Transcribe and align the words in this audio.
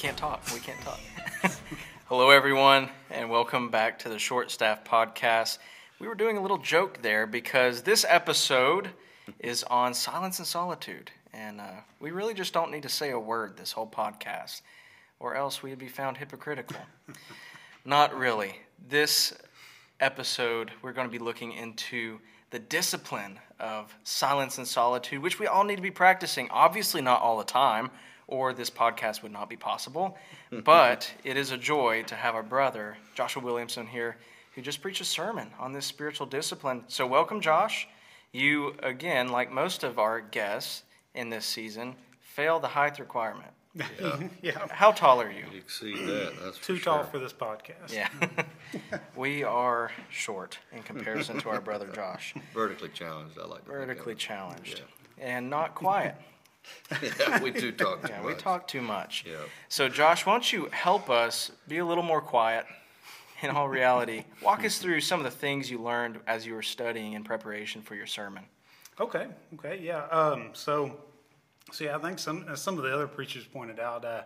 can't 0.00 0.16
talk. 0.16 0.42
We 0.54 0.60
can't 0.60 0.80
talk. 0.80 0.98
Hello, 2.06 2.30
everyone, 2.30 2.88
and 3.10 3.28
welcome 3.28 3.68
back 3.68 3.98
to 3.98 4.08
the 4.08 4.18
Short 4.18 4.50
Staff 4.50 4.82
Podcast. 4.82 5.58
We 5.98 6.08
were 6.08 6.14
doing 6.14 6.38
a 6.38 6.40
little 6.40 6.56
joke 6.56 7.02
there 7.02 7.26
because 7.26 7.82
this 7.82 8.06
episode 8.08 8.88
is 9.40 9.62
on 9.64 9.92
silence 9.92 10.38
and 10.38 10.48
solitude, 10.48 11.10
and 11.34 11.60
uh, 11.60 11.82
we 12.00 12.12
really 12.12 12.32
just 12.32 12.54
don't 12.54 12.70
need 12.70 12.84
to 12.84 12.88
say 12.88 13.10
a 13.10 13.18
word 13.18 13.58
this 13.58 13.72
whole 13.72 13.86
podcast, 13.86 14.62
or 15.18 15.34
else 15.34 15.62
we'd 15.62 15.78
be 15.78 15.86
found 15.86 16.16
hypocritical. 16.16 16.80
Not 17.84 18.16
really. 18.16 18.54
This 18.88 19.36
episode, 20.00 20.70
we're 20.80 20.94
going 20.94 21.08
to 21.08 21.12
be 21.12 21.22
looking 21.22 21.52
into 21.52 22.20
the 22.52 22.58
discipline 22.58 23.38
of 23.58 23.94
silence 24.04 24.56
and 24.56 24.66
solitude, 24.66 25.20
which 25.20 25.38
we 25.38 25.46
all 25.46 25.64
need 25.64 25.76
to 25.76 25.82
be 25.82 25.90
practicing. 25.90 26.48
Obviously, 26.48 27.02
not 27.02 27.20
all 27.20 27.36
the 27.36 27.44
time, 27.44 27.90
or 28.30 28.52
this 28.54 28.70
podcast 28.70 29.22
would 29.22 29.32
not 29.32 29.50
be 29.50 29.56
possible. 29.56 30.16
but 30.64 31.12
it 31.24 31.36
is 31.36 31.50
a 31.50 31.58
joy 31.58 32.02
to 32.04 32.14
have 32.14 32.34
our 32.34 32.42
brother, 32.42 32.96
Joshua 33.14 33.42
Williamson, 33.42 33.86
here, 33.86 34.16
who 34.54 34.62
just 34.62 34.80
preached 34.80 35.00
a 35.00 35.04
sermon 35.04 35.50
on 35.58 35.72
this 35.72 35.84
spiritual 35.86 36.26
discipline. 36.26 36.84
So, 36.88 37.06
welcome, 37.06 37.40
Josh. 37.40 37.86
You, 38.32 38.74
again, 38.82 39.28
like 39.28 39.50
most 39.52 39.82
of 39.84 39.98
our 39.98 40.20
guests 40.20 40.84
in 41.14 41.28
this 41.30 41.44
season, 41.44 41.96
fail 42.20 42.60
the 42.60 42.68
height 42.68 42.98
requirement. 42.98 43.50
Yeah. 43.74 43.84
yeah. 44.42 44.66
How 44.70 44.92
tall 44.92 45.20
are 45.20 45.30
you? 45.30 45.44
You 45.52 45.58
exceed 45.58 45.96
that. 46.06 46.32
That's 46.42 46.58
Too 46.58 46.76
for 46.76 46.84
tall 46.84 46.98
sure. 46.98 47.04
for 47.06 47.18
this 47.18 47.32
podcast. 47.32 47.92
Yeah. 47.92 48.08
we 49.16 49.44
are 49.44 49.90
short 50.10 50.58
in 50.72 50.82
comparison 50.82 51.38
to 51.40 51.50
our 51.50 51.60
brother 51.60 51.88
Josh. 51.94 52.34
vertically 52.54 52.88
challenged. 52.90 53.38
I 53.38 53.46
like 53.46 53.64
to 53.64 53.70
Vertically 53.70 54.12
it. 54.14 54.18
challenged. 54.18 54.82
And 55.20 55.50
not 55.50 55.74
quiet. 55.74 56.16
Yeah, 57.02 57.40
we 57.42 57.50
do 57.50 57.72
talk 57.72 58.02
too 58.02 58.08
Yeah, 58.08 58.20
we 58.22 58.32
much. 58.32 58.42
talk 58.42 58.66
too 58.66 58.82
much. 58.82 59.24
Yeah. 59.26 59.36
So, 59.68 59.88
Josh, 59.88 60.26
why 60.26 60.32
don't 60.34 60.52
you 60.52 60.68
help 60.72 61.08
us 61.10 61.52
be 61.68 61.78
a 61.78 61.84
little 61.84 62.02
more 62.02 62.20
quiet 62.20 62.66
in 63.42 63.50
all 63.50 63.68
reality? 63.68 64.24
Walk 64.42 64.64
us 64.64 64.78
through 64.78 65.00
some 65.00 65.20
of 65.20 65.24
the 65.24 65.30
things 65.30 65.70
you 65.70 65.78
learned 65.78 66.20
as 66.26 66.46
you 66.46 66.54
were 66.54 66.62
studying 66.62 67.12
in 67.14 67.24
preparation 67.24 67.82
for 67.82 67.94
your 67.94 68.06
sermon. 68.06 68.44
Okay. 68.98 69.26
Okay. 69.54 69.80
Yeah. 69.82 70.04
Um, 70.06 70.50
so, 70.52 70.96
so 71.72 71.84
yeah, 71.84 71.96
I 71.96 72.00
think 72.00 72.18
some 72.18 72.44
as 72.48 72.60
some 72.60 72.76
of 72.76 72.84
the 72.84 72.92
other 72.92 73.06
preachers 73.06 73.44
pointed 73.46 73.78
out, 73.80 74.04
uh, 74.04 74.22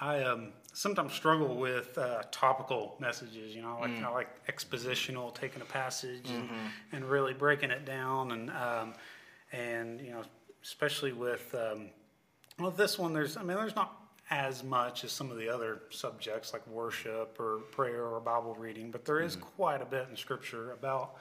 I 0.00 0.22
um, 0.22 0.52
sometimes 0.72 1.12
struggle 1.14 1.56
with 1.56 1.96
uh, 1.98 2.22
topical 2.30 2.96
messages. 3.00 3.54
You 3.54 3.62
know, 3.62 3.78
like 3.80 3.90
I 4.02 4.08
like 4.08 4.46
expositional, 4.46 5.34
taking 5.34 5.62
a 5.62 5.66
passage 5.66 6.30
and, 6.30 6.48
and 6.92 7.04
really 7.04 7.32
breaking 7.34 7.70
it 7.70 7.84
down, 7.84 8.32
and 8.32 8.50
um, 8.50 8.94
and 9.52 10.00
you 10.00 10.12
know, 10.12 10.22
especially 10.66 11.12
with 11.12 11.54
um, 11.54 11.86
well, 12.58 12.70
this 12.70 12.98
one, 12.98 13.12
there's 13.12 13.36
I 13.36 13.42
mean, 13.42 13.56
there's 13.56 13.76
not 13.76 14.00
as 14.30 14.64
much 14.64 15.04
as 15.04 15.12
some 15.12 15.30
of 15.30 15.38
the 15.38 15.48
other 15.48 15.82
subjects 15.90 16.52
like 16.52 16.66
worship 16.66 17.36
or 17.38 17.58
prayer 17.70 18.04
or 18.06 18.18
Bible 18.18 18.56
reading, 18.58 18.90
but 18.90 19.04
there 19.04 19.20
is 19.20 19.36
quite 19.36 19.80
a 19.80 19.84
bit 19.84 20.06
in 20.10 20.16
Scripture 20.16 20.72
about 20.72 21.16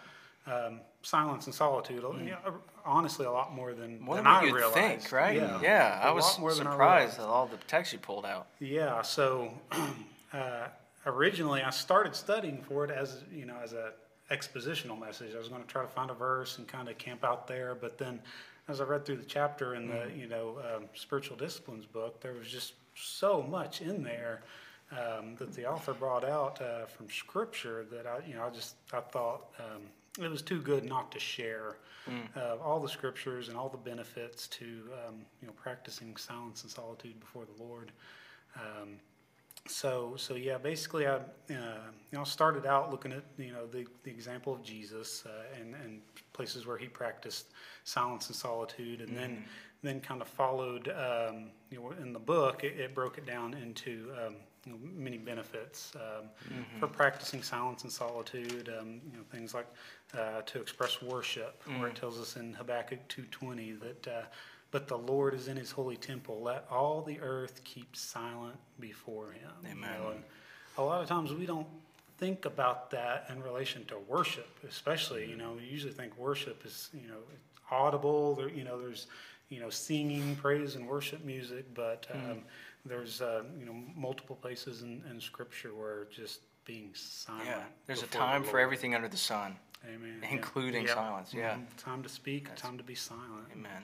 um, 0.47 0.79
silence 1.03 1.45
and 1.45 1.53
solitude. 1.53 1.97
You 1.97 2.31
know, 2.31 2.37
honestly, 2.83 3.25
a 3.25 3.31
lot 3.31 3.53
more 3.53 3.73
than, 3.73 3.99
More 3.99 4.15
than 4.15 4.23
than 4.23 4.33
I 4.33 4.43
you'd 4.43 4.55
realized. 4.55 4.73
think, 4.73 5.11
right? 5.11 5.35
Yeah, 5.61 5.99
I 6.03 6.11
was 6.11 6.25
lot 6.25 6.39
more 6.39 6.51
I 6.51 6.53
surprised 6.53 7.19
at 7.19 7.25
all 7.25 7.45
the 7.45 7.57
text 7.67 7.93
you 7.93 7.99
pulled 7.99 8.25
out. 8.25 8.47
Yeah, 8.59 9.03
so 9.03 9.51
uh, 10.33 10.67
originally 11.05 11.61
I 11.61 11.69
started 11.69 12.15
studying 12.15 12.63
for 12.63 12.85
it 12.85 12.91
as 12.91 13.23
you 13.31 13.45
know 13.45 13.57
as 13.63 13.73
a 13.73 13.93
expositional 14.31 14.99
message. 14.99 15.35
I 15.35 15.37
was 15.37 15.49
going 15.49 15.61
to 15.61 15.67
try 15.67 15.83
to 15.83 15.87
find 15.87 16.09
a 16.09 16.15
verse 16.15 16.57
and 16.57 16.67
kind 16.67 16.89
of 16.89 16.97
camp 16.97 17.23
out 17.23 17.47
there, 17.47 17.75
but 17.75 17.99
then 17.99 18.19
as 18.67 18.81
I 18.81 18.83
read 18.83 19.05
through 19.05 19.17
the 19.17 19.25
chapter 19.25 19.75
in 19.75 19.87
the 19.87 20.09
you 20.15 20.27
know 20.27 20.57
um, 20.59 20.85
spiritual 20.93 21.37
disciplines 21.37 21.85
book, 21.85 22.21
there 22.21 22.33
was 22.33 22.47
just 22.47 22.73
so 22.95 23.41
much 23.41 23.81
in 23.81 24.03
there 24.03 24.41
um, 24.91 25.35
that 25.37 25.53
the 25.53 25.65
author 25.69 25.93
brought 25.93 26.23
out 26.23 26.61
uh, 26.61 26.85
from 26.85 27.09
Scripture 27.09 27.85
that 27.91 28.05
I 28.07 28.19
you 28.27 28.35
know 28.35 28.43
I 28.43 28.49
just 28.49 28.75
I 28.93 29.01
thought 29.01 29.47
um, 29.59 29.83
it 30.23 30.29
was 30.29 30.41
too 30.41 30.61
good 30.61 30.83
not 30.83 31.11
to 31.11 31.19
share. 31.19 31.77
Uh, 32.37 32.57
all 32.63 32.79
the 32.79 32.87
scriptures 32.87 33.49
and 33.49 33.57
all 33.57 33.67
the 33.67 33.77
benefits 33.77 34.47
to 34.47 34.65
um, 35.07 35.15
you 35.41 35.47
know 35.47 35.53
practicing 35.53 36.15
silence 36.17 36.61
and 36.61 36.71
solitude 36.71 37.19
before 37.19 37.45
the 37.45 37.63
Lord. 37.63 37.91
So 39.67 40.13
so 40.17 40.35
yeah, 40.35 40.57
basically 40.57 41.07
I 41.07 41.15
uh, 41.15 41.21
you 41.49 42.17
know 42.17 42.23
started 42.23 42.65
out 42.65 42.91
looking 42.91 43.11
at 43.11 43.23
you 43.37 43.51
know 43.51 43.65
the, 43.65 43.87
the 44.03 44.11
example 44.11 44.53
of 44.53 44.63
Jesus 44.63 45.23
uh, 45.25 45.59
and 45.59 45.73
and 45.83 46.01
places 46.33 46.67
where 46.67 46.77
he 46.77 46.87
practiced 46.87 47.47
silence 47.83 48.27
and 48.27 48.35
solitude, 48.35 49.01
and 49.01 49.15
then 49.17 49.43
then 49.81 49.99
kind 50.01 50.21
of 50.21 50.27
followed 50.27 50.89
um, 50.89 51.49
you 51.71 51.79
know 51.79 51.91
in 51.99 52.13
the 52.13 52.19
book 52.19 52.63
it, 52.63 52.79
it 52.79 52.93
broke 52.93 53.17
it 53.17 53.25
down 53.25 53.53
into 53.55 54.11
um, 54.23 54.35
you 54.65 54.71
know, 54.71 54.77
many 54.95 55.17
benefits 55.17 55.93
um, 55.95 56.29
for 56.79 56.87
practicing 56.87 57.41
silence 57.41 57.83
and 57.83 57.91
solitude. 57.91 58.69
Um, 58.79 59.01
you 59.11 59.17
know 59.17 59.23
things 59.31 59.55
like 59.55 59.67
uh, 60.15 60.41
to 60.41 60.61
express 60.61 61.01
worship, 61.01 61.63
where 61.79 61.89
it 61.89 61.95
tells 61.95 62.19
us 62.19 62.35
in 62.35 62.53
Habakkuk 62.53 62.99
two 63.07 63.23
twenty 63.31 63.71
that. 63.73 64.31
But 64.75 64.89
the 64.89 64.97
Lord 64.97 65.33
is 65.33 65.47
in 65.47 65.55
his 65.55 65.71
holy 65.71 65.95
temple. 65.95 66.41
Let 66.43 66.67
all 66.69 67.01
the 67.01 67.17
earth 67.21 67.63
keep 67.63 67.95
silent 67.95 68.57
before 68.77 69.31
him. 69.31 69.49
You 69.63 69.69
Amen. 69.69 69.89
know, 69.89 70.09
and 70.09 70.23
a 70.77 70.81
lot 70.83 71.01
of 71.01 71.07
times 71.07 71.31
we 71.31 71.45
don't 71.45 71.65
think 72.17 72.43
about 72.43 72.91
that 72.91 73.25
in 73.29 73.41
relation 73.41 73.85
to 73.85 73.97
worship, 73.99 74.49
especially, 74.67 75.29
you 75.29 75.37
know, 75.37 75.53
we 75.53 75.63
usually 75.63 75.93
think 75.93 76.17
worship 76.17 76.65
is, 76.65 76.89
you 76.93 77.07
know, 77.07 77.19
audible, 77.71 78.35
there, 78.35 78.49
you 78.49 78.65
know, 78.65 78.77
there's, 78.77 79.07
you 79.47 79.61
know, 79.61 79.69
singing, 79.69 80.35
praise, 80.35 80.75
and 80.75 80.85
worship 80.85 81.23
music, 81.23 81.73
but 81.73 82.05
um, 82.13 82.39
there's, 82.85 83.21
uh, 83.21 83.43
you 83.57 83.65
know, 83.65 83.75
multiple 83.95 84.35
places 84.35 84.81
in, 84.81 85.01
in 85.09 85.21
Scripture 85.21 85.73
where 85.73 86.03
just 86.11 86.41
being 86.65 86.89
silent. 86.93 87.45
Yeah. 87.47 87.63
There's 87.87 87.99
a 88.03 88.07
before 88.07 88.19
the 88.19 88.25
time 88.27 88.43
for 88.43 88.59
everything 88.59 88.93
under 88.93 89.07
the 89.07 89.15
sun, 89.15 89.55
Amen. 89.85 90.21
including 90.29 90.83
Yeah. 90.85 90.95
silence. 90.95 91.33
Yeah. 91.33 91.55
Mhm. 91.55 91.65
Time 91.77 92.03
to 92.03 92.09
speak, 92.09 92.53
time 92.55 92.77
to 92.77 92.83
be 92.83 92.95
silent. 92.95 93.47
Amen. 93.53 93.81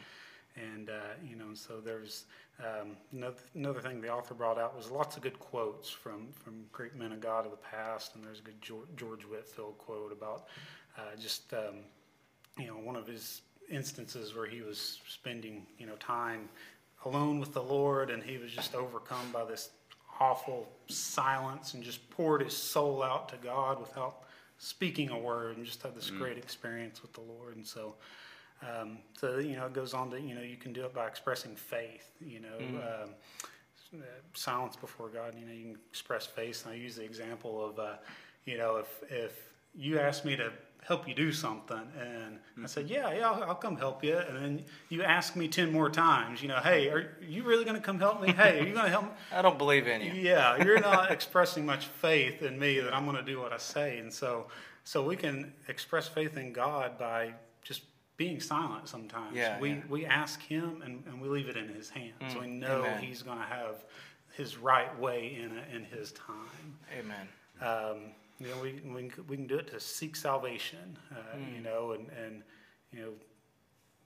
And, 0.55 0.89
uh, 0.89 1.13
you 1.27 1.35
know, 1.35 1.53
so 1.53 1.79
there's 1.79 2.25
um, 2.59 2.97
another, 3.11 3.41
another 3.55 3.79
thing 3.79 4.01
the 4.01 4.11
author 4.11 4.33
brought 4.33 4.57
out 4.57 4.75
was 4.75 4.91
lots 4.91 5.15
of 5.15 5.23
good 5.23 5.39
quotes 5.39 5.89
from, 5.89 6.27
from 6.43 6.65
great 6.71 6.95
men 6.95 7.11
of 7.11 7.21
God 7.21 7.45
of 7.45 7.51
the 7.51 7.57
past. 7.57 8.15
And 8.15 8.23
there's 8.23 8.39
a 8.39 8.43
good 8.43 8.61
George, 8.61 8.87
George 8.95 9.23
Whitefield 9.23 9.77
quote 9.77 10.11
about 10.11 10.47
uh, 10.97 11.15
just, 11.19 11.53
um, 11.53 11.77
you 12.57 12.67
know, 12.67 12.73
one 12.73 12.95
of 12.95 13.07
his 13.07 13.41
instances 13.69 14.35
where 14.35 14.45
he 14.45 14.61
was 14.61 14.99
spending, 15.07 15.65
you 15.77 15.87
know, 15.87 15.95
time 15.95 16.49
alone 17.05 17.39
with 17.39 17.53
the 17.53 17.63
Lord 17.63 18.09
and 18.09 18.21
he 18.21 18.37
was 18.37 18.51
just 18.51 18.75
overcome 18.75 19.31
by 19.31 19.45
this 19.45 19.69
awful 20.19 20.69
silence 20.87 21.73
and 21.73 21.83
just 21.83 22.07
poured 22.11 22.41
his 22.41 22.55
soul 22.55 23.01
out 23.01 23.29
to 23.29 23.35
God 23.37 23.79
without 23.79 24.23
speaking 24.59 25.09
a 25.09 25.17
word 25.17 25.57
and 25.57 25.65
just 25.65 25.81
had 25.81 25.95
this 25.95 26.11
great 26.11 26.37
experience 26.37 27.01
with 27.01 27.11
the 27.13 27.21
Lord. 27.21 27.55
And 27.55 27.65
so, 27.65 27.95
um, 28.61 28.99
so 29.17 29.39
you 29.39 29.55
know, 29.55 29.65
it 29.65 29.73
goes 29.73 29.93
on 29.93 30.09
to 30.11 30.21
you 30.21 30.35
know 30.35 30.41
you 30.41 30.57
can 30.57 30.73
do 30.73 30.85
it 30.85 30.93
by 30.93 31.07
expressing 31.07 31.55
faith. 31.55 32.11
You 32.19 32.41
know, 32.41 32.57
um, 32.59 33.09
uh, 33.93 34.03
silence 34.33 34.75
before 34.75 35.09
God. 35.09 35.35
You 35.39 35.45
know, 35.45 35.53
you 35.53 35.63
can 35.63 35.77
express 35.89 36.25
faith. 36.25 36.65
And 36.65 36.73
I 36.73 36.77
use 36.77 36.95
the 36.95 37.03
example 37.03 37.65
of, 37.65 37.79
uh, 37.79 37.95
you 38.45 38.57
know, 38.57 38.77
if 38.77 39.03
if 39.11 39.51
you 39.75 39.99
ask 39.99 40.25
me 40.25 40.35
to 40.35 40.51
help 40.83 41.07
you 41.07 41.13
do 41.13 41.31
something, 41.31 41.81
and 41.99 42.39
I 42.61 42.67
said, 42.67 42.89
yeah, 42.89 43.13
yeah, 43.13 43.29
I'll, 43.29 43.43
I'll 43.43 43.55
come 43.55 43.77
help 43.77 44.03
you, 44.03 44.17
and 44.17 44.35
then 44.35 44.65
you 44.89 45.03
ask 45.03 45.35
me 45.35 45.47
ten 45.47 45.71
more 45.71 45.89
times, 45.89 46.41
you 46.41 46.47
know, 46.47 46.57
hey, 46.57 46.89
are 46.89 47.17
you 47.21 47.43
really 47.43 47.65
going 47.65 47.75
to 47.75 47.81
come 47.81 47.99
help 47.99 48.21
me? 48.21 48.31
Hey, 48.41 48.59
are 48.59 48.65
you 48.65 48.73
going 48.73 48.85
to 48.85 48.91
help 48.91 49.05
me? 49.05 49.11
I 49.31 49.41
don't 49.41 49.57
believe 49.57 49.87
in 49.87 50.01
you. 50.01 50.13
Yeah, 50.13 50.63
you're 50.63 50.79
not 50.91 51.11
expressing 51.11 51.65
much 51.65 51.87
faith 51.87 52.41
in 52.41 52.57
me 52.57 52.79
that 52.79 52.93
I'm 52.93 53.05
going 53.05 53.17
to 53.17 53.23
do 53.23 53.39
what 53.39 53.53
I 53.53 53.57
say, 53.57 53.97
and 53.97 54.11
so 54.11 54.47
so 54.83 55.03
we 55.05 55.15
can 55.15 55.53
express 55.67 56.07
faith 56.07 56.37
in 56.37 56.53
God 56.53 56.97
by 56.97 57.33
being 58.23 58.39
silent 58.39 58.87
sometimes. 58.87 59.35
Yeah, 59.35 59.59
we 59.59 59.69
yeah. 59.69 59.81
we 59.89 60.05
ask 60.05 60.41
Him 60.41 60.81
and, 60.85 61.03
and 61.07 61.19
we 61.21 61.27
leave 61.27 61.49
it 61.49 61.57
in 61.57 61.67
His 61.69 61.89
hands. 61.89 62.35
we 62.39 62.47
know 62.47 62.81
amen. 62.85 63.01
He's 63.03 63.21
going 63.23 63.39
to 63.39 63.45
have 63.59 63.75
His 64.37 64.57
right 64.57 64.93
way 64.99 65.37
in 65.41 65.57
it 65.57 65.65
in 65.75 65.83
His 65.83 66.11
time. 66.11 66.67
Amen. 66.99 67.25
Um, 67.61 67.97
you 68.39 68.47
know, 68.47 68.59
we, 68.61 68.73
we, 68.93 69.07
can, 69.09 69.27
we 69.27 69.35
can 69.37 69.47
do 69.47 69.57
it 69.57 69.67
to 69.67 69.79
seek 69.79 70.15
salvation, 70.15 70.97
uh, 71.11 71.15
Hmm. 71.37 71.55
you 71.55 71.61
know, 71.61 71.91
and, 71.91 72.07
and, 72.25 72.43
you 72.91 72.99
know, 73.01 73.11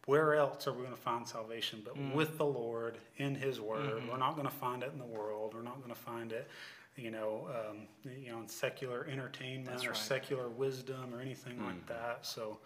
where 0.06 0.36
else 0.36 0.68
are 0.68 0.74
we 0.74 0.82
going 0.84 0.92
to 0.94 1.02
find 1.12 1.28
salvation 1.28 1.82
but 1.84 1.96
Hmm. 1.96 2.14
with 2.14 2.38
the 2.38 2.46
Lord 2.46 2.98
in 3.18 3.34
His 3.36 3.60
Word? 3.60 3.96
Mm-hmm. 4.02 4.10
We're 4.10 4.18
not 4.18 4.36
going 4.36 4.48
to 4.48 4.54
find 4.54 4.84
it 4.84 4.92
in 4.94 5.00
the 5.00 5.06
world. 5.20 5.54
We're 5.56 5.62
not 5.72 5.78
going 5.84 5.94
to 5.94 6.02
find 6.12 6.32
it, 6.32 6.48
you 6.96 7.12
know, 7.12 7.50
um, 7.60 7.78
you 8.24 8.32
know, 8.32 8.40
in 8.40 8.48
secular 8.48 9.08
entertainment 9.12 9.70
That's 9.72 9.86
or 9.86 9.90
right. 9.90 9.98
secular 9.98 10.48
wisdom 10.50 11.14
or 11.14 11.20
anything 11.22 11.58
like 11.66 11.76
Mm-hmm. 11.86 11.94
that. 11.94 12.26
So, 12.26 12.60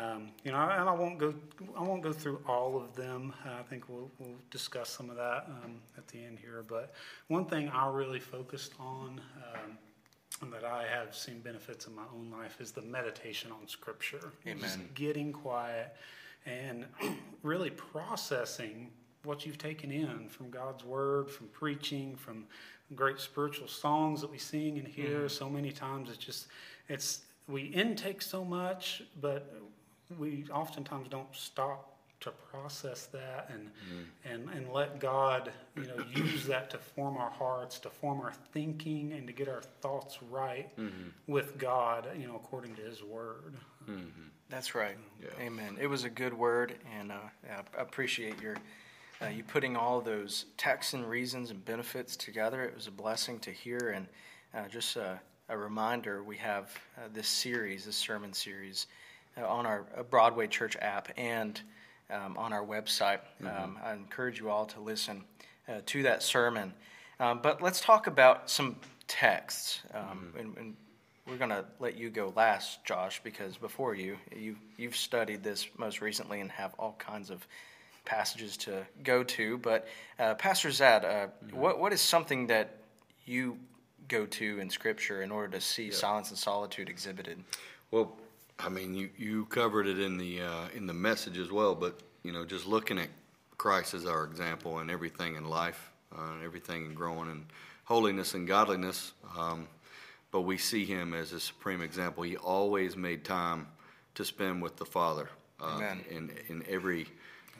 um, 0.00 0.28
you 0.44 0.52
know, 0.52 0.58
and 0.58 0.88
I 0.88 0.92
won't 0.92 1.18
go. 1.18 1.34
I 1.76 1.82
won't 1.82 2.02
go 2.02 2.12
through 2.12 2.40
all 2.46 2.76
of 2.76 2.94
them. 2.94 3.32
I 3.44 3.62
think 3.68 3.88
we'll, 3.88 4.10
we'll 4.18 4.36
discuss 4.50 4.90
some 4.90 5.10
of 5.10 5.16
that 5.16 5.46
um, 5.48 5.76
at 5.96 6.06
the 6.08 6.22
end 6.24 6.38
here. 6.38 6.64
But 6.66 6.92
one 7.28 7.46
thing 7.46 7.68
I 7.70 7.88
really 7.90 8.20
focused 8.20 8.72
on 8.78 9.20
um, 9.54 9.78
and 10.42 10.52
that 10.52 10.64
I 10.64 10.84
have 10.86 11.14
seen 11.16 11.40
benefits 11.40 11.86
in 11.86 11.94
my 11.96 12.04
own 12.14 12.30
life 12.30 12.60
is 12.60 12.70
the 12.70 12.82
meditation 12.82 13.50
on 13.50 13.66
Scripture. 13.66 14.30
Amen. 14.46 14.58
Just 14.60 14.78
getting 14.94 15.32
quiet 15.32 15.96
and 16.46 16.84
really 17.42 17.70
processing 17.70 18.90
what 19.24 19.44
you've 19.44 19.58
taken 19.58 19.90
in 19.90 20.28
from 20.28 20.48
God's 20.50 20.84
word, 20.84 21.28
from 21.28 21.48
preaching, 21.48 22.14
from 22.14 22.44
great 22.94 23.18
spiritual 23.18 23.66
songs 23.68 24.20
that 24.20 24.30
we 24.30 24.38
sing 24.38 24.78
and 24.78 24.86
hear 24.86 25.18
Mm-hmm. 25.18 25.28
so 25.28 25.50
many 25.50 25.72
times. 25.72 26.08
It's 26.08 26.24
just, 26.24 26.46
it's, 26.88 27.22
we 27.48 27.62
intake 27.62 28.22
so 28.22 28.44
much, 28.44 29.02
but 29.20 29.52
we 30.18 30.44
oftentimes 30.52 31.08
don't 31.08 31.34
stop 31.34 31.94
to 32.20 32.32
process 32.50 33.06
that 33.06 33.48
and, 33.52 33.70
and, 34.24 34.48
and 34.50 34.72
let 34.72 34.98
God, 34.98 35.52
you 35.76 35.84
know, 35.84 36.04
use 36.14 36.46
that 36.46 36.68
to 36.70 36.78
form 36.78 37.16
our 37.16 37.30
hearts, 37.30 37.78
to 37.80 37.90
form 37.90 38.20
our 38.20 38.32
thinking 38.52 39.12
and 39.12 39.26
to 39.28 39.32
get 39.32 39.48
our 39.48 39.62
thoughts 39.80 40.18
right 40.30 40.68
with 41.28 41.58
God, 41.58 42.08
you 42.18 42.26
know, 42.26 42.34
according 42.36 42.74
to 42.76 42.82
his 42.82 43.02
word. 43.04 43.54
That's 44.50 44.74
right. 44.74 44.96
Yeah. 45.22 45.28
Amen. 45.46 45.76
It 45.80 45.86
was 45.86 46.04
a 46.04 46.10
good 46.10 46.32
word, 46.32 46.74
and 46.98 47.12
uh, 47.12 47.16
I 47.50 47.80
appreciate 47.80 48.40
your 48.40 48.56
uh, 49.20 49.26
you 49.26 49.42
putting 49.42 49.76
all 49.76 50.00
those 50.00 50.46
texts 50.56 50.94
and 50.94 51.08
reasons 51.08 51.50
and 51.50 51.64
benefits 51.64 52.16
together. 52.16 52.64
It 52.64 52.74
was 52.74 52.86
a 52.86 52.92
blessing 52.92 53.40
to 53.40 53.50
hear, 53.50 53.90
and 53.94 54.06
uh, 54.54 54.68
just 54.68 54.96
a, 54.96 55.20
a 55.48 55.58
reminder: 55.58 56.22
we 56.22 56.36
have 56.38 56.70
uh, 56.96 57.08
this 57.12 57.28
series, 57.28 57.84
this 57.84 57.96
sermon 57.96 58.32
series, 58.32 58.86
on 59.44 59.66
our 59.66 59.86
uh, 59.96 60.02
Broadway 60.02 60.46
Church 60.46 60.76
app 60.80 61.08
and 61.16 61.60
um, 62.10 62.36
on 62.36 62.52
our 62.52 62.64
website. 62.64 63.20
Um, 63.42 63.78
I 63.82 63.92
encourage 63.92 64.38
you 64.40 64.50
all 64.50 64.66
to 64.66 64.80
listen 64.80 65.24
uh, 65.68 65.80
to 65.86 66.02
that 66.04 66.22
sermon. 66.22 66.72
Um, 67.20 67.40
but 67.42 67.60
let's 67.60 67.80
talk 67.80 68.06
about 68.06 68.48
some 68.48 68.76
texts, 69.06 69.80
um, 69.92 70.32
and, 70.38 70.56
and 70.56 70.76
we're 71.26 71.36
going 71.36 71.50
to 71.50 71.64
let 71.80 71.98
you 71.98 72.10
go 72.10 72.32
last, 72.36 72.84
Josh, 72.84 73.20
because 73.22 73.56
before 73.56 73.94
you, 73.94 74.16
you 74.34 74.56
you've 74.76 74.96
studied 74.96 75.42
this 75.42 75.66
most 75.76 76.00
recently 76.00 76.40
and 76.40 76.50
have 76.50 76.74
all 76.78 76.94
kinds 76.98 77.30
of 77.30 77.46
passages 78.04 78.56
to 78.56 78.86
go 79.04 79.22
to. 79.22 79.58
But 79.58 79.88
uh, 80.18 80.34
Pastor 80.34 80.70
Zad, 80.70 81.04
uh, 81.04 81.26
what 81.52 81.78
what 81.78 81.92
is 81.92 82.00
something 82.00 82.46
that 82.46 82.78
you 83.26 83.58
go 84.08 84.24
to 84.24 84.58
in 84.58 84.70
Scripture 84.70 85.22
in 85.22 85.30
order 85.30 85.48
to 85.52 85.60
see 85.60 85.90
silence 85.90 86.30
and 86.30 86.38
solitude 86.38 86.88
exhibited? 86.88 87.42
Well, 87.90 88.16
I 88.58 88.68
mean, 88.68 88.94
you, 88.94 89.10
you 89.16 89.44
covered 89.46 89.86
it 89.86 90.00
in 90.00 90.18
the 90.18 90.42
uh, 90.42 90.68
in 90.74 90.86
the 90.86 90.94
message 90.94 91.38
as 91.38 91.50
well, 91.50 91.74
but 91.74 92.00
you 92.22 92.32
know, 92.32 92.44
just 92.44 92.66
looking 92.66 92.98
at 92.98 93.08
Christ 93.56 93.94
as 93.94 94.04
our 94.06 94.24
example 94.24 94.78
and 94.78 94.90
everything 94.90 95.36
in 95.36 95.44
life, 95.44 95.90
uh, 96.16 96.32
and 96.32 96.44
everything 96.44 96.86
in 96.86 96.94
growing 96.94 97.30
in 97.30 97.44
holiness 97.84 98.34
and 98.34 98.46
godliness. 98.46 99.12
Um, 99.36 99.68
but 100.30 100.42
we 100.42 100.58
see 100.58 100.84
him 100.84 101.14
as 101.14 101.32
a 101.32 101.40
supreme 101.40 101.80
example. 101.80 102.22
He 102.22 102.36
always 102.36 102.96
made 102.96 103.24
time 103.24 103.68
to 104.14 104.24
spend 104.24 104.60
with 104.60 104.76
the 104.76 104.84
Father. 104.84 105.28
Uh, 105.60 105.76
Amen. 105.76 106.04
In 106.10 106.30
in 106.48 106.64
every 106.68 107.06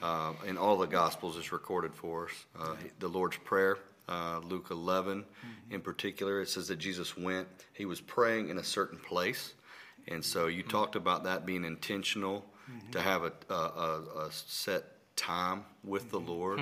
uh, 0.01 0.33
in 0.45 0.57
all 0.57 0.77
the 0.77 0.87
Gospels 0.87 1.37
is 1.37 1.51
recorded 1.51 1.93
for 1.93 2.25
us. 2.25 2.31
Uh, 2.57 2.75
The 2.99 3.07
Lord's 3.07 3.37
Prayer, 3.37 3.77
uh, 4.07 4.39
Luke 4.43 4.67
11 4.71 5.25
in 5.71 5.81
particular, 5.81 6.41
it 6.41 6.49
says 6.49 6.67
that 6.69 6.77
Jesus 6.77 7.17
went. 7.17 7.47
He 7.73 7.85
was 7.85 7.99
praying 8.01 8.49
in 8.49 8.57
a 8.57 8.63
certain 8.63 8.97
place, 8.99 9.53
and 10.07 10.23
so 10.23 10.47
you 10.47 10.63
talked 10.63 10.95
about 10.95 11.23
that 11.25 11.45
being 11.45 11.63
intentional 11.63 12.45
to 12.91 13.01
have 13.01 13.23
a, 13.23 13.31
a, 13.49 13.53
a, 13.53 14.01
a 14.25 14.31
set 14.31 14.83
time 15.15 15.65
with 15.83 16.11
the 16.11 16.19
Lord, 16.19 16.59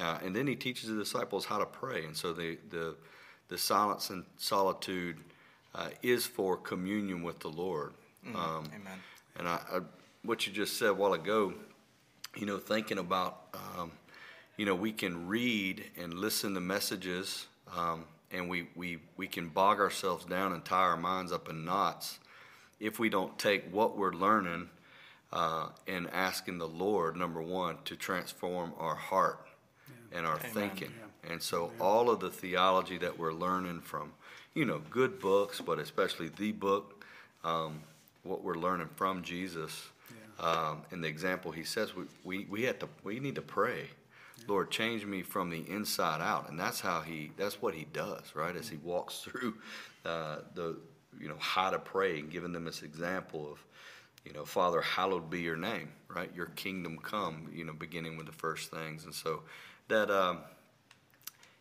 uh, 0.00 0.18
and 0.24 0.34
then 0.34 0.46
he 0.46 0.54
teaches 0.54 0.88
the 0.88 0.96
disciples 0.96 1.44
how 1.44 1.58
to 1.58 1.66
pray. 1.66 2.04
And 2.04 2.16
so 2.16 2.32
the 2.32 2.58
the 2.70 2.96
the 3.48 3.58
silence 3.58 4.10
and 4.10 4.24
solitude 4.38 5.18
uh, 5.74 5.88
is 6.02 6.26
for 6.26 6.56
communion 6.56 7.22
with 7.22 7.40
the 7.40 7.48
Lord. 7.48 7.92
Um, 8.34 8.64
Amen. 8.74 8.98
and 9.38 9.48
I, 9.48 9.60
I, 9.70 9.80
what 10.22 10.46
you 10.46 10.52
just 10.52 10.78
said 10.78 10.90
a 10.90 10.94
while 10.94 11.12
ago, 11.14 11.54
you 12.36 12.46
know, 12.46 12.58
thinking 12.58 12.98
about, 12.98 13.54
um, 13.54 13.90
you 14.56 14.64
know, 14.64 14.74
we 14.74 14.92
can 14.92 15.26
read 15.26 15.84
and 16.00 16.14
listen 16.14 16.54
to 16.54 16.60
messages, 16.60 17.46
um, 17.76 18.04
and 18.30 18.48
we, 18.48 18.68
we, 18.76 18.98
we 19.16 19.26
can 19.26 19.48
bog 19.48 19.80
ourselves 19.80 20.24
down 20.24 20.52
and 20.52 20.64
tie 20.64 20.76
our 20.76 20.96
minds 20.96 21.32
up 21.32 21.48
in 21.48 21.64
knots 21.64 22.18
if 22.82 22.98
we 22.98 23.08
don't 23.08 23.38
take 23.38 23.72
what 23.72 23.96
we're 23.96 24.12
learning 24.12 24.68
uh, 25.32 25.68
and 25.86 26.10
asking 26.10 26.58
the 26.58 26.66
Lord, 26.66 27.16
number 27.16 27.40
one, 27.40 27.78
to 27.84 27.94
transform 27.96 28.72
our 28.76 28.96
heart 28.96 29.46
and 30.10 30.26
our 30.26 30.38
thinking. 30.38 30.92
And 31.30 31.40
so 31.40 31.70
all 31.80 32.10
of 32.10 32.18
the 32.18 32.28
theology 32.28 32.98
that 32.98 33.16
we're 33.16 33.32
learning 33.32 33.82
from, 33.82 34.12
you 34.52 34.64
know, 34.64 34.82
good 34.90 35.20
books, 35.20 35.60
but 35.60 35.78
especially 35.78 36.28
the 36.36 36.50
book, 36.50 37.04
um, 37.44 37.80
what 38.24 38.42
we're 38.42 38.56
learning 38.56 38.88
from 38.96 39.22
Jesus, 39.22 39.88
um, 40.40 40.82
and 40.90 41.04
the 41.04 41.08
example 41.08 41.52
he 41.52 41.62
says, 41.62 41.94
we, 41.94 42.04
we, 42.24 42.46
we 42.50 42.62
have 42.64 42.80
to 42.80 42.88
we 43.04 43.20
need 43.20 43.36
to 43.36 43.42
pray. 43.42 43.90
Lord, 44.48 44.72
change 44.72 45.06
me 45.06 45.22
from 45.22 45.50
the 45.50 45.60
inside 45.70 46.20
out, 46.20 46.50
and 46.50 46.58
that's 46.58 46.80
how 46.80 47.02
he 47.02 47.30
that's 47.36 47.62
what 47.62 47.74
he 47.74 47.86
does, 47.92 48.34
right? 48.34 48.56
As 48.56 48.68
he 48.68 48.76
walks 48.78 49.20
through 49.24 49.54
uh, 50.04 50.38
the 50.54 50.76
you 51.20 51.28
know 51.28 51.38
how 51.38 51.70
to 51.70 51.78
pray 51.78 52.18
and 52.18 52.30
giving 52.30 52.52
them 52.52 52.64
this 52.64 52.82
example 52.82 53.50
of 53.50 53.64
you 54.24 54.32
know, 54.32 54.44
Father, 54.44 54.80
hallowed 54.80 55.30
be 55.30 55.40
your 55.40 55.56
name, 55.56 55.88
right? 56.08 56.30
Your 56.34 56.46
kingdom 56.46 56.98
come, 56.98 57.50
you 57.52 57.64
know, 57.64 57.72
beginning 57.72 58.16
with 58.16 58.26
the 58.26 58.32
first 58.32 58.70
things. 58.70 59.04
And 59.04 59.14
so 59.14 59.42
that 59.88 60.10
um, 60.10 60.38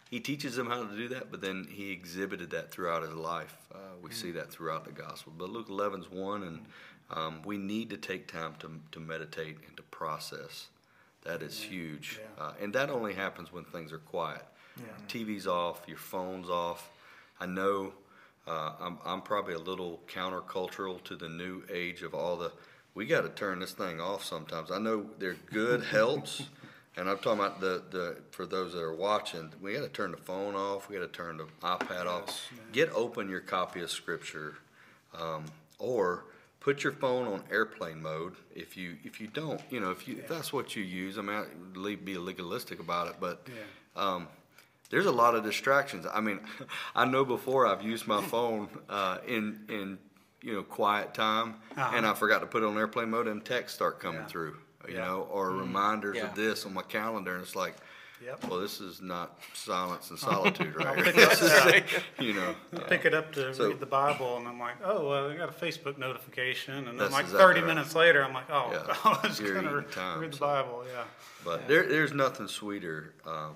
he 0.10 0.20
teaches 0.20 0.56
them 0.56 0.68
how 0.68 0.84
to 0.84 0.96
do 0.96 1.08
that, 1.10 1.32
but 1.32 1.42
then 1.42 1.68
he 1.70 1.92
exhibited 1.92 2.52
that 2.52 2.72
throughout 2.72 3.02
his 3.02 3.14
life. 3.14 3.58
Uh, 3.74 3.78
we 4.02 4.12
see 4.12 4.32
that 4.32 4.52
throughout 4.52 4.86
the 4.86 4.92
gospel. 4.92 5.34
But 5.36 5.50
Luke 5.50 5.70
11's 5.70 6.12
one, 6.12 6.44
and 6.44 6.66
um, 7.10 7.42
we 7.44 7.58
need 7.58 7.90
to 7.90 7.98
take 7.98 8.32
time 8.32 8.54
to, 8.60 8.80
to 8.92 9.00
meditate 9.00 9.58
and 9.68 9.76
to 9.78 9.84
process. 9.84 10.68
That 11.24 11.42
is 11.42 11.60
huge. 11.60 12.20
Yeah. 12.22 12.44
Uh, 12.44 12.54
and 12.62 12.74
that 12.74 12.90
only 12.90 13.14
happens 13.14 13.52
when 13.52 13.64
things 13.64 13.92
are 13.92 14.00
quiet. 14.00 14.46
TV's 15.08 15.48
off, 15.48 15.82
your 15.88 15.98
phone's 15.98 16.50
off. 16.50 16.90
I 17.40 17.46
know 17.46 17.94
uh, 18.48 18.74
I'm, 18.80 18.98
I'm 19.06 19.22
probably 19.22 19.54
a 19.54 19.60
little 19.60 20.02
countercultural 20.08 21.04
to 21.04 21.16
the 21.16 21.30
new 21.30 21.64
age 21.72 22.02
of 22.02 22.14
all 22.14 22.38
the. 22.38 22.52
We 22.94 23.06
got 23.06 23.22
to 23.22 23.30
turn 23.30 23.60
this 23.60 23.72
thing 23.72 24.02
off 24.02 24.26
sometimes. 24.26 24.72
I 24.72 24.80
know 24.80 25.06
they're 25.20 25.38
good 25.46 25.84
helps, 25.92 26.44
and 26.98 27.10
I'm 27.10 27.18
talking 27.18 27.40
about 27.40 27.62
the, 27.62 27.84
the 27.92 28.18
for 28.32 28.46
those 28.46 28.74
that 28.74 28.82
are 28.82 28.96
watching. 28.96 29.52
We 29.62 29.74
got 29.74 29.82
to 29.82 29.90
turn 29.90 30.12
the 30.12 30.18
phone 30.18 30.56
off. 30.56 30.90
We 30.90 30.96
got 30.96 31.02
to 31.02 31.08
turn 31.08 31.38
the 31.38 31.46
iPad 31.62 32.08
off. 32.08 32.52
Get 32.72 32.92
open 32.94 33.30
your 33.30 33.42
copy 33.42 33.82
of 33.82 33.92
Scripture, 33.92 34.56
um, 35.18 35.46
or 35.78 36.26
put 36.60 36.84
your 36.84 36.94
phone 36.94 37.28
on 37.28 37.44
airplane 37.52 38.02
mode. 38.02 38.34
If 38.56 38.76
you 38.76 38.98
if 39.04 39.22
you 39.22 39.28
don't, 39.28 39.62
you 39.70 39.80
know, 39.80 39.92
if 39.92 40.08
you 40.08 40.18
if 40.18 40.28
that's 40.28 40.52
what 40.52 40.76
you 40.76 40.84
use. 40.84 41.20
I 41.20 41.22
mean, 41.22 41.46
I, 41.76 41.96
be 41.96 42.18
legalistic 42.18 42.80
about 42.80 43.08
it, 43.08 43.16
but. 43.20 43.48
Um, 43.94 44.30
there's 44.92 45.08
a 45.08 45.12
lot 45.12 45.34
of 45.36 45.44
distractions. 45.44 46.06
I 46.12 46.22
mean, 46.22 46.40
I 46.96 47.06
know 47.06 47.26
before 47.26 47.66
I've 47.66 47.82
used 47.82 48.06
my 48.08 48.22
phone 48.22 48.70
uh, 48.90 49.18
in 49.28 49.62
in 49.70 49.98
you 50.44 50.54
know 50.54 50.64
quiet 50.64 51.14
time, 51.14 51.56
and 51.76 52.06
I 52.06 52.14
forgot 52.14 52.40
to 52.42 52.46
put 52.48 52.64
it 52.64 52.66
on 52.68 52.78
airplane 52.78 53.10
mode, 53.10 53.28
and 53.28 53.44
texts 53.44 53.76
start 53.76 54.00
coming 54.00 54.22
Yeah. 54.22 54.28
through. 54.28 54.58
You 54.88 54.96
Yeah. 54.96 55.06
know, 55.06 55.28
or 55.32 55.52
reminders 55.52 56.18
Yeah. 56.18 56.26
of 56.30 56.36
this 56.36 56.66
on 56.66 56.74
my 56.74 56.82
calendar, 56.82 57.34
and 57.36 57.44
it's 57.44 57.56
like, 57.56 57.76
Yep. 58.24 58.46
well, 58.50 58.60
this 58.60 58.82
is 58.82 59.00
not 59.02 59.40
silence 59.54 60.10
and 60.10 60.18
solitude, 60.30 60.76
right? 60.76 60.96
pick 61.04 61.16
here. 61.16 61.26
up 61.26 61.32
This 61.40 61.84
you 62.20 62.34
know, 62.34 62.56
I 62.76 62.80
pick 62.82 63.06
it 63.06 63.14
up 63.14 63.32
to 63.34 63.54
So- 63.54 63.68
read 63.70 63.80
the 63.80 63.86
Bible, 63.86 64.38
and 64.38 64.48
I'm 64.48 64.60
like, 64.60 64.76
oh, 64.84 65.08
well, 65.08 65.30
I 65.30 65.36
got 65.38 65.50
a 65.50 65.52
Facebook 65.52 65.98
notification, 66.00 66.88
and 66.88 67.00
then 67.00 67.12
like 67.12 67.26
exactly 67.26 67.40
30 67.40 67.60
right. 67.62 67.68
minutes 67.68 67.94
later, 67.96 68.24
I'm 68.24 68.34
like, 68.34 68.50
oh, 68.50 68.70
Yeah. 68.72 68.96
I 69.06 69.28
was 69.28 69.40
You're 69.40 69.54
gonna 69.56 69.68
eating 69.70 69.86
re- 69.86 69.92
time, 69.94 70.20
read 70.20 70.34
the 70.34 70.38
so. 70.38 70.46
Bible, 70.46 70.86
yeah. 70.92 71.04
But 71.46 71.68
there, 71.68 71.88
there's 71.88 72.14
nothing 72.14 72.48
sweeter 72.48 73.14
um, 73.28 73.56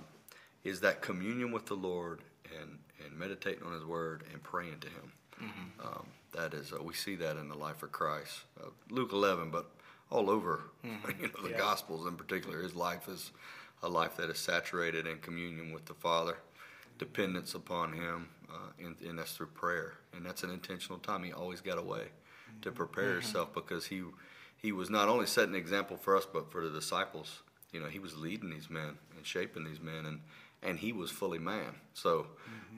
is 0.65 0.81
that 0.81 1.01
communion 1.01 1.51
with 1.51 1.65
the 1.67 1.75
Lord 1.75 2.19
and, 2.62 2.77
and 3.05 3.17
meditating 3.17 3.63
on 3.63 3.72
His 3.74 3.86
Word 3.86 4.24
and 4.34 4.41
praying 4.43 4.79
to 4.81 4.88
Him. 4.88 5.12
Um, 5.84 6.05
that 6.34 6.53
is, 6.53 6.74
uh, 6.74 6.81
we 6.81 6.93
see 6.93 7.15
that 7.17 7.38
in 7.38 7.48
the 7.50 7.55
life 7.55 7.84
of 7.84 7.91
Christ. 7.91 8.39
Uh, 8.62 8.67
Luke 8.89 9.12
11, 9.13 9.51
but 9.51 9.69
all 10.10 10.29
over, 10.29 10.62
you 10.84 10.89
know, 10.91 11.43
the 11.43 11.50
Yeah. 11.51 11.57
Gospels 11.57 12.07
in 12.07 12.15
particular, 12.15 12.62
His 12.62 12.75
life 12.75 13.07
is 13.07 13.31
a 13.84 13.89
life 13.89 14.17
that 14.17 14.29
is 14.29 14.39
saturated 14.39 15.05
in 15.07 15.19
communion 15.19 15.72
with 15.72 15.86
the 15.86 15.93
Father, 15.93 16.38
dependence 16.98 17.53
upon 17.53 17.93
Him, 17.93 18.29
uh, 18.50 18.84
and, 18.84 18.95
and 19.07 19.19
that's 19.19 19.34
through 19.34 19.48
prayer. 19.48 19.93
And 20.15 20.25
that's 20.25 20.43
an 20.43 20.50
intentional 20.50 21.00
time. 21.00 21.24
He 21.24 21.31
always 21.34 21.62
got 21.62 21.77
away 21.77 22.05
to 22.62 22.72
prepare 22.72 23.13
himself 23.13 23.53
because 23.53 23.86
he 23.88 24.01
he 24.57 24.72
was 24.72 24.89
not 24.89 25.10
only 25.10 25.25
setting 25.27 25.53
an 25.53 25.60
example 25.60 25.98
for 25.98 26.15
us, 26.15 26.25
but 26.31 26.50
for 26.51 26.63
the 26.63 26.69
disciples. 26.69 27.41
You 27.74 27.81
know, 27.81 27.88
he 27.88 28.00
was 28.00 28.15
leading 28.17 28.50
these 28.50 28.69
men 28.69 28.98
and 29.15 29.25
shaping 29.25 29.65
these 29.65 29.81
men, 29.81 30.05
and 30.05 30.22
and 30.65 30.77
he 30.79 30.91
was 30.91 31.12
fully 31.12 31.39
man. 31.39 31.75
So, 31.93 32.27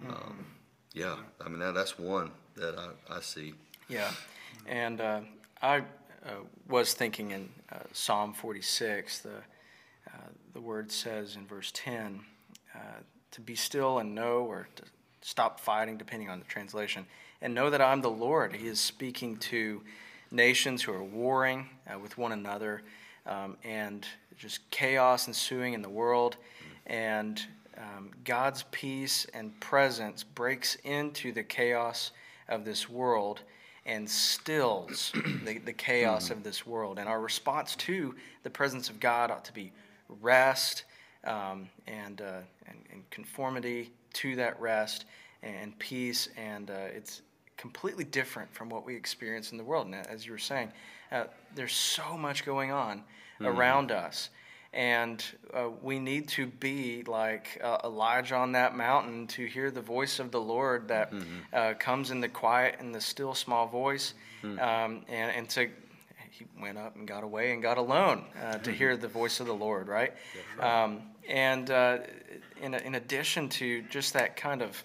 um, 0.08 0.46
yeah, 0.94 1.15
I 1.44 1.50
mean 1.50 1.60
that, 1.60 1.74
that's 1.74 1.98
one 1.98 2.32
that 2.56 2.75
I, 2.77 3.17
I 3.17 3.22
see. 3.22 3.53
Yeah, 3.88 4.12
and 4.67 5.01
uh, 5.01 5.22
I 5.62 5.77
uh, 5.79 6.44
was 6.67 6.94
thinking 6.94 7.32
in 7.32 7.50
uh, 7.72 7.79
Psalm 7.94 8.34
46, 8.34 9.20
the 9.20 9.29
uh, 9.29 10.12
the 10.53 10.62
word 10.62 10.91
says 10.91 11.36
in 11.36 11.46
verse 11.48 11.72
10, 11.74 12.22
uh, 12.75 12.79
to 13.32 13.41
be 13.41 13.56
still 13.56 14.00
and 14.00 14.15
know, 14.15 14.39
or 14.39 14.67
to 14.75 14.84
stop 15.22 15.60
fighting, 15.60 15.98
depending 15.98 16.29
on 16.29 16.39
the 16.39 16.46
translation, 16.46 17.06
and 17.41 17.53
know 17.53 17.70
that 17.70 17.82
I'm 17.82 18.01
the 18.01 18.10
Lord. 18.10 18.56
He 18.56 18.67
is 18.67 18.79
speaking 18.79 19.38
to 19.38 19.82
nations 20.32 20.82
who 20.84 20.94
are 20.94 21.03
warring 21.03 21.70
uh, 21.91 22.00
with 22.00 22.17
one 22.17 22.32
another. 22.32 22.82
um, 23.27 23.58
and 23.63 24.08
just 24.38 24.70
chaos 24.72 25.27
ensuing 25.27 25.74
in 25.74 25.82
the 25.82 25.89
world. 25.89 26.38
And 26.86 27.41
um, 27.77 28.12
God's 28.24 28.65
peace 28.72 29.25
and 29.34 29.57
presence 29.60 30.24
breaks 30.24 30.75
into 30.84 31.31
the 31.31 31.43
chaos 31.43 32.12
of 32.50 32.65
this 32.65 32.89
world 32.89 33.41
and 33.86 34.10
stills 34.10 35.12
the, 35.46 35.60
the 35.60 35.74
chaos 35.74 36.29
of 36.29 36.43
this 36.43 36.65
world. 36.65 37.00
And 37.00 37.07
our 37.07 37.22
response 37.22 37.75
to 37.77 38.15
the 38.43 38.50
presence 38.50 38.89
of 38.89 39.00
God 39.00 39.31
ought 39.31 39.46
to 39.46 39.53
be 39.53 39.72
rest 40.22 40.86
um, 41.24 41.69
and, 41.88 42.22
uh, 42.22 42.39
and, 42.67 42.77
and 42.91 43.10
conformity 43.10 43.91
to 44.13 44.36
that 44.36 44.60
rest 44.60 45.05
and 45.43 45.77
peace. 45.79 46.29
And 46.38 46.69
uh, 46.69 46.88
it's 46.93 47.22
completely 47.55 48.03
different 48.03 48.53
from 48.53 48.69
what 48.69 48.86
we 48.86 48.96
experience 48.96 49.51
in 49.51 49.57
the 49.57 49.63
world. 49.63 49.88
And 49.88 49.96
as 49.96 50.25
you 50.25 50.31
were 50.31 50.38
saying, 50.38 50.72
uh, 51.12 51.25
there's 51.55 51.74
so 51.74 52.17
much 52.17 52.46
going 52.46 52.72
on 52.72 53.00
mm-hmm. 53.00 53.46
around 53.46 53.91
us. 53.91 54.29
And 54.74 55.24
uh, 55.53 55.69
we 55.81 55.97
need 55.97 56.27
to 56.29 56.45
be 56.45 57.03
like 57.03 57.59
uh, 57.63 57.77
Elijah 57.83 58.36
on 58.36 58.51
that 58.51 58.75
mountain 58.75 59.27
to 59.27 59.45
hear 59.45 59.71
the 59.71 59.81
voice 59.81 60.19
of 60.19 60.31
the 60.31 60.41
Lord 60.41 60.89
that 60.89 61.12
mm-hmm. 61.12 61.25
Uh, 61.53 61.74
comes 61.79 62.12
in 62.12 62.19
the 62.19 62.27
quiet 62.27 62.75
and 62.79 62.93
the 62.93 63.01
still 63.01 63.33
small 63.33 63.67
voice. 63.67 64.13
Mm-hmm. 64.43 64.59
Um, 64.59 65.05
and, 65.07 65.31
and 65.31 65.50
to 65.50 65.69
he 66.38 66.45
went 66.62 66.77
up 66.77 66.95
and 66.95 67.07
got 67.07 67.24
away 67.24 67.51
and 67.53 67.62
got 67.62 67.77
alone 67.77 68.24
uh, 68.39 68.53
to 68.53 68.57
mm-hmm. 68.57 68.71
hear 68.74 68.97
the 68.97 69.07
voice 69.07 69.39
of 69.39 69.47
the 69.47 69.53
Lord, 69.53 69.88
right? 69.88 70.13
right. 70.59 70.83
Um, 70.83 71.01
and 71.27 71.71
uh, 71.71 72.00
in, 72.62 72.74
in 72.75 72.95
addition 72.95 73.50
to 73.50 73.81
just 73.83 74.13
that 74.13 74.36
kind 74.36 74.62
of, 74.62 74.83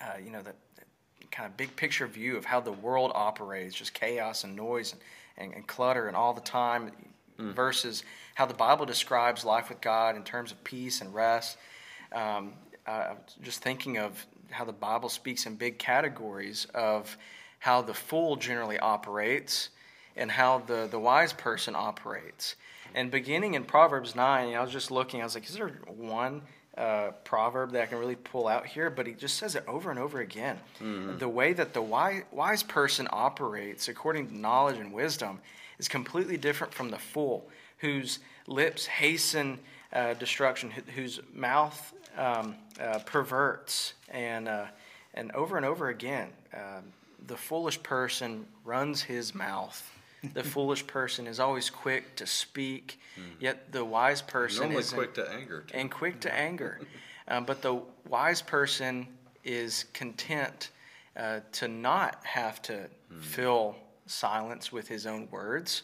uh, 0.00 0.18
you 0.22 0.30
know, 0.30 0.42
that, 0.42 0.56
that, 0.76 0.86
kind 1.30 1.46
of 1.50 1.56
big 1.56 1.74
picture 1.76 2.06
view 2.06 2.36
of 2.36 2.44
how 2.44 2.60
the 2.60 2.72
world 2.72 3.12
operates, 3.14 3.74
just 3.74 3.92
chaos 3.92 4.44
and 4.44 4.56
noise 4.56 4.92
and, 4.92 5.00
and, 5.36 5.54
and 5.54 5.66
clutter 5.66 6.08
and 6.08 6.16
all 6.16 6.32
the 6.32 6.40
time, 6.40 6.90
mm. 7.38 7.54
versus 7.54 8.02
how 8.34 8.46
the 8.46 8.54
Bible 8.54 8.86
describes 8.86 9.44
life 9.44 9.68
with 9.68 9.80
God 9.80 10.16
in 10.16 10.22
terms 10.22 10.52
of 10.52 10.62
peace 10.64 11.00
and 11.00 11.14
rest. 11.14 11.58
Um, 12.12 12.52
uh, 12.86 13.14
just 13.42 13.62
thinking 13.62 13.98
of 13.98 14.26
how 14.50 14.64
the 14.64 14.72
Bible 14.72 15.08
speaks 15.08 15.46
in 15.46 15.56
big 15.56 15.78
categories 15.78 16.66
of 16.74 17.16
how 17.58 17.82
the 17.82 17.94
fool 17.94 18.36
generally 18.36 18.78
operates 18.78 19.70
and 20.16 20.30
how 20.30 20.58
the, 20.66 20.88
the 20.90 20.98
wise 20.98 21.32
person 21.32 21.74
operates. 21.76 22.56
And 22.94 23.10
beginning 23.10 23.54
in 23.54 23.64
Proverbs 23.64 24.14
9, 24.14 24.54
I 24.54 24.60
was 24.62 24.70
just 24.70 24.90
looking, 24.90 25.20
I 25.20 25.24
was 25.24 25.34
like, 25.34 25.48
is 25.48 25.54
there 25.54 25.68
one 25.86 26.42
uh, 26.76 27.10
proverb 27.24 27.72
that 27.72 27.82
I 27.82 27.86
can 27.86 27.98
really 27.98 28.16
pull 28.16 28.48
out 28.48 28.66
here? 28.66 28.88
But 28.88 29.06
he 29.06 29.12
just 29.12 29.36
says 29.36 29.54
it 29.54 29.64
over 29.66 29.90
and 29.90 29.98
over 29.98 30.20
again. 30.20 30.58
Mm-hmm. 30.80 31.18
The 31.18 31.28
way 31.28 31.52
that 31.52 31.74
the 31.74 31.82
wise, 31.82 32.22
wise 32.30 32.62
person 32.62 33.08
operates 33.10 33.88
according 33.88 34.28
to 34.28 34.38
knowledge 34.38 34.78
and 34.78 34.92
wisdom 34.92 35.40
is 35.78 35.88
completely 35.88 36.36
different 36.36 36.72
from 36.72 36.90
the 36.90 36.98
fool, 36.98 37.48
whose 37.78 38.18
lips 38.46 38.86
hasten 38.86 39.58
uh, 39.92 40.14
destruction, 40.14 40.70
whose 40.70 41.20
mouth 41.32 41.94
um, 42.16 42.54
uh, 42.80 42.98
perverts. 43.00 43.94
And, 44.10 44.48
uh, 44.48 44.66
and 45.14 45.32
over 45.32 45.56
and 45.56 45.66
over 45.66 45.88
again, 45.88 46.28
um, 46.54 46.84
the 47.26 47.36
foolish 47.36 47.82
person 47.82 48.46
runs 48.64 49.02
his 49.02 49.34
mouth 49.34 49.90
the 50.34 50.42
foolish 50.54 50.86
person 50.86 51.26
is 51.26 51.40
always 51.40 51.70
quick 51.70 52.16
to 52.16 52.26
speak, 52.26 52.98
mm. 53.18 53.24
yet 53.40 53.72
the 53.72 53.84
wise 53.84 54.22
person 54.22 54.72
is 54.72 54.92
quick 54.92 55.14
to 55.14 55.30
anger. 55.30 55.64
Too. 55.66 55.76
And 55.76 55.90
quick 55.90 56.20
to 56.20 56.32
anger. 56.32 56.80
Um, 57.28 57.44
but 57.44 57.60
the 57.60 57.82
wise 58.08 58.40
person 58.40 59.08
is 59.42 59.86
content 59.92 60.70
uh, 61.16 61.40
to 61.54 61.66
not 61.66 62.24
have 62.24 62.62
to 62.62 62.88
mm. 63.12 63.20
fill 63.20 63.74
silence 64.06 64.72
with 64.72 64.88
his 64.88 65.06
own 65.06 65.28
words. 65.30 65.82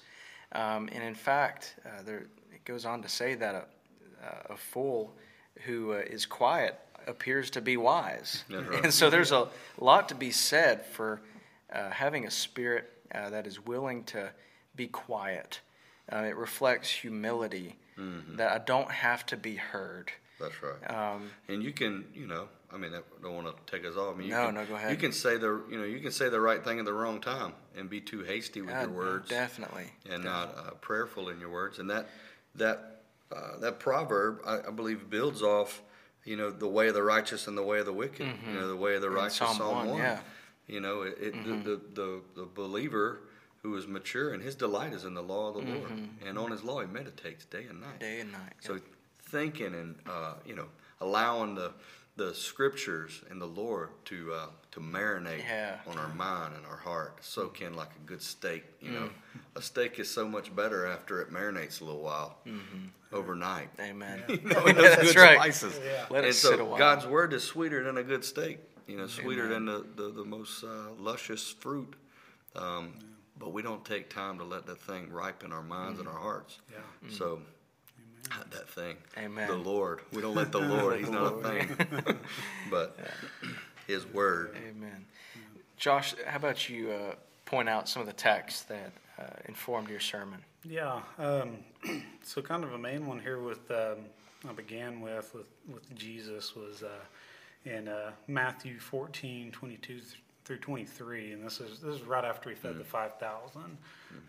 Um, 0.53 0.89
and 0.93 1.03
in 1.03 1.15
fact, 1.15 1.77
uh, 1.85 2.03
there, 2.05 2.27
it 2.53 2.65
goes 2.65 2.85
on 2.85 3.03
to 3.03 3.09
say 3.09 3.35
that 3.35 3.55
a, 3.55 4.53
a 4.53 4.57
fool 4.57 5.15
who 5.65 5.93
uh, 5.93 5.97
is 5.97 6.27
quiet 6.27 6.79
appears 7.07 7.51
to 7.51 7.61
be 7.61 7.77
wise. 7.77 8.45
Right. 8.51 8.85
And 8.85 8.95
so 8.95 9.11
there's 9.11 9.33
a 9.33 9.49
lot 9.79 10.09
to 10.11 10.15
be 10.15 10.31
said 10.31 10.85
for 10.85 11.21
uh, 11.73 11.91
having 11.91 12.27
a 12.27 12.31
spirit 12.31 12.91
uh, 13.15 13.31
that 13.31 13.47
is 13.47 13.65
willing 13.65 14.05
to 14.05 14.31
be 14.77 14.87
quiet. 14.87 15.61
Uh, 16.13 16.19
it 16.19 16.37
reflects 16.37 16.91
humility 16.91 17.77
mm-hmm. 17.99 18.37
that 18.37 18.53
I 18.53 18.59
don't 18.59 18.91
have 18.91 19.25
to 19.27 19.37
be 19.37 19.57
heard. 19.57 20.13
That's 20.41 20.55
right. 20.63 20.91
Um, 20.91 21.31
and 21.49 21.63
you 21.63 21.73
can, 21.73 22.05
you 22.15 22.27
know, 22.27 22.49
I 22.73 22.79
mean, 22.79 22.93
I 22.95 23.01
don't 23.23 23.35
want 23.35 23.47
to 23.47 23.73
take 23.73 23.87
us 23.87 23.97
off. 23.97 24.15
I 24.15 24.19
mean, 24.19 24.31
no, 24.31 24.47
can, 24.47 24.55
no, 24.55 24.65
go 24.65 24.75
ahead. 24.75 24.91
You 24.91 24.97
can 24.97 25.13
say 25.13 25.37
the, 25.37 25.63
you 25.71 25.79
know, 25.79 25.85
you 25.85 26.01
can 26.01 26.11
say 26.11 26.29
the 26.29 26.41
right 26.41 26.63
thing 26.65 26.79
at 26.79 26.85
the 26.85 26.93
wrong 26.93 27.21
time 27.21 27.53
and 27.77 27.91
be 27.91 28.01
too 28.01 28.23
hasty 28.23 28.63
with 28.63 28.71
your 28.71 28.91
words. 28.91 29.29
Definitely. 29.29 29.93
And 30.11 30.23
definitely. 30.23 30.31
not 30.31 30.59
uh, 30.59 30.71
prayerful 30.81 31.29
in 31.29 31.39
your 31.39 31.51
words. 31.51 31.79
And 31.79 31.91
that, 31.91 32.09
that, 32.55 33.03
uh, 33.31 33.59
that 33.61 33.79
proverb, 33.79 34.41
I, 34.47 34.69
I, 34.69 34.71
believe, 34.71 35.11
builds 35.11 35.43
off, 35.43 35.83
you 36.25 36.37
know, 36.37 36.51
the 36.51 36.69
way 36.69 36.89
of 36.89 36.95
the 36.95 37.03
righteous 37.03 37.47
and 37.47 37.57
the 37.57 37.63
way 37.63 37.79
of 37.79 37.87
the 37.87 37.93
wicked. 37.93 38.27
Mm-hmm. 38.27 38.55
You 38.55 38.61
know, 38.61 38.69
the 38.69 38.77
way 38.77 38.95
of 38.95 39.03
the 39.03 39.11
righteous. 39.11 39.37
Psalm, 39.37 39.57
Psalm 39.57 39.77
1, 39.77 39.89
1. 39.91 39.99
Yeah. 39.99 40.21
You 40.67 40.81
know, 40.81 41.03
it, 41.03 41.19
it 41.21 41.35
mm-hmm. 41.35 41.65
the, 41.65 41.81
the, 41.95 42.21
the, 42.37 42.47
believer 42.47 43.21
who 43.63 43.77
is 43.77 43.87
mature 43.87 44.33
and 44.33 44.43
his 44.43 44.55
delight 44.55 44.93
is 44.93 45.05
in 45.05 45.13
the 45.13 45.23
law 45.23 45.49
of 45.49 45.57
the 45.57 45.61
mm-hmm. 45.61 45.79
Lord. 45.79 46.09
And 46.27 46.39
on 46.39 46.51
his 46.51 46.63
law 46.63 46.81
he 46.81 46.87
meditates 46.87 47.45
day 47.45 47.67
and 47.69 47.81
night. 47.81 48.01
Day 48.01 48.21
and 48.21 48.33
night. 48.33 48.55
So 48.61 48.79
thinking 49.21 49.75
and, 49.75 49.97
uh, 50.09 50.35
you 50.47 50.55
know, 50.55 50.67
allowing 51.01 51.55
the, 51.55 51.73
the 52.17 52.35
scriptures 52.35 53.23
and 53.31 53.41
the 53.41 53.47
Lord 53.47 53.91
to 54.07 54.33
uh, 54.35 54.47
to 54.73 54.81
marinate 54.81 55.41
yeah. 55.41 55.77
on 55.87 55.99
our 55.99 56.13
mind 56.15 56.55
and 56.57 56.67
our 56.67 56.77
heart, 56.77 57.25
soak 57.25 57.63
in 57.63 57.75
like 57.75 57.91
a 57.97 58.07
good 58.07 58.23
steak. 58.23 58.65
You 58.81 58.91
mm. 58.91 58.95
know, 58.95 59.11
a 59.57 59.63
steak 59.63 59.99
is 59.99 60.11
so 60.11 60.29
much 60.29 60.55
better 60.55 60.87
after 60.87 61.21
it 61.21 61.33
marinates 61.33 61.81
a 61.81 61.85
little 61.85 62.03
while 62.03 62.39
mm-hmm. 62.47 62.87
overnight. 63.13 63.71
Amen. 63.81 64.23
you 64.29 64.41
know, 64.43 64.65
That's 64.73 65.17
right. 65.17 65.37
spices. 65.37 65.81
Yeah. 65.85 66.07
Let 66.11 66.25
and 66.25 66.35
so 66.35 66.51
sit 66.51 66.61
a 66.61 66.65
while. 66.65 66.79
God's 66.79 67.07
word 67.07 67.33
is 67.33 67.45
sweeter 67.45 67.83
than 67.83 67.97
a 67.97 68.03
good 68.03 68.25
steak 68.25 68.59
you 68.87 68.97
know, 68.97 69.07
sweeter 69.07 69.47
Amen. 69.47 69.67
than 69.67 69.87
the, 69.97 70.03
the, 70.03 70.13
the 70.13 70.25
most 70.25 70.65
uh, 70.65 70.93
luscious 70.99 71.51
fruit. 71.51 71.95
Um, 72.55 72.95
yeah. 72.95 73.07
But 73.39 73.53
we 73.53 73.63
don't 73.63 73.85
take 73.85 74.11
time 74.11 74.39
to 74.39 74.45
let 74.45 74.67
that 74.67 74.81
thing 74.83 75.11
ripen 75.11 75.53
our 75.53 75.63
minds 75.63 75.97
mm 75.97 76.01
and 76.01 76.09
our 76.09 76.19
hearts. 76.19 76.59
Yeah. 76.71 77.09
mm 77.09 77.19
So 77.19 77.41
Amen. 78.37 78.49
that 78.51 78.69
thing, 78.69 78.97
Amen. 79.19 79.49
the 79.49 79.57
Lord. 79.57 80.01
We 80.13 80.23
don't 80.23 80.35
let 80.35 80.53
the 80.53 80.59
Lord. 80.61 80.99
He's 80.99 81.11
not 81.11 81.35
a 81.35 81.43
thing, 81.43 81.77
but 82.71 82.99
His 83.87 84.07
Word. 84.07 84.57
Amen. 84.57 85.05
Josh, 85.77 86.15
how 86.27 86.37
about 86.37 86.69
you 86.69 86.91
uh, 86.93 87.15
point 87.45 87.69
out 87.69 87.89
some 87.89 88.01
of 88.01 88.07
the 88.07 88.15
texts 88.15 88.63
that 88.63 88.93
uh, 89.19 89.25
informed 89.47 89.89
your 89.89 90.01
sermon? 90.01 90.39
Yeah. 90.65 91.01
Um, 91.19 91.59
so 92.23 92.41
kind 92.41 92.65
of 92.65 92.73
a 92.73 92.79
main 92.79 93.07
one 93.07 93.19
here 93.19 93.41
with 93.41 93.71
um, 93.71 93.99
I 94.49 94.53
began 94.53 95.01
with 95.01 95.35
with, 95.35 95.49
with 95.73 95.95
Jesus 95.95 96.55
was 96.55 96.83
uh, 96.83 97.69
in 97.69 97.89
uh, 97.89 98.13
Matthew 98.29 98.79
14, 98.79 99.51
22 99.53 100.01
through 100.45 100.59
23, 100.59 101.33
and 101.33 101.45
this 101.45 101.61
is 101.61 101.81
this 101.81 101.97
is 101.97 102.03
right 102.03 102.25
after 102.25 102.51
he 102.51 102.57
fed 102.57 102.75
mm. 102.75 102.79
the 102.79 102.85
5,000. 102.85 103.61
Mm. 103.61 103.73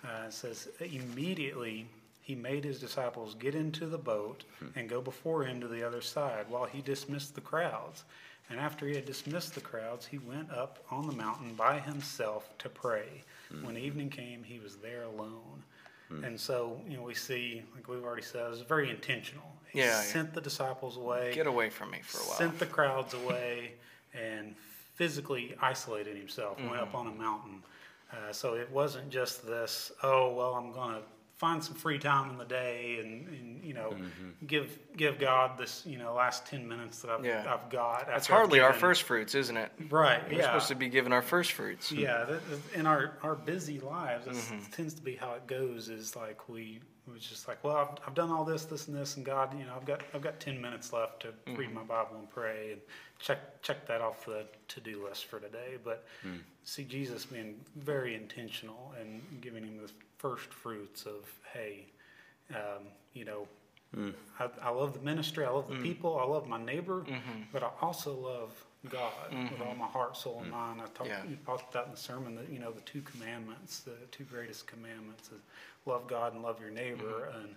Uh, 0.04 0.28
it 0.28 0.34
says, 0.34 0.70
Immediately 0.80 1.88
he 2.24 2.36
made 2.36 2.64
his 2.64 2.80
disciples 2.80 3.36
get 3.36 3.54
into 3.54 3.86
the 3.86 3.98
boat 3.98 4.46
mm. 4.64 4.72
and 4.78 4.88
go 4.88 5.02
before 5.02 5.44
him 5.44 5.60
to 5.60 5.68
the 5.68 5.86
other 5.86 6.00
side 6.00 6.46
while 6.48 6.64
he 6.64 6.82
dismissed 6.82 7.36
the 7.36 7.42
crowds. 7.42 8.06
And 8.50 8.62
after 8.62 8.88
he 8.88 8.96
had 8.96 9.04
dismissed 9.04 9.56
the 9.56 9.62
crowds, 9.62 10.06
he 10.06 10.20
went 10.20 10.50
up 10.50 10.80
on 10.90 11.06
the 11.06 11.14
mountain 11.14 11.54
by 11.54 11.80
himself 11.80 12.58
to 12.60 12.70
pray. 12.70 13.24
Mm. 13.54 13.66
When 13.66 13.78
evening 13.78 14.10
came, 14.10 14.42
he 14.42 14.60
was 14.60 14.78
there 14.78 15.04
alone. 15.04 15.64
Mm. 16.10 16.26
And 16.26 16.40
so, 16.40 16.80
you 16.88 16.96
know, 16.96 17.04
we 17.04 17.14
see, 17.14 17.62
like 17.76 17.90
we've 17.90 18.04
already 18.06 18.22
said, 18.22 18.46
it 18.46 18.50
was 18.50 18.62
very 18.62 18.90
intentional. 18.90 19.52
He 19.70 19.80
yeah, 19.80 20.00
sent 20.00 20.30
yeah. 20.30 20.36
the 20.36 20.42
disciples 20.42 20.96
away. 20.96 21.34
Get 21.34 21.48
away 21.48 21.70
from 21.70 21.92
me 21.92 22.00
for 22.04 22.20
a 22.20 22.22
while. 22.22 22.38
Sent 22.38 22.58
the 22.58 22.68
crowds 22.68 23.14
away 23.14 23.74
and 24.14 24.56
physically 24.96 25.56
isolated 25.62 26.16
himself, 26.16 26.58
mm-hmm. 26.58 26.70
went 26.70 26.82
up 26.82 26.94
mm-hmm. 26.94 27.08
on 27.08 27.08
a 27.08 27.16
mountain. 27.16 27.64
Uh, 28.14 28.32
so 28.32 28.54
it 28.54 28.72
wasn't 28.72 29.10
just 29.10 29.46
this, 29.46 29.92
oh, 30.04 30.34
well, 30.34 30.54
I'm 30.54 30.72
going 30.72 30.96
to 30.96 31.02
find 31.44 31.62
some 31.62 31.76
free 31.76 32.00
time 32.00 32.30
in 32.30 32.38
the 32.38 32.46
day 32.46 33.00
and, 33.02 33.28
and 33.28 33.66
you 33.66 33.74
know 33.74 33.90
mm-hmm. 33.90 34.46
give 34.48 34.80
give 34.96 35.20
God 35.20 35.58
this 35.58 35.84
you 35.86 35.98
know 35.98 36.14
last 36.14 36.46
ten 36.46 36.66
minutes 36.66 37.02
that 37.02 37.12
I've, 37.12 37.26
yeah. 37.26 37.54
I've 37.54 37.70
got. 37.70 38.08
That's 38.08 38.28
hardly 38.28 38.62
our 38.62 38.72
first 38.72 39.04
fruits, 39.04 39.36
isn't 39.36 39.58
it? 39.58 39.70
Right. 39.90 40.22
We're 40.30 40.38
yeah. 40.38 40.44
supposed 40.44 40.70
to 40.70 40.76
be 40.76 40.88
given 40.88 41.12
our 41.12 41.22
first 41.22 41.52
fruits. 41.52 41.92
Yeah. 41.92 42.38
in 42.74 42.86
our 42.86 43.18
our 43.24 43.36
busy 43.36 43.82
lives, 43.82 44.26
it 44.26 44.36
mm-hmm. 44.36 44.72
tends 44.72 44.94
to 44.94 45.02
be 45.02 45.18
how 45.18 45.34
it 45.34 45.46
goes. 45.46 45.90
Is 45.90 46.16
like 46.16 46.48
we 46.48 46.80
was 47.12 47.24
just 47.24 47.48
like, 47.48 47.64
well, 47.64 47.76
I've, 47.76 48.08
I've 48.08 48.14
done 48.14 48.32
all 48.32 48.46
this, 48.46 48.66
this, 48.66 48.88
and 48.88 48.96
this, 48.96 49.18
and 49.18 49.26
God, 49.26 49.58
you 49.58 49.66
know, 49.66 49.74
I've 49.76 49.86
got 49.86 50.02
I've 50.14 50.22
got 50.22 50.40
ten 50.40 50.62
minutes 50.62 50.94
left 50.94 51.22
to 51.22 51.28
mm-hmm. 51.28 51.56
read 51.56 51.74
my 51.74 51.84
Bible 51.84 52.18
and 52.18 52.30
pray 52.30 52.72
and 52.74 52.82
check 53.20 53.62
check 53.62 53.86
that 53.88 54.02
off 54.02 54.26
the 54.26 54.46
to 54.70 54.80
do 54.80 55.06
list 55.06 55.26
for 55.26 55.40
today. 55.40 55.78
But 55.84 56.06
mm. 56.26 56.40
see 56.64 56.84
Jesus 56.84 57.26
being 57.26 57.56
very 57.76 58.16
intentional 58.16 58.94
and 59.00 59.22
giving 59.42 59.64
him 59.64 59.78
the 59.78 59.92
first 60.18 60.54
fruits 60.54 61.06
of, 61.06 61.30
hey, 61.54 61.88
um, 62.52 62.84
you 63.14 63.26
know, 63.26 63.48
I, 64.40 64.50
I 64.62 64.70
love 64.70 64.94
the 64.94 65.00
ministry, 65.02 65.46
I 65.46 65.50
love 65.50 65.68
the 65.68 65.76
people, 65.76 66.20
I 66.20 66.26
love 66.26 66.48
my 66.48 66.62
neighbor, 66.64 67.06
but 67.52 67.64
I 67.64 67.70
also 67.82 68.16
love 68.16 68.66
God 68.90 69.12
with 69.32 69.62
all 69.62 69.76
my 69.76 69.86
heart, 69.86 70.18
soul, 70.18 70.40
and 70.42 70.52
mind. 70.52 70.82
I 70.82 70.86
talked, 70.88 71.10
Yeah. 71.10 71.24
you 71.30 71.38
talked 71.46 71.74
about 71.74 71.86
in 71.86 71.92
the 71.92 71.98
sermon 71.98 72.36
that 72.36 72.50
you 72.50 72.60
know 72.60 72.72
the 72.72 72.82
two 72.82 73.02
commandments, 73.02 73.82
the 73.82 73.96
two 74.12 74.24
greatest 74.24 74.68
commandments 74.68 75.30
is 75.30 75.42
love 75.86 76.08
God 76.08 76.34
and 76.34 76.44
love 76.44 76.60
your 76.60 76.70
neighbor, 76.70 77.30
mm-hmm. 77.30 77.40
and 77.40 77.56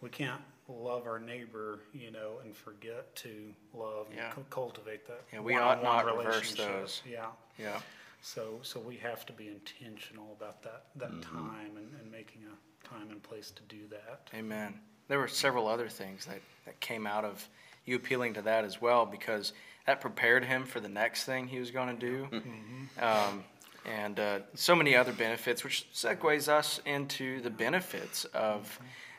we 0.00 0.08
can't 0.08 0.40
love 0.68 1.06
our 1.06 1.18
neighbor, 1.18 1.80
you 1.92 2.10
know, 2.10 2.40
and 2.44 2.54
forget 2.54 3.14
to 3.16 3.54
love 3.74 4.06
Yeah. 4.14 4.26
and 4.26 4.34
cu- 4.34 4.44
cultivate 4.50 5.06
that. 5.06 5.22
Yeah, 5.32 5.40
we 5.40 5.56
ought 5.56 5.82
not 5.82 6.04
reverse 6.04 6.54
those. 6.54 7.02
Yeah. 7.08 7.26
Yeah. 7.58 7.80
So, 8.20 8.58
so 8.62 8.80
we 8.80 8.96
have 8.96 9.24
to 9.26 9.32
be 9.32 9.48
intentional 9.48 10.36
about 10.38 10.62
that, 10.62 10.86
that 10.96 11.10
mm-hmm. 11.10 11.36
time 11.36 11.76
and, 11.76 11.88
and 12.00 12.10
making 12.10 12.42
a 12.44 12.86
time 12.86 13.10
and 13.10 13.22
place 13.22 13.50
to 13.52 13.62
do 13.62 13.86
that. 13.90 14.28
Amen. 14.34 14.74
There 15.08 15.18
were 15.18 15.28
several 15.28 15.68
other 15.68 15.88
things 15.88 16.26
that, 16.26 16.40
that 16.66 16.80
came 16.80 17.06
out 17.06 17.24
of 17.24 17.48
you 17.84 17.96
appealing 17.96 18.34
to 18.34 18.42
that 18.42 18.64
as 18.64 18.80
well 18.80 19.06
because 19.06 19.52
that 19.86 20.00
prepared 20.00 20.44
him 20.44 20.64
for 20.64 20.80
the 20.80 20.88
next 20.88 21.24
thing 21.24 21.46
he 21.46 21.58
was 21.58 21.70
going 21.70 21.96
to 21.96 22.06
do. 22.06 22.28
Mm-hmm. 22.30 23.02
Um, 23.02 23.44
and 23.88 24.20
uh, 24.20 24.38
so 24.54 24.74
many 24.76 24.94
other 24.94 25.12
benefits, 25.12 25.64
which 25.64 25.86
segues 25.94 26.48
us 26.48 26.80
into 26.84 27.40
the 27.40 27.50
benefits 27.50 28.24
of 28.26 28.78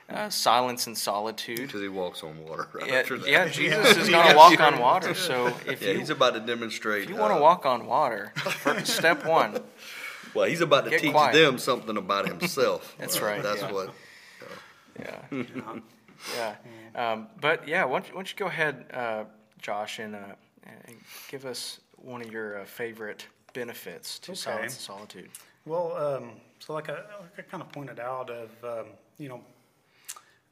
uh, 0.09 0.29
silence 0.29 0.87
and 0.87 0.97
solitude. 0.97 1.57
Because 1.67 1.81
he 1.81 1.87
walks 1.87 2.23
on 2.23 2.43
water 2.45 2.67
right 2.73 2.87
Yeah, 2.87 2.95
after 2.95 3.17
that. 3.17 3.29
yeah, 3.29 3.47
Jesus 3.61 3.97
is 3.97 4.09
going 4.09 4.29
to 4.29 4.35
walk 4.35 4.59
on 4.59 4.79
water. 4.89 5.13
So 5.13 5.47
if 5.67 5.81
Yeah, 5.81 5.91
you, 5.91 5.99
he's 5.99 6.09
about 6.09 6.33
to 6.35 6.39
demonstrate. 6.39 7.03
if 7.03 7.09
you 7.09 7.15
want 7.15 7.31
to 7.31 7.37
uh, 7.37 7.41
walk 7.41 7.65
on 7.65 7.85
water, 7.85 8.33
step 8.83 9.25
one, 9.25 9.59
Well, 10.33 10.45
he's 10.47 10.61
about 10.61 10.85
to 10.85 10.97
teach 10.99 11.11
quiet. 11.11 11.33
them 11.33 11.57
something 11.57 11.97
about 11.97 12.27
himself. 12.27 12.95
That's 12.99 13.19
Uh, 13.21 13.25
right, 13.25 13.43
That's 13.43 13.61
yeah. 13.61 13.71
what. 13.71 13.93
yeah. 14.99 15.79
Yeah, 16.35 16.55
um, 16.95 17.27
but 17.39 17.65
yeah, 17.67 17.85
why 17.85 17.99
don't, 17.99 18.07
you, 18.09 18.13
why 18.13 18.19
don't 18.19 18.31
you 18.31 18.37
go 18.37 18.47
ahead, 18.47 18.85
uh, 18.93 19.23
Josh, 19.57 19.99
and, 19.99 20.15
uh, 20.15 20.19
and 20.65 20.97
give 21.29 21.45
us 21.45 21.79
one 21.95 22.21
of 22.21 22.29
your 22.31 22.59
uh, 22.59 22.65
favorite 22.65 23.25
benefits 23.63 24.19
to 24.19 24.31
Okay. 24.31 24.39
silence 24.39 24.73
and 24.73 24.81
solitude. 24.81 25.29
Well, 25.65 25.87
um, 26.07 26.25
so 26.59 26.73
like 26.73 26.89
I, 26.89 26.93
like 27.25 27.35
I 27.37 27.41
kind 27.51 27.61
of 27.63 27.69
pointed 27.71 27.99
out 27.99 28.29
of, 28.29 28.49
um, 28.63 28.87
you 29.17 29.29
know, 29.29 29.41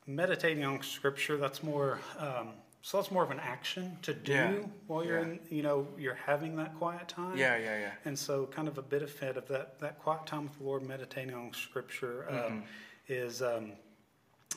meditating 0.05 0.63
on 0.63 0.81
scripture, 0.81 1.37
that's 1.37 1.63
more, 1.63 1.99
um, 2.19 2.47
so 2.81 2.97
that's 2.97 3.11
more 3.11 3.23
of 3.23 3.31
an 3.31 3.39
action 3.39 3.97
to 4.03 4.13
do 4.13 4.33
Yeah. 4.33 4.51
while 4.87 5.03
you're 5.03 5.19
Yeah. 5.19 5.25
in, 5.25 5.39
you 5.57 5.63
know, 5.63 5.87
you're 5.97 6.15
having 6.31 6.55
that 6.57 6.71
quiet 6.77 7.07
time. 7.07 7.37
Yeah, 7.37 7.57
yeah, 7.57 7.77
yeah. 7.79 7.91
And 8.05 8.17
so, 8.17 8.45
kind 8.47 8.67
of 8.67 8.77
a 8.77 8.81
benefit 8.81 9.35
of 9.37 9.47
that, 9.47 9.79
that 9.79 9.99
quiet 9.99 10.25
time 10.25 10.43
with 10.43 10.57
the 10.57 10.63
Lord, 10.63 10.83
meditating 10.83 11.33
on 11.35 11.51
Scripture, 11.53 12.25
um, 12.29 12.35
Mm-hmm. 12.35 12.61
is, 13.09 13.41
um, 13.41 13.73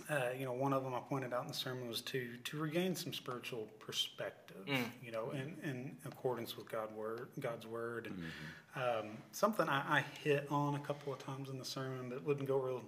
uh, 0.08 0.30
you 0.38 0.44
know, 0.44 0.52
one 0.52 0.72
of 0.72 0.84
them 0.84 0.94
I 0.94 1.00
pointed 1.00 1.32
out 1.32 1.42
in 1.42 1.48
the 1.48 1.54
sermon 1.54 1.88
was 1.88 2.00
to 2.02 2.36
to 2.48 2.56
regain 2.58 2.94
some 2.94 3.12
spiritual 3.12 3.66
perspective, 3.80 4.39
Mm. 4.66 4.84
you 5.04 5.12
know, 5.12 5.30
in, 5.30 5.54
in 5.68 5.96
accordance 6.06 6.56
with 6.56 6.70
God 6.70 6.94
word, 6.96 7.28
God's 7.40 7.66
word, 7.66 8.06
and 8.06 8.16
Mm-hmm. 8.16 9.06
um, 9.08 9.16
something 9.32 9.68
I, 9.68 9.98
I 9.98 10.04
hit 10.22 10.46
on 10.50 10.74
a 10.74 10.78
couple 10.80 11.12
of 11.12 11.18
times 11.18 11.48
in 11.48 11.58
the 11.58 11.64
sermon, 11.64 12.08
but 12.08 12.24
wouldn't 12.24 12.46
go 12.48 12.58
real 12.58 12.82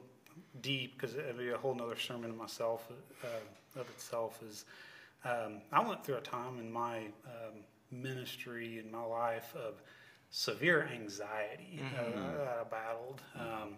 deep 0.61 0.95
because 1.00 1.14
it'd 1.17 1.38
be 1.38 1.50
a 1.50 1.57
whole 1.59 1.75
nother 1.75 1.99
sermon 1.99 2.31
in 2.31 2.37
myself 2.37 2.87
uh, 3.25 3.81
of 3.81 3.88
itself. 3.91 4.38
Is 4.49 4.64
um, 5.25 5.61
I 5.73 5.87
went 5.87 6.05
through 6.05 6.17
a 6.17 6.21
time 6.21 6.59
in 6.59 6.71
my 6.71 6.99
um, 7.26 7.61
ministry 7.91 8.79
in 8.79 8.91
my 8.91 9.02
life 9.05 9.55
of 9.57 9.83
severe 10.31 10.88
anxiety 10.95 11.81
uh, 11.99 12.38
that 12.38 12.59
I 12.61 12.64
battled. 12.71 13.21
Um, 13.38 13.75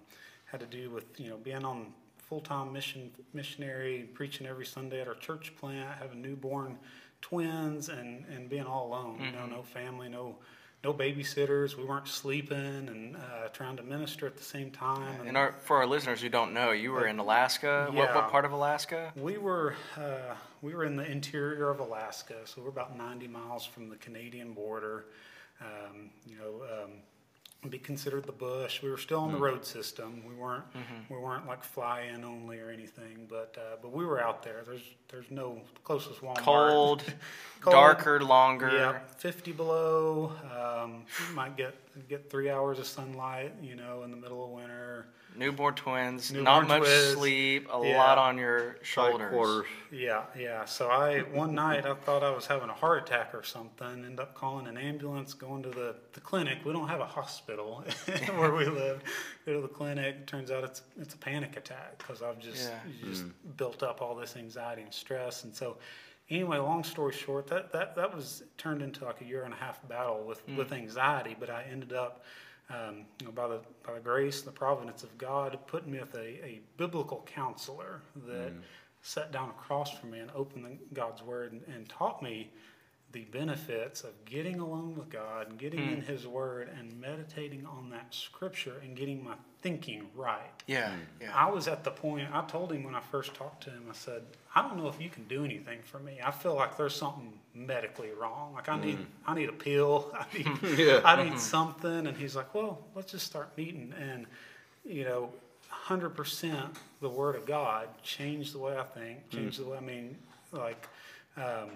had 0.46 0.60
to 0.60 0.66
do 0.66 0.90
with 0.90 1.18
you 1.18 1.30
know 1.30 1.36
being 1.36 1.64
on 1.64 1.92
full 2.18 2.40
time 2.40 2.72
mission 2.72 3.10
missionary, 3.32 4.08
preaching 4.14 4.46
every 4.46 4.66
Sunday 4.66 5.00
at 5.00 5.08
our 5.08 5.14
church 5.14 5.52
plant, 5.56 5.88
having 5.98 6.22
newborn 6.22 6.78
twins, 7.24 7.88
and 7.88 8.24
and 8.34 8.48
being 8.50 8.66
all 8.66 8.88
alone. 8.88 9.18
You 9.24 9.32
know, 9.32 9.46
no 9.46 9.62
family, 9.62 10.08
no. 10.08 10.36
No 10.82 10.92
babysitters. 10.92 11.78
We 11.78 11.84
weren't 11.84 12.06
sleeping 12.06 12.58
and 12.58 13.16
uh, 13.16 13.48
trying 13.54 13.78
to 13.78 13.82
minister 13.82 14.26
at 14.26 14.37
the 14.37 14.44
same 14.44 14.70
time. 14.70 15.26
And 15.26 15.34
our, 15.34 15.54
for 15.62 15.78
our 15.78 15.87
listeners 15.87 16.20
who 16.20 16.28
don't 16.28 16.52
know, 16.52 16.72
you 16.72 16.92
were 16.92 17.06
in 17.06 17.18
Alaska. 17.18 17.88
What, 17.90 18.14
what 18.14 18.30
part 18.30 18.44
of 18.44 18.52
Alaska? 18.52 19.10
We 19.16 19.38
were 19.38 19.76
uh, 19.96 20.34
we 20.60 20.74
were 20.74 20.84
in 20.84 20.96
the 20.96 21.10
interior 21.10 21.70
of 21.70 21.80
Alaska, 21.80 22.34
so 22.44 22.60
we're 22.60 22.68
about 22.68 22.98
90 22.98 23.28
miles 23.28 23.64
from 23.64 23.88
the 23.88 23.96
Canadian 23.96 24.52
border. 24.52 25.06
Um, 25.62 26.10
you 26.26 26.37
know, 26.37 26.62
um, 26.70 26.90
be 27.70 27.79
considered 27.79 28.24
the 28.24 28.33
bush. 28.33 28.83
We 28.83 28.90
were 28.90 28.98
still 28.98 29.20
on 29.20 29.33
the 29.33 29.38
road 29.38 29.64
system. 29.64 30.22
We 30.29 30.35
weren't 30.35 30.64
we 31.09 31.16
weren't 31.16 31.46
like 31.46 31.62
fly 31.62 32.11
in 32.14 32.24
only 32.24 32.59
or 32.61 32.70
anything, 32.70 33.27
but 33.29 33.57
uh, 33.59 33.77
but 33.83 33.92
we 33.92 34.05
were 34.05 34.20
out 34.20 34.42
there. 34.42 34.62
There's 34.66 34.83
there's 35.09 35.31
no 35.31 35.61
closest 35.85 36.20
Walmart. 36.20 36.38
Cold, 36.38 37.03
Cold. 37.61 37.74
darker, 37.74 38.20
longer. 38.20 38.70
Yeah, 38.72 38.98
50 39.18 39.53
below. 39.53 40.33
Um, 40.57 41.05
you 41.29 41.35
might 41.35 41.57
get 41.57 41.74
get 42.09 42.30
three 42.30 42.50
hours 42.50 42.78
of 42.78 42.87
sunlight. 42.87 43.52
You 43.62 43.76
know, 43.76 44.02
in 44.02 44.11
the 44.11 44.16
middle 44.16 44.44
of 44.44 44.50
winter. 44.50 45.07
Newborn 45.37 45.74
twins, 45.74 46.30
Newborn 46.30 46.44
not 46.44 46.68
much 46.68 46.83
twins. 46.88 47.12
sleep, 47.14 47.68
a 47.72 47.85
Yeah. 47.85 47.98
lot 47.98 48.18
on 48.18 48.38
your 48.38 48.74
Tight 48.74 48.87
shoulders. 48.87 49.30
quarters. 49.33 49.66
Yeah, 49.90 50.22
yeah. 50.38 50.64
So 50.64 50.88
I 50.88 51.22
one 51.22 51.57
night 51.57 51.85
I 51.87 51.94
thought 51.94 52.22
I 52.22 52.30
was 52.30 52.46
having 52.46 52.68
a 52.68 52.72
heart 52.72 53.02
attack 53.02 53.35
or 53.35 53.42
something. 53.42 54.04
End 54.04 54.20
up 54.20 54.37
calling 54.37 54.68
an 54.68 54.76
ambulance, 54.78 55.35
going 55.35 55.64
to 55.64 55.70
the, 55.70 55.96
the 56.12 56.20
clinic. 56.20 56.59
We 56.64 56.72
don't 56.72 56.87
have 56.87 57.00
a 57.00 57.07
hospital 57.07 57.83
where 58.37 58.52
we 58.54 58.66
live. 58.66 59.02
Go 59.44 59.54
to 59.54 59.61
the 59.61 59.66
clinic. 59.66 60.24
Turns 60.26 60.52
out 60.52 60.62
it's 60.62 60.83
it's 61.00 61.14
a 61.14 61.18
panic 61.18 61.57
attack 61.57 61.98
because 61.98 62.22
I've 62.22 62.38
just 62.38 62.68
Yeah. 62.70 63.09
just 63.09 63.24
mm. 63.24 63.33
built 63.57 63.83
up 63.83 64.02
all 64.02 64.14
this 64.14 64.37
anxiety 64.37 64.83
and 64.83 64.94
stress. 64.94 65.42
And 65.42 65.52
so 65.52 65.78
anyway, 66.30 66.58
long 66.58 66.84
story 66.84 67.12
short, 67.12 67.46
that 67.48 67.72
that 67.72 67.94
that 67.96 68.14
was 68.14 68.44
turned 68.56 68.82
into 68.82 69.04
like 69.04 69.20
a 69.20 69.24
year 69.24 69.44
and 69.44 69.52
a 69.52 69.56
half 69.56 69.87
battle 69.88 70.24
with 70.24 70.42
with 70.56 70.72
anxiety. 70.72 71.37
But 71.38 71.50
I 71.50 71.64
ended 71.70 71.92
up. 71.92 72.24
Um, 72.70 73.04
you 73.20 73.26
know, 73.26 73.32
by 73.32 73.46
the 73.46 73.60
by 73.87 73.92
the 73.92 74.00
grace, 74.00 74.40
the 74.40 74.50
providence 74.50 75.02
of 75.02 75.18
God, 75.18 75.58
putting 75.66 75.92
me 75.92 75.98
with 76.00 76.14
a, 76.14 76.42
a 76.42 76.60
biblical 76.78 77.22
counselor 77.26 78.00
that 78.26 78.52
sat 79.02 79.30
down 79.32 79.50
across 79.50 79.90
from 79.98 80.12
me 80.12 80.20
and 80.20 80.30
opened 80.34 80.64
the, 80.64 80.78
God's 80.94 81.22
Word 81.22 81.52
and, 81.52 81.60
and 81.68 81.87
taught 81.90 82.22
me 82.22 82.50
the 83.14 83.20
benefits 83.31 84.03
of 84.03 84.12
getting 84.24 84.59
alone 84.59 84.96
with 84.96 85.09
God 85.09 85.48
and 85.48 85.57
getting 85.57 85.79
in 85.79 86.00
hmm. 86.00 86.12
His 86.12 86.27
Word 86.27 86.68
and 86.77 87.00
meditating 87.00 87.64
on 87.64 87.88
that 87.90 88.12
Scripture 88.12 88.74
and 88.83 88.96
getting 88.96 89.22
my 89.22 89.35
thinking 89.62 90.09
right. 90.16 90.50
Yeah, 90.66 90.90
hmm. 90.90 91.00
yeah. 91.22 91.33
I 91.33 91.48
was 91.48 91.68
at 91.68 91.85
the 91.85 91.92
point, 91.92 92.29
I 92.33 92.42
told 92.42 92.72
him 92.72 92.83
when 92.83 92.96
I 92.96 93.00
first 93.00 93.33
talked 93.33 93.62
to 93.64 93.70
him, 93.70 93.85
I 93.88 93.94
said, 93.94 94.22
I 94.55 94.62
don't 94.62 94.77
know 94.77 94.88
if 94.88 95.00
you 95.00 95.09
can 95.09 95.24
do 95.24 95.44
anything 95.44 95.79
for 95.85 96.00
me. 96.00 96.18
I 96.22 96.33
feel 96.33 96.57
like 96.57 96.77
there's 96.77 96.94
something 96.94 97.33
medically 97.55 98.11
wrong. 98.20 98.53
Like 98.53 98.68
I 98.68 98.81
need, 98.81 98.96
hmm. 98.96 99.05
I 99.31 99.35
need 99.35 99.48
a 99.48 99.53
pill. 99.53 100.12
I 100.18 100.37
need, 100.37 100.79
Yeah. 100.79 101.00
I 101.05 101.22
need 101.22 101.38
something. 101.38 102.09
And 102.09 102.16
he's 102.16 102.35
like, 102.35 102.53
well, 102.53 102.81
let's 102.96 103.12
just 103.12 103.27
start 103.27 103.57
meeting. 103.57 103.94
And, 103.98 104.27
you 104.85 105.05
know, 105.05 105.31
100% 105.87 106.77
the 107.00 107.09
Word 107.09 107.37
of 107.37 107.46
God 107.46 107.87
changed 108.03 108.55
the 108.55 108.59
way 108.59 108.77
I 108.77 108.83
think, 108.83 109.31
changed 109.31 109.61
the 109.61 109.66
way, 109.66 109.79
I 109.79 109.81
mean, 109.81 110.16
like, 110.53 110.88
um, 111.37 111.70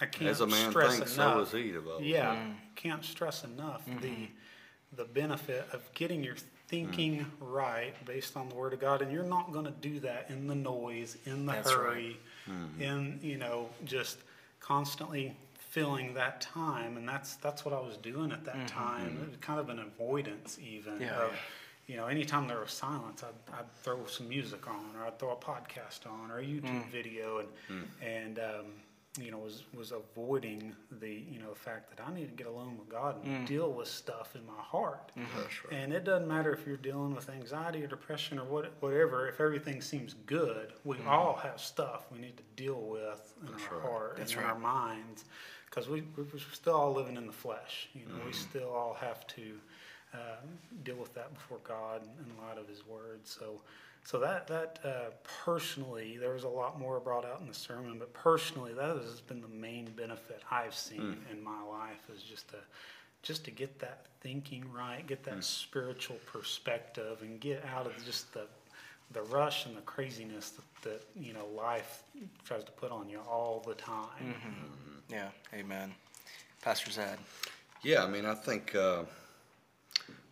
I 0.00 0.06
can't 0.06 0.30
As 0.30 0.40
a 0.40 0.46
man 0.46 0.70
stress 0.70 0.96
thinks, 0.96 1.14
enough. 1.16 1.48
so 1.50 1.58
is 1.58 1.64
he. 1.64 1.70
The 1.72 1.98
Yeah, 2.00 2.34
Mm. 2.36 2.54
can't 2.76 3.04
stress 3.04 3.44
enough 3.44 3.84
Mm-hmm. 3.86 4.00
the 4.00 4.28
the 4.96 5.04
benefit 5.04 5.66
of 5.74 5.82
getting 5.92 6.24
your 6.24 6.36
thinking 6.68 7.20
Mm. 7.20 7.26
right 7.40 7.94
based 8.06 8.36
on 8.38 8.48
the 8.48 8.54
Word 8.54 8.72
of 8.72 8.80
God, 8.80 9.02
and 9.02 9.12
you're 9.12 9.22
not 9.22 9.52
going 9.52 9.66
to 9.66 9.70
do 9.70 10.00
that 10.00 10.30
in 10.30 10.46
the 10.46 10.54
noise, 10.54 11.18
in 11.26 11.44
the 11.44 11.52
That's 11.52 11.74
right. 11.74 11.76
hurry, 11.76 12.16
in 12.78 13.18
you 13.22 13.36
know 13.36 13.68
just 13.84 14.18
constantly 14.60 15.36
filling 15.58 16.14
that 16.14 16.40
time, 16.40 16.96
and 16.96 17.06
that's 17.08 17.34
that's 17.36 17.64
what 17.64 17.74
I 17.74 17.80
was 17.80 17.96
doing 17.98 18.32
at 18.32 18.44
that 18.44 18.66
time. 18.68 19.18
It 19.22 19.28
was 19.28 19.36
kind 19.40 19.60
of 19.60 19.68
an 19.68 19.78
avoidance 19.80 20.58
even 20.58 20.94
Mm-hmm. 20.94 21.02
Yeah, 21.02 21.22
of. 21.24 21.32
yeah. 21.32 21.38
You 21.86 21.96
know, 21.96 22.06
anytime 22.06 22.46
there 22.48 22.60
was 22.60 22.70
silence, 22.72 23.22
I'd, 23.22 23.54
I'd 23.58 23.72
throw 23.82 24.04
some 24.06 24.28
music 24.28 24.68
on, 24.68 24.94
or 24.94 25.06
I'd 25.06 25.18
throw 25.18 25.30
a 25.32 25.36
podcast 25.36 26.06
on, 26.06 26.30
or 26.30 26.38
a 26.38 26.42
YouTube 26.44 26.84
Mm. 26.84 26.90
video, 26.90 27.38
and 27.38 27.48
and 28.02 28.38
um, 28.38 28.66
you 29.20 29.30
know 29.30 29.38
was 29.38 29.64
was 29.76 29.92
avoiding 29.92 30.74
the 31.00 31.10
you 31.30 31.38
know 31.40 31.50
the 31.50 31.58
fact 31.58 31.90
that 31.96 32.02
I 32.06 32.12
need 32.14 32.28
to 32.28 32.34
get 32.34 32.46
alone 32.46 32.76
with 32.78 32.88
God 32.88 33.24
and 33.24 33.46
deal 33.46 33.72
with 33.72 33.88
stuff 33.88 34.34
in 34.34 34.46
my 34.46 34.60
heart. 34.62 35.12
That's 35.16 35.64
right. 35.64 35.74
And 35.74 35.92
it 35.92 36.04
doesn't 36.04 36.28
matter 36.28 36.52
if 36.52 36.66
you're 36.66 36.76
dealing 36.76 37.14
with 37.14 37.28
anxiety 37.30 37.82
or 37.82 37.86
depression 37.86 38.38
or 38.38 38.44
what, 38.44 38.72
whatever. 38.80 39.28
If 39.28 39.40
everything 39.40 39.80
seems 39.80 40.14
good, 40.26 40.72
we 40.84 40.96
all 41.06 41.34
have 41.42 41.60
stuff 41.60 42.06
we 42.12 42.18
need 42.18 42.36
to 42.36 42.42
deal 42.56 42.80
with 42.80 43.34
in 43.42 43.48
our 43.48 43.54
right. 43.78 43.88
heart 43.90 44.14
That's 44.18 44.32
and 44.34 44.42
in 44.42 44.46
our 44.48 44.58
minds, 44.58 45.24
because 45.68 45.88
we 45.88 46.02
we're 46.16 46.24
still 46.52 46.74
all 46.74 46.92
living 46.92 47.16
in 47.16 47.26
the 47.26 47.32
flesh. 47.32 47.88
You 47.94 48.06
know, 48.06 48.14
Mm-hmm. 48.14 48.26
we 48.26 48.32
still 48.32 48.70
all 48.70 48.96
have 49.00 49.26
to 49.28 49.42
uh, 50.14 50.18
deal 50.84 50.96
with 50.96 51.14
that 51.14 51.32
before 51.34 51.58
God 51.64 52.02
in 52.02 52.46
light 52.46 52.58
of 52.58 52.68
His 52.68 52.86
Word. 52.86 53.20
So. 53.24 53.60
So 54.08 54.18
that 54.20 54.46
that 54.46 54.78
uh, 54.82 55.10
personally, 55.44 56.16
there 56.16 56.32
was 56.32 56.44
a 56.44 56.48
lot 56.48 56.80
more 56.80 56.98
brought 56.98 57.26
out 57.26 57.42
in 57.42 57.46
the 57.46 57.52
sermon, 57.52 57.98
but 57.98 58.10
personally, 58.14 58.72
that 58.72 58.96
has 58.96 59.20
been 59.20 59.42
the 59.42 59.48
main 59.48 59.84
benefit 59.98 60.40
I've 60.50 60.74
seen 60.74 61.18
in 61.30 61.44
my 61.44 61.62
life 61.62 62.08
is 62.16 62.22
just 62.22 62.48
to 62.48 62.56
just 63.20 63.44
to 63.44 63.50
get 63.50 63.78
that 63.80 64.06
thinking 64.22 64.64
right, 64.72 65.06
get 65.06 65.24
that 65.24 65.44
spiritual 65.44 66.16
perspective, 66.24 67.18
and 67.20 67.38
get 67.38 67.62
out 67.66 67.84
of 67.84 68.02
just 68.06 68.32
the 68.32 68.46
the 69.12 69.20
rush 69.24 69.66
and 69.66 69.76
the 69.76 69.82
craziness 69.82 70.52
that, 70.52 70.90
that 70.90 71.02
you 71.14 71.34
know 71.34 71.44
life 71.54 72.04
tries 72.46 72.64
to 72.64 72.72
put 72.72 72.90
on 72.90 73.10
you 73.10 73.20
all 73.30 73.62
the 73.68 73.74
time. 73.74 74.34
Yeah, 75.10 75.28
amen. 75.52 75.92
Pastor 76.62 76.90
Zad. 76.90 77.18
Yeah, 77.82 78.04
I 78.04 78.08
mean, 78.08 78.24
I 78.24 78.34
think 78.34 78.74
uh, 78.74 79.02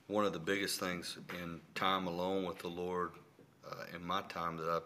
one 0.07 0.25
of 0.25 0.33
the 0.33 0.39
biggest 0.39 0.81
things 0.81 1.19
in 1.43 1.61
time 1.75 2.07
alone 2.07 2.47
with 2.47 2.59
the 2.61 2.69
Lord, 2.69 3.11
in 3.94 4.05
my 4.05 4.22
time 4.22 4.57
that 4.59 4.68
I 4.68 4.81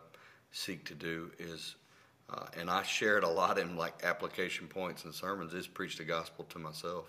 seek 0.53 0.85
to 0.87 0.95
do 0.95 1.31
is, 1.39 1.77
uh, 2.33 2.47
and 2.59 2.71
I 2.71 2.83
share 2.83 3.19
it 3.19 3.25
a 3.25 3.29
lot 3.29 3.59
in 3.59 3.77
like 3.77 4.05
application 4.05 4.67
points 4.67 5.05
and 5.05 5.15
sermons, 5.15 5.55
is 5.55 5.67
preach 5.67 5.97
the 5.97 6.05
gospel 6.05 6.45
to 6.51 6.59
myself 6.59 7.07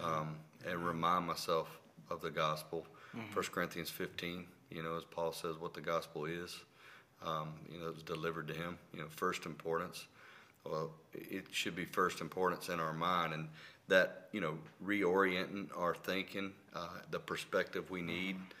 um, 0.00 0.36
and 0.68 0.84
remind 0.86 1.26
myself 1.26 1.68
of 2.10 2.20
the 2.20 2.30
gospel. 2.30 2.86
First 3.30 3.50
Corinthians 3.52 3.88
15, 3.90 4.44
you 4.70 4.82
know, 4.82 4.96
as 4.96 5.04
Paul 5.04 5.32
says, 5.32 5.56
what 5.58 5.72
the 5.74 5.80
gospel 5.80 6.26
is. 6.26 6.58
Um, 7.24 7.54
you 7.72 7.80
know, 7.80 7.86
it 7.88 7.94
was 7.94 8.02
delivered 8.02 8.46
to 8.48 8.54
him. 8.54 8.78
You 8.92 9.00
know, 9.00 9.06
first 9.08 9.46
importance. 9.46 10.06
Well, 10.64 10.90
it 11.14 11.46
should 11.50 11.74
be 11.74 11.84
first 11.86 12.20
importance 12.20 12.68
in 12.68 12.78
our 12.78 12.92
mind, 12.92 13.32
and 13.32 13.48
that 13.88 14.28
you 14.32 14.40
know, 14.40 14.58
reorienting 14.84 15.68
our 15.76 15.94
thinking, 15.94 16.52
uh, 16.74 16.88
the 17.10 17.18
perspective 17.18 17.90
we 17.90 18.02
need. 18.02 18.36
Uh, 18.36 18.54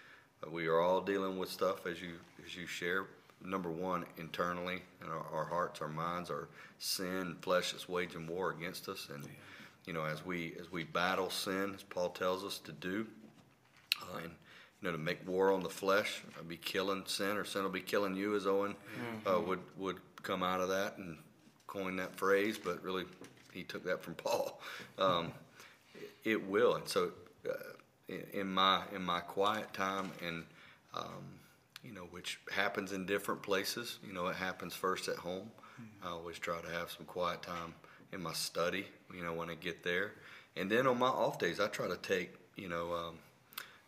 we 0.50 0.66
are 0.66 0.80
all 0.80 1.00
dealing 1.00 1.38
with 1.38 1.50
stuff 1.50 1.86
as 1.86 2.00
you 2.00 2.14
as 2.44 2.54
you 2.54 2.66
share. 2.66 3.06
Number 3.44 3.70
one, 3.70 4.06
internally, 4.16 4.82
in 5.02 5.08
our, 5.08 5.26
our 5.32 5.44
hearts, 5.44 5.80
our 5.80 5.88
minds, 5.88 6.30
our 6.30 6.48
sin, 6.78 7.36
flesh 7.42 7.74
is 7.74 7.88
waging 7.88 8.26
war 8.26 8.50
against 8.50 8.88
us, 8.88 9.08
and 9.12 9.24
you 9.86 9.92
know, 9.92 10.04
as 10.04 10.24
we 10.24 10.54
as 10.60 10.70
we 10.72 10.84
battle 10.84 11.30
sin, 11.30 11.72
as 11.74 11.82
Paul 11.82 12.10
tells 12.10 12.44
us 12.44 12.58
to 12.60 12.72
do, 12.72 13.06
uh, 14.02 14.18
and 14.18 14.32
you 14.80 14.88
know, 14.88 14.92
to 14.92 14.98
make 14.98 15.26
war 15.28 15.52
on 15.52 15.62
the 15.62 15.68
flesh, 15.70 16.22
uh, 16.38 16.42
be 16.42 16.56
killing 16.56 17.04
sin, 17.06 17.36
or 17.36 17.44
sin 17.44 17.62
will 17.62 17.70
be 17.70 17.80
killing 17.80 18.14
you, 18.14 18.36
as 18.36 18.46
Owen 18.46 18.74
uh, 19.26 19.40
would 19.40 19.60
would 19.76 19.98
come 20.22 20.42
out 20.42 20.60
of 20.60 20.68
that 20.68 20.98
and 20.98 21.18
coin 21.66 21.96
that 21.96 22.16
phrase, 22.16 22.58
but 22.58 22.82
really 22.82 23.04
he 23.52 23.62
took 23.62 23.84
that 23.84 24.02
from 24.02 24.14
Paul. 24.24 24.60
Um, 24.98 25.32
it 26.24 26.46
will, 26.48 26.74
and 26.74 26.88
so 26.88 27.12
uh, 27.48 27.52
in, 28.08 28.46
my 28.52 28.82
in 28.94 29.02
my 29.02 29.20
quiet 29.20 29.72
time, 29.72 30.12
and 30.24 30.44
um, 30.94 31.24
you 31.84 31.92
know, 31.92 32.06
which 32.10 32.40
happens 32.50 32.92
in 32.92 33.06
different 33.06 33.42
places. 33.42 33.98
You 34.06 34.12
know, 34.12 34.26
it 34.26 34.36
happens 34.36 34.74
first 34.74 35.08
at 35.08 35.16
home. 35.16 35.50
I 36.02 36.08
always 36.08 36.38
try 36.38 36.60
to 36.60 36.70
have 36.70 36.90
some 36.90 37.04
quiet 37.06 37.42
time 37.42 37.74
in 38.12 38.22
my 38.22 38.32
study. 38.32 38.86
You 39.14 39.22
know, 39.22 39.34
when 39.34 39.50
I 39.50 39.54
get 39.54 39.82
there, 39.82 40.12
and 40.56 40.70
then 40.70 40.86
on 40.86 40.98
my 40.98 41.08
off 41.08 41.38
days, 41.38 41.60
I 41.60 41.68
try 41.68 41.88
to 41.88 41.96
take 41.96 42.34
you 42.56 42.68
know. 42.68 42.92
Um, 42.94 43.18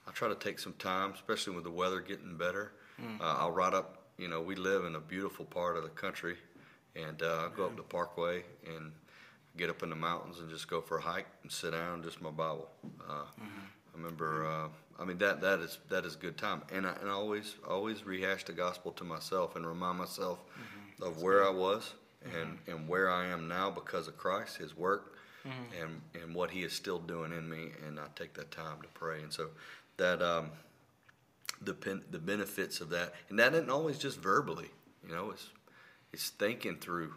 I 0.06 0.10
try 0.12 0.28
to 0.28 0.34
take 0.34 0.58
some 0.58 0.72
time, 0.74 1.12
especially 1.12 1.54
with 1.54 1.64
the 1.64 1.70
weather 1.70 2.00
getting 2.00 2.36
better. 2.38 2.72
Uh, 3.20 3.36
I'll 3.40 3.50
ride 3.52 3.74
up. 3.74 4.04
You 4.16 4.26
know, 4.28 4.40
we 4.40 4.54
live 4.56 4.84
in 4.84 4.94
a 4.96 5.00
beautiful 5.00 5.44
part 5.44 5.76
of 5.76 5.82
the 5.82 5.90
country, 5.90 6.36
and 6.96 7.22
uh, 7.22 7.46
I 7.46 7.56
go 7.56 7.66
up 7.66 7.76
the 7.76 7.82
Parkway 7.82 8.42
and 8.66 8.90
get 9.56 9.68
up 9.70 9.82
in 9.82 9.90
the 9.90 9.96
mountains 9.96 10.38
and 10.40 10.48
just 10.48 10.68
go 10.68 10.80
for 10.80 10.98
a 10.98 11.00
hike 11.02 11.26
and 11.42 11.52
sit 11.52 11.72
down, 11.72 12.02
just 12.02 12.20
my 12.22 12.30
Bible. 12.30 12.68
Uh, 13.08 13.12
I 13.12 13.44
remember. 14.02 14.46
Uh, 14.46 14.68
I 15.00 15.04
mean 15.04 15.18
that 15.18 15.40
that 15.42 15.60
is 15.60 15.78
that 15.90 16.04
is 16.04 16.16
good 16.16 16.36
time, 16.36 16.62
and 16.72 16.86
I, 16.86 16.92
and 17.00 17.08
I 17.08 17.12
always 17.12 17.54
always 17.68 18.04
rehash 18.04 18.44
the 18.44 18.52
gospel 18.52 18.92
to 18.92 19.04
myself 19.04 19.54
and 19.56 19.66
remind 19.66 19.98
myself 19.98 20.38
of 21.02 21.22
where 21.22 21.44
I 21.46 21.50
was 21.50 21.92
and 22.24 22.58
and 22.66 22.88
where 22.88 23.10
I 23.10 23.26
am 23.26 23.46
now 23.48 23.70
because 23.70 24.08
of 24.08 24.16
Christ, 24.16 24.56
His 24.56 24.76
work, 24.76 25.14
and 25.80 26.00
and 26.20 26.34
what 26.34 26.50
He 26.50 26.62
is 26.62 26.72
still 26.72 26.98
doing 26.98 27.32
in 27.32 27.48
me, 27.48 27.70
and 27.86 28.00
I 28.00 28.06
take 28.16 28.34
that 28.34 28.50
time 28.50 28.82
to 28.82 28.88
pray, 28.94 29.22
and 29.22 29.32
so 29.32 29.50
that 29.98 30.20
um, 30.22 30.50
the 31.62 31.74
pen, 31.74 32.02
the 32.10 32.18
benefits 32.18 32.80
of 32.80 32.90
that, 32.90 33.14
and 33.28 33.38
that 33.38 33.52
isn't 33.54 33.70
always 33.70 33.98
just 33.98 34.18
verbally, 34.20 34.70
you 35.06 35.14
know, 35.14 35.30
it's 35.30 35.48
it's 36.12 36.30
thinking 36.30 36.76
through 36.76 37.12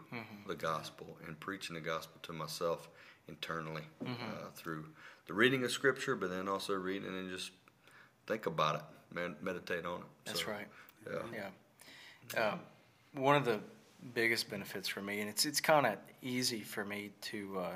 the 0.48 0.56
gospel 0.56 1.18
and 1.26 1.40
preaching 1.40 1.74
the 1.74 1.82
gospel 1.82 2.20
to 2.24 2.34
myself 2.34 2.90
internally 3.28 3.84
uh, 4.06 4.50
through 4.54 4.86
the 5.32 5.38
reading 5.38 5.64
of 5.64 5.72
scripture, 5.72 6.14
but 6.14 6.30
then 6.30 6.50
also 6.50 6.74
reading 6.74 7.08
and 7.08 7.30
just 7.32 7.52
think 8.28 8.48
about 8.48 8.76
it, 8.76 8.82
med- 9.16 9.42
meditate 9.42 9.86
on 9.86 10.00
it. 10.00 10.06
That's 10.26 10.42
So, 10.42 10.52
right. 10.52 10.68
Yeah. 11.10 11.48
Yeah. 12.34 12.50
Um, 12.50 12.60
one 13.14 13.38
of 13.38 13.46
the 13.46 13.62
biggest 14.14 14.50
benefits 14.50 14.90
for 14.90 15.02
me, 15.02 15.22
and 15.22 15.30
it's 15.30 15.46
it's 15.46 15.62
kind 15.62 15.86
of 15.86 15.96
easy 16.22 16.60
for 16.60 16.84
me 16.84 17.12
to 17.22 17.60
uh, 17.60 17.68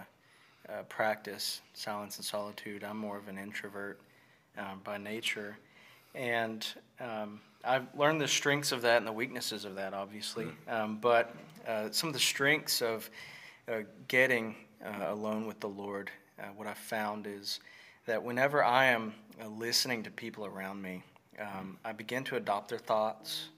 uh, 0.67 0.83
practice 0.89 1.61
silence 1.73 2.17
and 2.17 2.25
solitude. 2.25 2.83
I'm 2.83 2.97
more 2.97 3.17
of 3.17 3.29
an 3.29 3.37
introvert 3.37 4.01
um, 4.57 4.81
by 4.83 4.97
nature, 4.97 5.57
and 6.13 6.67
um, 6.99 7.39
I've 7.63 7.87
learned 7.97 8.19
the 8.19 8.27
strengths 8.27 8.73
of 8.73 8.81
that 8.81 8.97
and 8.97 9.07
the 9.07 9.13
weaknesses 9.13 9.63
of 9.63 9.75
that, 9.75 9.93
obviously. 9.93 10.47
Um, 10.67 10.97
but 10.97 11.33
uh, 11.65 11.89
some 11.91 12.09
of 12.09 12.13
the 12.13 12.19
strengths 12.19 12.81
of 12.81 13.09
uh, 13.69 13.83
getting 14.09 14.55
uh, 14.85 15.05
alone 15.13 15.47
with 15.47 15.61
the 15.61 15.69
Lord, 15.69 16.11
uh, 16.39 16.43
what 16.55 16.67
I've 16.67 16.77
found 16.77 17.27
is 17.27 17.59
that 18.05 18.23
whenever 18.23 18.63
I 18.63 18.85
am 18.85 19.13
uh, 19.43 19.47
listening 19.47 20.03
to 20.03 20.11
people 20.11 20.45
around 20.45 20.81
me, 20.81 21.03
um, 21.39 21.77
I 21.83 21.91
begin 21.91 22.23
to 22.25 22.35
adopt 22.35 22.69
their 22.69 22.79
thoughts, 22.79 23.49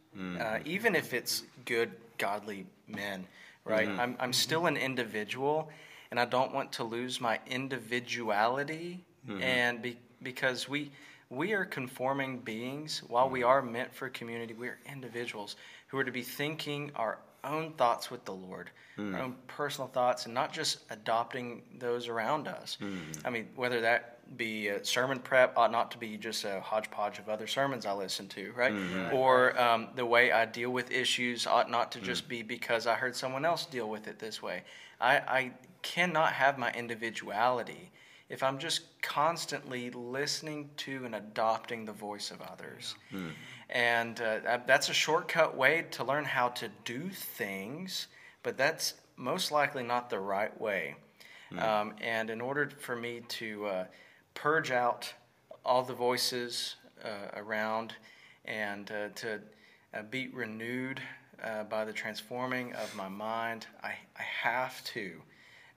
uh, 0.42 0.60
even 0.66 0.96
if 0.96 1.14
it's 1.14 1.44
good, 1.66 1.92
godly 2.18 2.66
men, 2.88 3.28
right? 3.66 3.88
I'm, 4.00 4.16
I'm 4.20 4.34
still 4.34 4.66
an 4.66 4.78
individual, 4.78 5.70
and 6.10 6.20
I 6.20 6.26
don't 6.26 6.54
want 6.54 6.72
to 6.74 6.84
lose 6.84 7.22
my 7.22 7.40
individuality, 7.48 9.04
and 9.42 9.82
be, 9.82 9.98
because 10.24 10.70
we 10.70 10.90
we 11.30 11.52
are 11.54 11.66
conforming 11.66 12.40
beings. 12.40 13.04
While 13.08 13.30
we 13.30 13.44
are 13.44 13.62
meant 13.62 13.94
for 13.94 14.08
community, 14.10 14.54
we 14.54 14.70
are 14.70 14.80
individuals 14.90 15.58
who 15.88 15.98
are 15.98 16.06
to 16.06 16.12
be 16.12 16.22
thinking 16.24 16.92
our 16.96 17.20
own 17.48 17.74
thoughts 17.74 18.12
with 18.12 18.26
the 18.26 18.34
Lord, 18.34 18.70
hmm. 18.96 19.16
our 19.16 19.22
own 19.22 19.36
personal 19.48 19.88
thoughts, 19.88 20.26
and 20.26 20.34
not 20.34 20.54
just 20.54 20.80
adopting 20.90 21.64
those 21.80 22.08
around 22.08 22.48
us. 22.48 22.78
Hmm. 22.80 22.98
I 23.26 23.30
mean, 23.30 23.48
whether 23.56 23.82
that 23.82 24.14
be 24.36 24.68
a 24.68 24.84
sermon 24.84 25.20
prep 25.20 25.58
ought 25.58 25.72
not 25.72 25.90
to 25.92 25.98
be 25.98 26.18
just 26.18 26.44
a 26.44 26.60
hodgepodge 26.60 27.18
of 27.18 27.30
other 27.30 27.48
sermons 27.48 27.86
I 27.86 27.94
listen 27.94 28.28
to, 28.30 28.52
right? 28.54 28.74
Hmm, 28.74 29.14
or 29.14 29.60
um, 29.60 29.88
the 29.96 30.06
way 30.06 30.32
I 30.32 30.46
deal 30.46 30.72
with 30.72 30.92
issues 30.92 31.48
ought 31.48 31.72
not 31.72 31.92
to 31.94 32.02
just 32.02 32.28
be 32.28 32.44
because 32.44 32.88
I 32.88 32.96
heard 32.96 33.16
someone 33.16 33.46
else 33.46 33.66
deal 33.66 33.90
with 33.90 34.08
it 34.08 34.20
this 34.20 34.42
way. 34.42 34.64
I, 35.00 35.16
I 35.16 35.52
cannot 35.82 36.34
have 36.34 36.58
my 36.58 36.72
individuality 36.74 37.92
if 38.30 38.44
I'm 38.44 38.58
just 38.58 39.02
constantly 39.02 39.90
listening 39.92 40.70
to 40.78 41.06
and 41.06 41.16
adopting 41.16 41.86
the 41.86 41.94
voice 41.94 42.32
of 42.32 42.42
others. 42.42 42.96
And 43.70 44.20
uh, 44.22 44.60
that's 44.66 44.90
a 44.90 44.94
shortcut 44.94 45.56
way 45.56 45.86
to 45.92 46.04
learn 46.04 46.26
how 46.26 46.50
to 46.50 46.70
do 46.86 47.10
things, 47.10 48.08
but 48.44 48.58
that's 48.58 48.94
most 49.18 49.52
likely 49.52 49.84
not 49.84 50.10
the 50.10 50.20
right 50.20 50.60
way. 50.60 50.96
Um, 51.58 51.94
and 52.02 52.30
in 52.30 52.42
order 52.42 52.70
for 52.78 52.96
me 52.96 53.22
to 53.28 53.66
uh, 53.66 53.86
purge 54.34 54.72
out 54.72 55.14
all 55.66 55.84
the 55.84 55.94
voices 55.94 56.76
uh, 57.04 57.40
around 57.40 57.94
and 58.46 58.90
uh, 58.92 59.10
to 59.16 59.42
uh, 59.94 60.02
be 60.10 60.28
renewed 60.30 61.02
uh, 61.44 61.64
by 61.64 61.86
the 61.86 61.94
transforming 61.94 62.74
of 62.74 62.94
my 62.96 63.08
mind, 63.08 63.68
I, 63.84 63.94
I 64.18 64.24
have 64.24 64.84
to 64.86 65.22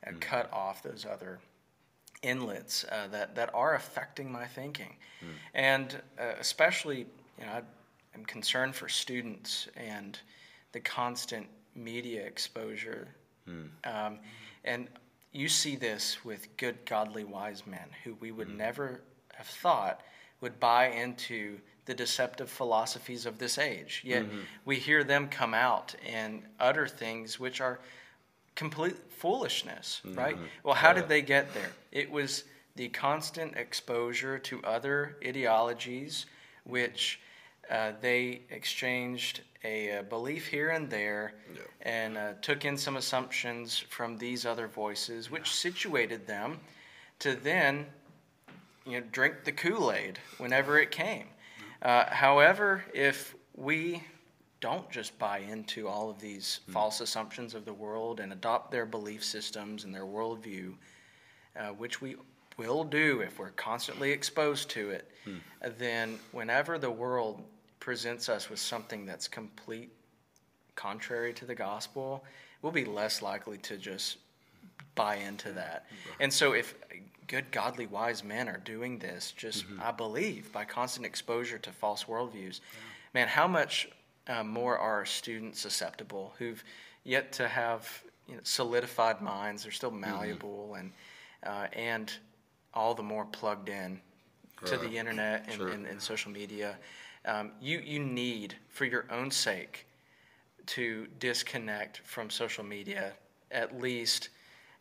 uh, 0.07 0.13
cut 0.21 0.53
off 0.53 0.83
those 0.83 1.07
other 1.07 1.41
inlets 2.23 2.85
uh, 2.91 3.09
that, 3.09 3.35
that 3.35 3.51
are 3.55 3.75
affecting 3.75 4.31
my 4.31 4.47
thinking. 4.47 4.97
And 5.55 6.01
uh, 6.19 6.33
especially, 6.39 7.07
you 7.39 7.47
know, 7.47 7.53
I, 7.53 7.63
I'm 8.15 8.25
concerned 8.25 8.75
for 8.75 8.89
students 8.89 9.69
and 9.77 10.19
the 10.73 10.81
constant 10.81 11.47
media 11.75 12.25
exposure. 12.25 13.09
Hmm. 13.47 13.67
Um, 13.85 14.19
and 14.65 14.89
you 15.33 15.49
see 15.49 15.77
this 15.77 16.25
with 16.25 16.57
good, 16.57 16.85
godly, 16.85 17.25
wise 17.25 17.67
men 17.67 17.89
who 18.05 18.15
we 18.21 18.33
would 18.33 18.49
hmm. 18.49 18.57
never 18.57 19.01
have 19.35 19.47
thought 19.47 20.03
would 20.41 20.59
buy 20.59 20.89
into 20.89 21.59
the 21.87 21.95
deceptive 21.95 22.49
philosophies 22.49 23.27
of 23.27 23.39
this 23.39 23.59
age. 23.59 24.03
Yet 24.05 24.25
mm-hmm. 24.25 24.41
we 24.65 24.77
hear 24.77 25.03
them 25.03 25.29
come 25.29 25.55
out 25.55 25.95
and 26.07 26.43
utter 26.59 26.87
things 26.87 27.41
which 27.41 27.61
are 27.61 27.81
complete 28.55 28.97
foolishness, 29.11 30.01
mm-hmm. 30.05 30.19
right? 30.19 30.39
Well, 30.63 30.75
how 30.75 30.93
did 30.93 31.09
they 31.09 31.23
get 31.23 31.53
there? 31.55 31.71
It 31.91 32.11
was 32.11 32.45
the 32.77 32.89
constant 32.91 33.57
exposure 33.57 34.39
to 34.39 34.63
other 34.63 35.17
ideologies, 35.27 36.27
which 36.65 37.21
uh, 37.71 37.93
they 38.01 38.43
exchanged 38.51 39.43
a, 39.63 39.99
uh 39.99 40.03
belief 40.03 40.47
here 40.47 40.71
and 40.71 40.91
there 40.91 41.35
and 41.83 42.17
uh, 42.17 42.33
took 42.43 42.65
in 42.65 42.77
some 42.77 42.97
assumptions 42.97 43.79
from 43.89 44.17
these 44.17 44.45
other 44.45 44.67
voices, 44.67 45.31
which 45.31 45.55
situated 45.55 46.27
them 46.27 46.59
to 47.19 47.35
then 47.35 47.87
you 48.87 49.01
know, 49.01 49.07
drink 49.13 49.45
the 49.45 49.53
Kool 49.53 49.93
Aid 49.93 50.19
whenever 50.39 50.79
it 50.79 50.91
came. 50.91 51.27
Uh, 51.83 52.05
however, 52.07 52.85
if 52.93 53.35
we 53.55 54.03
don't 54.61 54.91
just 54.91 55.19
buy 55.19 55.39
into 55.39 55.89
all 55.89 56.11
of 56.11 56.21
these 56.21 56.61
false 56.69 57.01
assumptions 57.01 57.55
of 57.55 57.65
the 57.65 57.73
world 57.73 58.21
and 58.21 58.33
adopt 58.33 58.71
their 58.71 58.85
belief 58.85 59.25
systems 59.25 59.85
and 59.85 59.95
their 59.95 60.05
worldview, 60.05 60.75
uh, 61.59 61.69
which 61.69 62.03
we 62.03 62.17
will 62.59 62.85
do 62.85 63.21
if 63.21 63.39
we're 63.39 63.51
constantly 63.51 64.11
exposed 64.11 64.69
to 64.71 64.91
it, 64.91 65.11
then 65.79 66.19
whenever 66.33 66.79
the 66.79 66.91
world 66.91 67.43
presents 67.81 68.29
us 68.29 68.49
with 68.51 68.59
something 68.59 69.05
that's 69.07 69.27
complete 69.27 69.91
contrary 70.77 71.33
to 71.35 71.45
the 71.45 71.55
gospel, 71.55 72.25
we'll 72.63 72.73
be 72.73 72.85
less 72.85 73.23
likely 73.23 73.59
to 73.59 73.77
just 73.77 74.19
buy 74.95 75.17
into 75.17 75.53
that. 75.53 75.87
And 76.21 76.33
so 76.33 76.53
if 76.53 76.75
good, 77.27 77.51
godly, 77.51 77.87
wise 77.87 78.23
men 78.25 78.49
are 78.49 78.59
doing 78.59 78.99
this, 78.99 79.33
just 79.37 79.65
I 79.83 79.91
believe 79.91 80.53
by 80.53 80.65
constant 80.65 81.07
exposure 81.07 81.59
to 81.59 81.73
false 81.73 82.05
worldviews, 82.05 82.61
man, 83.15 83.29
how 83.29 83.47
much 83.49 83.89
uh, 84.27 84.45
more 84.45 84.79
are 84.79 85.05
students 85.05 85.61
susceptible 85.61 86.35
who've 86.39 86.63
yet 87.05 87.33
to 87.33 87.49
have 87.49 88.03
you 88.29 88.35
know, 88.35 88.41
solidified 88.45 89.21
minds? 89.21 89.63
They're 89.63 89.73
still 89.73 89.91
malleable 89.91 90.75
and 90.79 90.93
uh, 91.45 91.67
and 91.73 92.13
all 92.75 92.95
the 92.95 93.03
more 93.03 93.25
plugged 93.25 93.69
in 93.71 94.01
to 94.67 94.77
the 94.77 94.97
internet 94.99 95.45
and, 95.47 95.55
Sure. 95.55 95.69
and, 95.69 95.87
and 95.87 96.01
social 96.01 96.31
media. 96.31 96.77
Um, 97.25 97.53
you 97.61 97.81
you 97.81 97.99
need 97.99 98.57
for 98.69 98.85
your 98.85 99.07
own 99.11 99.31
sake 99.31 99.87
to 100.67 101.07
disconnect 101.19 101.99
from 101.99 102.31
social 102.31 102.65
media 102.65 103.13
at 103.51 103.81
least 103.81 104.29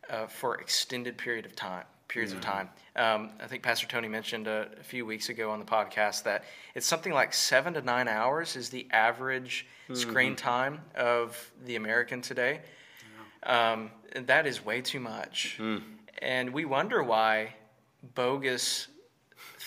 uh, 0.08 0.26
for 0.26 0.60
extended 0.60 1.18
period 1.18 1.44
of 1.46 1.54
time 1.54 1.84
periods 2.10 2.32
of 2.32 2.40
time. 2.40 2.68
Um, 2.96 3.30
I 3.40 3.46
think 3.46 3.62
Pastor 3.62 3.86
Tony 3.86 4.08
mentioned 4.08 4.48
a, 4.48 4.68
a 4.80 4.82
few 4.82 5.06
weeks 5.06 5.28
ago 5.28 5.52
on 5.52 5.60
the 5.60 5.64
podcast 5.64 6.24
that 6.24 6.44
it's 6.74 6.86
something 6.86 7.12
like 7.12 7.32
seven 7.32 7.74
to 7.74 7.82
nine 7.82 8.08
hours 8.08 8.56
is 8.56 8.68
the 8.68 8.88
average 8.90 9.66
screen 9.92 10.34
time 10.36 10.80
of 10.96 11.52
the 11.64 11.76
American 11.76 12.20
today. 12.20 12.60
Um, 13.44 13.90
and 14.12 14.26
that 14.26 14.46
is 14.46 14.64
way 14.64 14.82
too 14.82 15.00
much, 15.00 15.58
and 16.20 16.52
we 16.52 16.64
wonder 16.64 17.02
why 17.02 17.54
bogus 18.14 18.88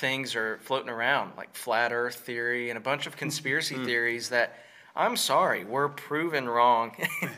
things 0.04 0.36
are 0.36 0.60
floating 0.64 0.90
around, 0.90 1.32
like 1.38 1.56
flat 1.56 1.94
Earth 1.94 2.16
theory 2.16 2.70
and 2.70 2.78
a 2.78 2.82
bunch 2.82 3.08
of 3.08 3.16
conspiracy 3.16 3.76
mm-hmm. 3.76 3.86
theories 3.86 4.28
that 4.28 4.58
I'm 4.98 5.16
sorry 5.16 5.64
were 5.64 5.88
proven 5.88 6.50
wrong 6.50 6.92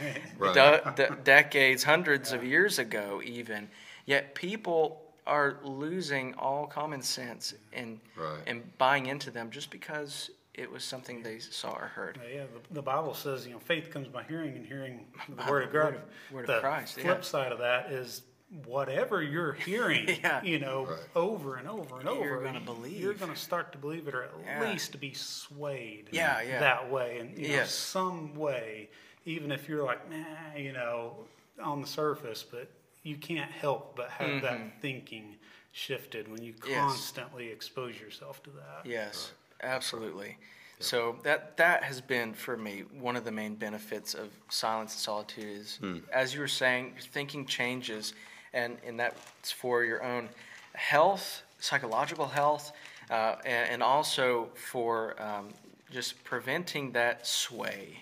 de- 0.42 0.94
de- 0.96 1.16
decades, 1.24 1.84
hundreds 1.84 2.32
of 2.32 2.44
years 2.44 2.80
ago, 2.80 3.22
even. 3.24 3.70
Yet 4.08 4.34
people 4.34 5.04
are 5.28 5.58
losing 5.64 6.34
all 6.40 6.66
common 6.66 7.04
sense 7.04 7.54
and 7.72 8.00
Right. 8.18 8.40
and 8.48 8.76
buying 8.80 9.06
into 9.06 9.30
them 9.30 9.52
just 9.52 9.70
because 9.70 10.32
it 10.56 10.72
was 10.72 10.84
something 10.84 11.22
they 11.22 11.38
saw 11.38 11.70
or 11.74 11.92
heard. 11.94 12.18
Yeah, 12.34 12.46
the, 12.46 12.74
the 12.74 12.82
Bible 12.82 13.14
says, 13.14 13.46
you 13.46 13.54
know, 13.54 13.60
faith 13.60 13.92
comes 13.92 14.08
by 14.08 14.24
hearing 14.24 14.56
and 14.56 14.66
hearing 14.66 15.06
the 15.30 15.36
By 15.36 15.52
word 15.52 15.66
of 15.66 15.72
God. 15.72 15.84
word 15.84 15.96
of- 15.96 16.34
word 16.34 16.50
of 16.50 16.64
the 16.64 17.02
flip 17.02 17.18
yeah. 17.18 17.22
side 17.22 17.52
of 17.52 17.60
that 17.60 17.92
is 17.92 18.24
whatever 18.64 19.22
you're 19.22 19.54
hearing, 19.54 20.08
Yeah. 20.24 20.44
you 20.44 20.60
know, 20.60 20.86
Right. 20.86 21.00
over 21.16 21.56
and 21.58 21.68
over 21.68 22.00
and 22.00 22.04
You're 22.10 22.36
over, 22.38 22.44
gonna 22.44 22.60
believe. 22.60 23.00
You're 23.02 23.14
going 23.14 23.34
to 23.34 23.38
start 23.40 23.72
to 23.74 23.78
believe 23.78 24.08
it, 24.08 24.16
or 24.16 24.24
at 24.24 24.32
Yeah. 24.46 24.62
least 24.62 25.00
be 25.00 25.14
swayed. 25.14 26.10
Yeah, 26.12 26.42
yeah. 26.42 26.60
That 26.60 26.90
way, 26.92 27.20
and 27.20 27.38
you 27.38 27.50
know, 27.50 27.64
some 27.66 28.36
way, 28.36 28.90
even 29.26 29.52
if 29.52 29.68
you're 29.68 29.84
like, 29.84 30.10
nah, 30.10 30.56
you 30.58 30.72
know, 30.74 31.16
on 31.62 31.82
the 31.82 31.88
surface, 31.88 32.44
but 32.44 32.68
you 33.04 33.18
can't 33.18 33.52
help 33.52 33.96
but 33.96 34.10
have 34.10 34.42
that 34.42 34.82
thinking 34.82 35.36
shifted 35.72 36.32
when 36.32 36.42
you 36.44 36.54
Mm-hmm. 36.54 36.70
Yes. 36.70 36.78
constantly 36.82 37.48
expose 37.50 38.00
yourself 38.00 38.42
to 38.44 38.50
that. 38.52 38.86
Yes, 38.86 39.32
absolutely. 39.62 40.38
So 40.80 41.18
that 41.24 41.56
that 41.58 41.84
has 41.84 42.02
been 42.02 42.34
for 42.34 42.58
me 42.58 42.84
one 43.00 43.16
of 43.16 43.24
the 43.24 43.32
main 43.32 43.56
benefits 43.56 44.14
of 44.14 44.30
silence 44.50 44.92
and 44.94 45.00
solitude 45.00 45.58
is, 45.60 45.80
as 46.12 46.34
you 46.34 46.42
were 46.42 46.50
saying, 46.50 46.94
your 46.96 47.02
thinking 47.02 47.46
changes, 47.46 48.14
and 48.56 48.78
and 48.88 49.00
that's 49.00 49.52
for 49.52 49.84
your 49.84 50.04
own 50.04 50.30
health, 50.74 51.44
psychological 51.60 52.28
health, 52.28 52.72
uh, 53.12 53.36
and, 53.46 53.70
and 53.70 53.84
also 53.84 54.50
for 54.56 55.22
um, 55.22 55.50
just 55.92 56.24
preventing 56.24 56.92
that 56.94 57.28
sway. 57.28 58.00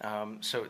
Um, 0.00 0.38
so 0.40 0.66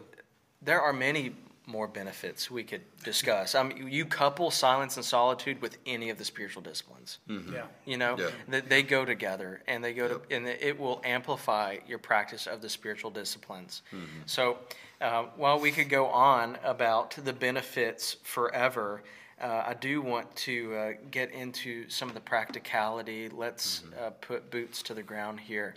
there 0.62 0.80
are 0.80 0.92
many 0.92 1.34
more 1.68 1.86
benefits 1.86 2.50
we 2.50 2.64
could 2.64 2.80
discuss. 3.04 3.54
Um, 3.54 3.70
you- 3.70 3.86
you 3.86 4.04
couple 4.06 4.50
silence 4.50 4.96
and 4.96 5.04
solitude 5.04 5.60
with 5.60 5.76
any 5.84 6.08
of 6.10 6.16
the 6.18 6.24
spiritual 6.24 6.62
disciplines. 6.62 7.18
Yeah. 7.28 7.66
You 7.84 7.98
know, 7.98 8.16
Yeah. 8.18 8.30
that 8.48 8.68
they 8.70 8.82
go 8.82 9.04
together, 9.04 9.62
and 9.66 9.84
they 9.84 9.92
go 9.92 10.08
to, 10.08 10.34
and 10.34 10.46
it 10.48 10.78
will 10.78 11.00
amplify 11.04 11.78
your 11.86 11.98
practice 11.98 12.46
of 12.46 12.62
the 12.62 12.70
spiritual 12.70 13.10
disciplines. 13.10 13.82
So, 14.26 14.58
uh, 15.00 15.24
while 15.36 15.60
we 15.60 15.70
could 15.70 15.90
go 15.90 16.06
on 16.06 16.58
about 16.64 17.10
the 17.12 17.32
benefits 17.34 18.16
forever, 18.24 19.02
uh, 19.40 19.64
I 19.68 19.74
do 19.74 20.00
want 20.00 20.34
to 20.36 20.74
uh, 20.74 20.92
get 21.10 21.30
into 21.32 21.88
some 21.90 22.08
of 22.08 22.14
the 22.14 22.20
practicality. 22.22 23.28
Let's 23.28 23.82
uh, 24.00 24.10
put 24.10 24.50
boots 24.50 24.82
to 24.84 24.94
the 24.94 25.02
ground 25.02 25.40
here. 25.40 25.74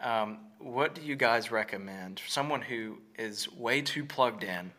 Um, 0.00 0.38
what 0.58 0.94
do 0.94 1.02
you 1.02 1.16
guys 1.16 1.50
recommend? 1.50 2.20
Someone 2.28 2.62
who 2.62 3.00
is 3.18 3.50
way 3.52 3.82
too 3.82 4.04
plugged 4.04 4.44
in, 4.44 4.72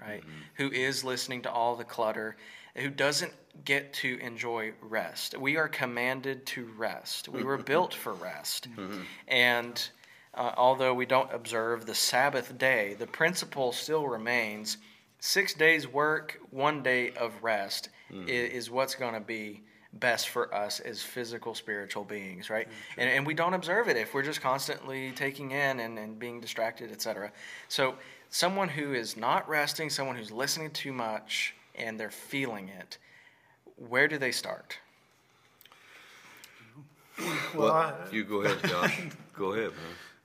right? 0.00 0.20
Mm-hmm. 0.20 0.30
Who 0.56 0.70
is 0.70 1.04
listening 1.04 1.42
to 1.42 1.50
all 1.50 1.76
the 1.76 1.84
clutter, 1.84 2.36
who 2.74 2.90
doesn't 2.90 3.32
get 3.64 3.92
to 3.94 4.18
enjoy 4.20 4.72
rest. 4.82 5.36
We 5.38 5.56
are 5.56 5.68
commanded 5.68 6.46
to 6.46 6.64
rest. 6.76 7.28
We 7.28 7.42
were 7.42 7.56
built 7.72 7.94
for 7.94 8.12
rest. 8.12 8.68
Mm-hmm. 8.70 9.00
And 9.28 9.88
uh, 10.34 10.52
although 10.56 10.94
we 10.94 11.06
don't 11.06 11.32
observe 11.32 11.86
the 11.86 11.94
Sabbath 11.94 12.56
day, 12.58 12.94
the 12.98 13.06
principle 13.06 13.72
still 13.72 14.06
remains 14.06 14.76
six 15.18 15.54
days 15.54 15.88
work, 15.88 16.38
one 16.50 16.82
day 16.82 17.12
of 17.12 17.32
rest 17.42 17.88
i- 18.10 18.14
mm-hmm. 18.14 18.28
is, 18.28 18.70
what's 18.70 18.94
going 18.94 19.14
to 19.14 19.20
be 19.20 19.62
best 19.92 20.28
for 20.28 20.54
us 20.54 20.78
as 20.80 21.00
physical 21.00 21.54
spiritual 21.54 22.04
beings 22.04 22.50
right 22.50 22.68
and, 22.98 23.08
and 23.08 23.26
we 23.26 23.32
don't 23.32 23.54
observe 23.54 23.88
it 23.88 23.96
if 23.96 24.12
we're 24.12 24.22
just 24.22 24.42
constantly 24.42 25.10
taking 25.12 25.52
in 25.52 25.80
and, 25.80 25.98
and 25.98 26.18
being 26.18 26.38
distracted 26.38 26.92
etc 26.92 27.32
so 27.68 27.94
someone 28.36 28.68
who 28.68 28.92
is 28.92 29.16
not 29.16 29.48
resting 29.48 29.88
someone 29.88 30.14
who's 30.14 30.30
listening 30.30 30.70
too 30.70 30.92
much 30.92 31.54
and 31.74 31.98
they're 31.98 32.10
feeling 32.10 32.68
it 32.68 32.98
where 33.76 34.06
do 34.06 34.18
they 34.18 34.30
start 34.32 34.78
Well, 37.18 37.32
Well, 37.54 37.72
I- 37.72 38.10
you 38.12 38.24
go 38.24 38.42
ahead, 38.42 38.62
Josh. 38.68 39.00
go 39.32 39.52
ahead, 39.54 39.72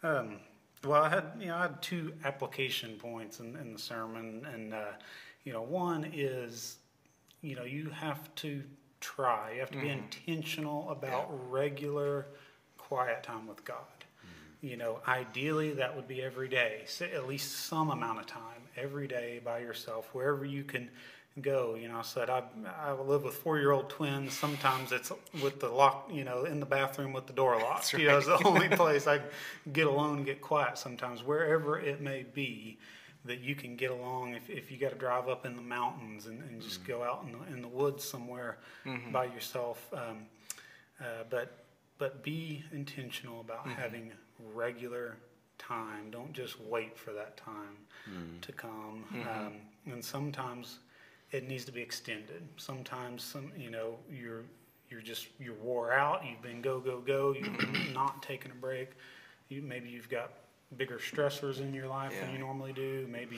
man. 0.04 0.18
Um, 0.18 0.40
well, 0.84 1.04
I 1.04 1.10
had 1.10 1.24
you 1.40 1.48
know 1.48 1.56
I 1.56 1.62
had 1.64 1.82
two 1.82 2.14
application 2.26 2.98
points 2.98 3.40
in, 3.40 3.56
in 3.56 3.72
the 3.72 3.80
sermon, 3.80 4.46
and 4.54 4.74
uh, 4.74 4.86
you 5.46 5.54
know 5.54 5.62
one 5.62 6.10
is 6.14 6.78
you 7.42 7.56
know 7.56 7.64
you 7.64 7.90
have 7.92 8.34
to 8.36 8.62
try, 9.00 9.54
you 9.54 9.60
have 9.62 9.72
to 9.72 9.80
be 9.80 9.90
intentional 9.90 10.90
about 10.90 11.30
regular 11.50 12.26
quiet 12.78 13.24
time 13.24 13.48
with 13.48 13.64
God. 13.64 14.01
You 14.62 14.78
know, 14.78 15.00
ideally 15.08 15.72
that 15.74 15.96
would 15.96 16.08
be 16.08 16.22
every 16.22 16.48
day, 16.48 16.86
at 17.02 17.28
least 17.28 17.66
some 17.66 17.90
amount 17.90 18.20
of 18.20 18.28
time 18.28 18.62
every 18.78 19.08
day 19.08 19.42
by 19.44 19.60
yourself, 19.60 20.10
wherever 20.14 20.46
you 20.46 20.64
can 20.64 20.90
go. 21.42 21.76
You 21.76 21.88
know, 21.88 21.98
I 21.98 22.02
said 22.04 22.30
I 22.30 22.44
I 22.80 22.92
live 22.94 23.24
with 23.24 23.34
four 23.34 23.58
year 23.58 23.72
old 23.72 23.90
twins. 23.90 24.34
Sometimes 24.38 24.92
it's 24.92 25.12
with 25.42 25.60
the 25.60 25.70
lock, 25.70 26.10
you 26.12 26.24
know, 26.24 26.44
in 26.44 26.60
the 26.60 26.66
bathroom 26.66 27.12
with 27.12 27.26
the 27.26 27.34
door 27.34 27.58
locked. 27.58 27.94
You 27.94 28.08
know, 28.08 28.18
it's 28.18 28.28
the 28.28 28.44
only 28.46 28.70
place 28.84 29.08
I 29.08 29.22
get 29.74 29.88
alone 29.88 30.18
and 30.18 30.26
get 30.26 30.42
quiet. 30.42 30.78
Sometimes 30.78 31.24
wherever 31.24 31.80
it 31.80 32.02
may 32.02 32.24
be. 32.24 32.78
That 33.26 33.42
you 33.42 33.54
can 33.54 33.76
get 33.76 33.92
along 33.92 34.34
if, 34.34 34.50
if 34.50 34.72
you 34.72 34.80
got 34.80 34.94
to 34.94 34.98
drive 34.98 35.30
up 35.30 35.46
in 35.46 35.56
the 35.56 35.62
mountains 35.62 36.26
and, 36.26 36.42
and 36.42 36.60
just 36.60 36.84
go 36.84 37.04
out 37.04 37.24
in 37.24 37.34
the, 37.34 37.54
in 37.56 37.62
the 37.62 37.68
woods 37.68 38.04
somewhere 38.04 38.58
by 39.12 39.26
yourself. 39.26 39.88
Um, 39.94 40.26
uh, 41.00 41.26
but 41.30 41.56
but 42.00 42.24
be 42.24 42.64
intentional 42.74 43.40
about 43.42 43.68
having 43.68 44.12
regular 44.54 45.18
time. 45.58 46.10
Don't 46.12 46.34
just 46.34 46.60
wait 46.62 46.98
for 46.98 47.12
that 47.14 47.38
time 47.38 47.78
to 48.42 48.52
come. 48.52 49.04
Um, 49.14 49.54
and 49.94 50.04
sometimes 50.04 50.80
it 51.32 51.48
needs 51.48 51.66
to 51.66 51.72
be 51.72 51.82
extended. 51.82 52.48
Sometimes 52.58 53.24
some 53.24 53.52
you 53.58 53.70
know 53.70 53.96
you're 54.12 54.44
you're 54.90 55.02
just 55.02 55.28
you're 55.40 55.56
wore 55.56 55.94
out. 55.94 56.24
You've 56.26 56.42
been 56.42 56.62
go 56.62 56.80
go 56.80 57.00
go. 57.00 57.34
You've 57.34 57.58
been 57.58 57.94
not 57.94 58.22
taking 58.22 58.52
a 58.52 58.56
break. 58.56 58.92
You, 59.50 59.62
maybe 59.62 59.90
you've 59.90 60.10
got 60.10 60.32
bigger 60.78 60.98
stressors 61.00 61.60
in 61.60 61.74
your 61.74 61.88
life 61.88 62.14
than 62.20 62.32
you 62.32 62.40
normally 62.40 62.74
do. 62.74 63.08
Maybe 63.10 63.38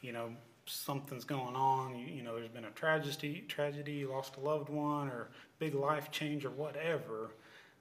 you 0.00 0.12
know 0.12 0.30
something's 0.66 1.24
going 1.24 1.54
on. 1.56 1.96
You, 1.96 2.06
you 2.06 2.22
know 2.22 2.34
there's 2.36 2.48
been 2.48 2.64
a 2.64 2.70
tragedy. 2.70 3.44
Tragedy. 3.48 3.92
You 3.92 4.10
lost 4.10 4.36
a 4.36 4.40
loved 4.40 4.68
one 4.68 5.08
or 5.08 5.28
big 5.58 5.74
life 5.74 6.10
change 6.10 6.44
or 6.44 6.50
whatever. 6.50 7.30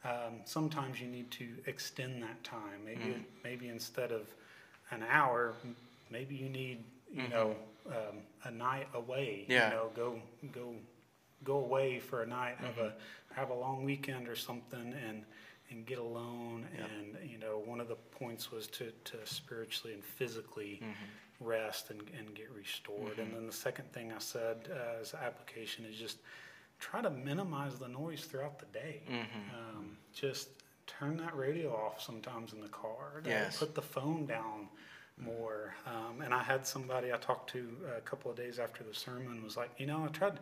Um, 0.06 0.42
sometimes 0.46 1.02
you 1.02 1.08
need 1.08 1.32
to 1.32 1.48
extend 1.66 2.22
that 2.24 2.44
time. 2.44 2.86
Maybe 2.86 3.26
maybe 3.44 3.68
instead 3.70 4.12
of 4.12 4.28
an 4.92 5.04
hour, 5.10 5.54
maybe 6.12 6.36
you 6.36 6.50
need 6.50 6.84
you 7.12 7.28
know 7.28 7.56
um, 7.88 8.18
a 8.44 8.52
night 8.52 8.88
away. 8.94 9.46
Yeah. 9.48 9.70
You 9.70 9.76
know, 9.76 9.90
go 9.96 10.22
go 10.52 10.74
go 11.44 11.58
away 11.58 12.00
for 12.00 12.22
a 12.24 12.28
night, 12.28 12.58
have 12.60 12.78
a 12.78 12.94
have 13.34 13.50
a 13.50 13.54
long 13.54 13.84
weekend 13.84 14.28
or 14.28 14.36
something, 14.36 14.94
and 15.08 15.24
and 15.72 15.86
get 15.86 15.98
alone. 15.98 16.66
And 16.78 17.18
you 17.30 17.38
know, 17.38 17.62
one 17.66 17.80
of 17.80 17.88
the 17.88 17.96
points 17.96 18.52
was 18.52 18.68
to 18.68 18.92
to 19.06 19.18
spiritually 19.24 19.94
and 19.94 20.04
physically 20.04 20.82
rest 21.40 21.90
and 21.90 22.02
and 22.18 22.34
get 22.36 22.50
restored. 22.56 23.18
And 23.18 23.34
then 23.34 23.46
the 23.48 23.54
second 23.54 23.92
thing 23.92 24.12
I 24.12 24.20
said 24.20 24.70
uh, 24.72 25.02
as 25.02 25.14
application 25.14 25.86
is 25.86 25.96
just 25.96 26.18
try 26.86 27.02
to 27.02 27.10
minimize 27.10 27.80
the 27.80 27.88
noise 27.88 28.26
throughout 28.26 28.60
the 28.60 28.66
day. 28.68 29.02
Um, 29.10 29.98
just 30.14 30.50
turn 30.86 31.18
that 31.18 31.36
radio 31.36 31.72
off 31.74 32.02
sometimes 32.02 32.54
in 32.54 32.62
the 32.62 32.68
car. 32.70 33.22
Yes. 33.26 33.58
Put 33.58 33.74
the 33.74 33.82
phone 33.82 34.26
down 34.28 34.68
more. 35.18 35.74
Um, 35.88 36.22
and 36.22 36.32
I 36.34 36.44
had 36.44 36.68
somebody 36.68 37.12
I 37.12 37.18
talked 37.18 37.50
to 37.52 37.68
a 37.98 38.02
couple 38.02 38.30
of 38.30 38.38
days 38.38 38.60
after 38.60 38.84
the 38.84 38.94
sermon 38.94 39.44
was 39.44 39.58
like, 39.58 39.72
you 39.78 39.88
know, 39.88 40.04
I 40.06 40.08
tried 40.10 40.40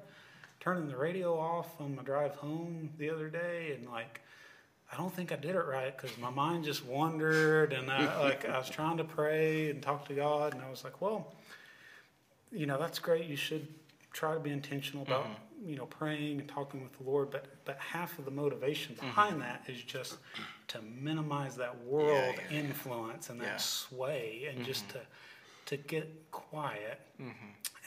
turning 0.60 0.88
the 0.88 0.98
radio 0.98 1.38
off 1.38 1.80
on 1.80 1.96
my 1.96 2.04
drive 2.04 2.36
home 2.36 2.90
the 2.98 3.10
other 3.10 3.30
day, 3.30 3.76
and 3.78 3.90
like, 3.90 4.22
I 4.92 4.98
don't 4.98 5.14
think 5.14 5.32
I 5.32 5.36
did 5.36 5.56
it 5.56 5.66
right 5.66 5.96
because 5.96 6.18
my 6.18 6.30
mind 6.30 6.66
just 6.66 6.86
wandered, 6.86 7.72
and 7.74 7.90
I, 7.92 8.20
like 8.30 8.48
I 8.48 8.58
was 8.58 8.70
trying 8.70 8.98
to 8.98 9.04
pray 9.04 9.70
and 9.70 9.82
talk 9.82 10.08
to 10.08 10.14
God, 10.14 10.54
and 10.54 10.62
I 10.62 10.70
was 10.70 10.84
like, 10.84 11.02
well, 11.02 11.34
you 12.52 12.66
know, 12.66 12.78
that's 12.78 13.00
great. 13.00 13.26
You 13.28 13.36
should 13.36 13.68
try 14.12 14.34
to 14.34 14.40
be 14.40 14.52
intentional 14.52 15.04
about 15.04 15.24
Mm-hmm. 15.24 15.34
You 15.66 15.76
know 15.78 15.86
praying 15.86 16.40
and 16.40 16.48
talking 16.50 16.82
with 16.84 16.98
the 16.98 17.04
Lord, 17.04 17.32
but 17.32 17.46
but 17.66 17.78
half 17.80 18.18
of 18.20 18.26
the 18.26 18.32
motivation 18.32 18.96
behind 18.96 19.42
that 19.42 19.64
is 19.68 19.82
just 19.82 20.18
to 20.70 20.80
minimize 20.82 21.56
that 21.58 21.84
world 21.86 22.36
Mm-hmm. 22.36 22.54
yeah, 22.54 22.60
yeah. 22.62 22.66
influence 22.68 23.30
and 23.30 23.40
that 23.40 23.46
Yeah. 23.46 23.50
Mm-hmm. 23.52 23.96
sway, 23.96 24.48
and 24.54 24.66
just 24.66 24.90
to 24.90 25.02
to 25.66 25.78
get 25.78 26.30
quiet 26.32 27.00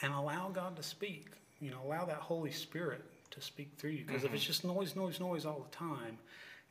and 0.01 0.13
allow 0.13 0.49
God 0.49 0.75
to 0.77 0.83
speak. 0.83 1.27
You 1.59 1.71
know, 1.71 1.79
allow 1.85 2.05
that 2.05 2.17
Holy 2.17 2.51
Spirit 2.51 3.03
to 3.31 3.41
speak 3.41 3.69
through 3.77 3.91
you. 3.91 4.05
Because 4.05 4.23
if 4.23 4.33
it's 4.33 4.43
Mm-hmm. 4.43 4.47
just 4.47 4.65
noise, 4.65 4.95
noise, 4.95 5.19
noise 5.19 5.45
all 5.45 5.65
the 5.69 5.75
time, 5.75 6.17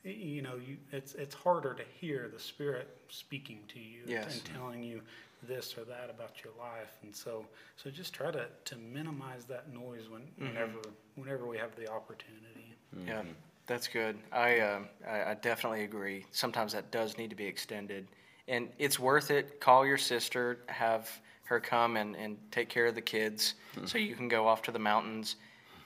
y- 0.05 0.11
you 0.12 0.42
know, 0.42 0.57
you 0.57 0.77
it's 0.92 1.14
it's 1.14 1.35
harder 1.35 1.75
to 1.75 1.83
hear 2.01 2.29
the 2.33 2.38
Spirit 2.40 2.88
speaking 3.09 3.61
to 3.69 3.79
you 3.81 4.03
Yes. 4.07 4.33
and 4.33 4.45
telling 4.55 4.83
you 4.83 5.01
this 5.42 5.77
or 5.77 5.85
that 5.85 6.11
about 6.11 6.42
your 6.44 6.53
life. 6.59 6.96
And 7.03 7.14
so 7.14 7.44
so 7.77 7.90
just 7.90 8.12
try 8.14 8.31
to, 8.31 8.46
to 8.64 8.77
minimize 8.77 9.44
that 9.46 9.72
noise 9.72 10.09
when 10.09 10.22
Mm-hmm. 10.22 10.46
whenever 10.46 10.79
whenever 11.16 11.46
we 11.46 11.59
have 11.59 11.75
the 11.77 11.90
opportunity. 11.90 12.77
Yeah, 13.07 13.22
that's 13.66 13.88
good. 13.88 14.16
I, 14.33 14.61
um 14.61 14.88
I 15.09 15.31
I 15.31 15.35
definitely 15.35 15.85
agree. 15.85 16.25
Sometimes 16.33 16.72
that 16.72 16.90
does 16.90 17.18
need 17.18 17.31
to 17.31 17.37
be 17.37 17.46
extended, 17.46 18.07
and 18.49 18.68
it's 18.79 18.99
worth 18.99 19.31
it. 19.31 19.61
Call 19.61 19.85
your 19.87 19.99
sister, 19.99 20.59
have 20.66 21.11
her 21.44 21.61
come 21.61 21.96
and, 21.96 22.16
and 22.16 22.37
take 22.51 22.68
care 22.68 22.87
of 22.87 22.94
the 22.96 23.01
kids, 23.01 23.55
so 23.85 23.99
you 23.99 24.16
can 24.16 24.27
go 24.29 24.49
off 24.49 24.62
to 24.62 24.72
the 24.72 24.79
mountains. 24.81 25.37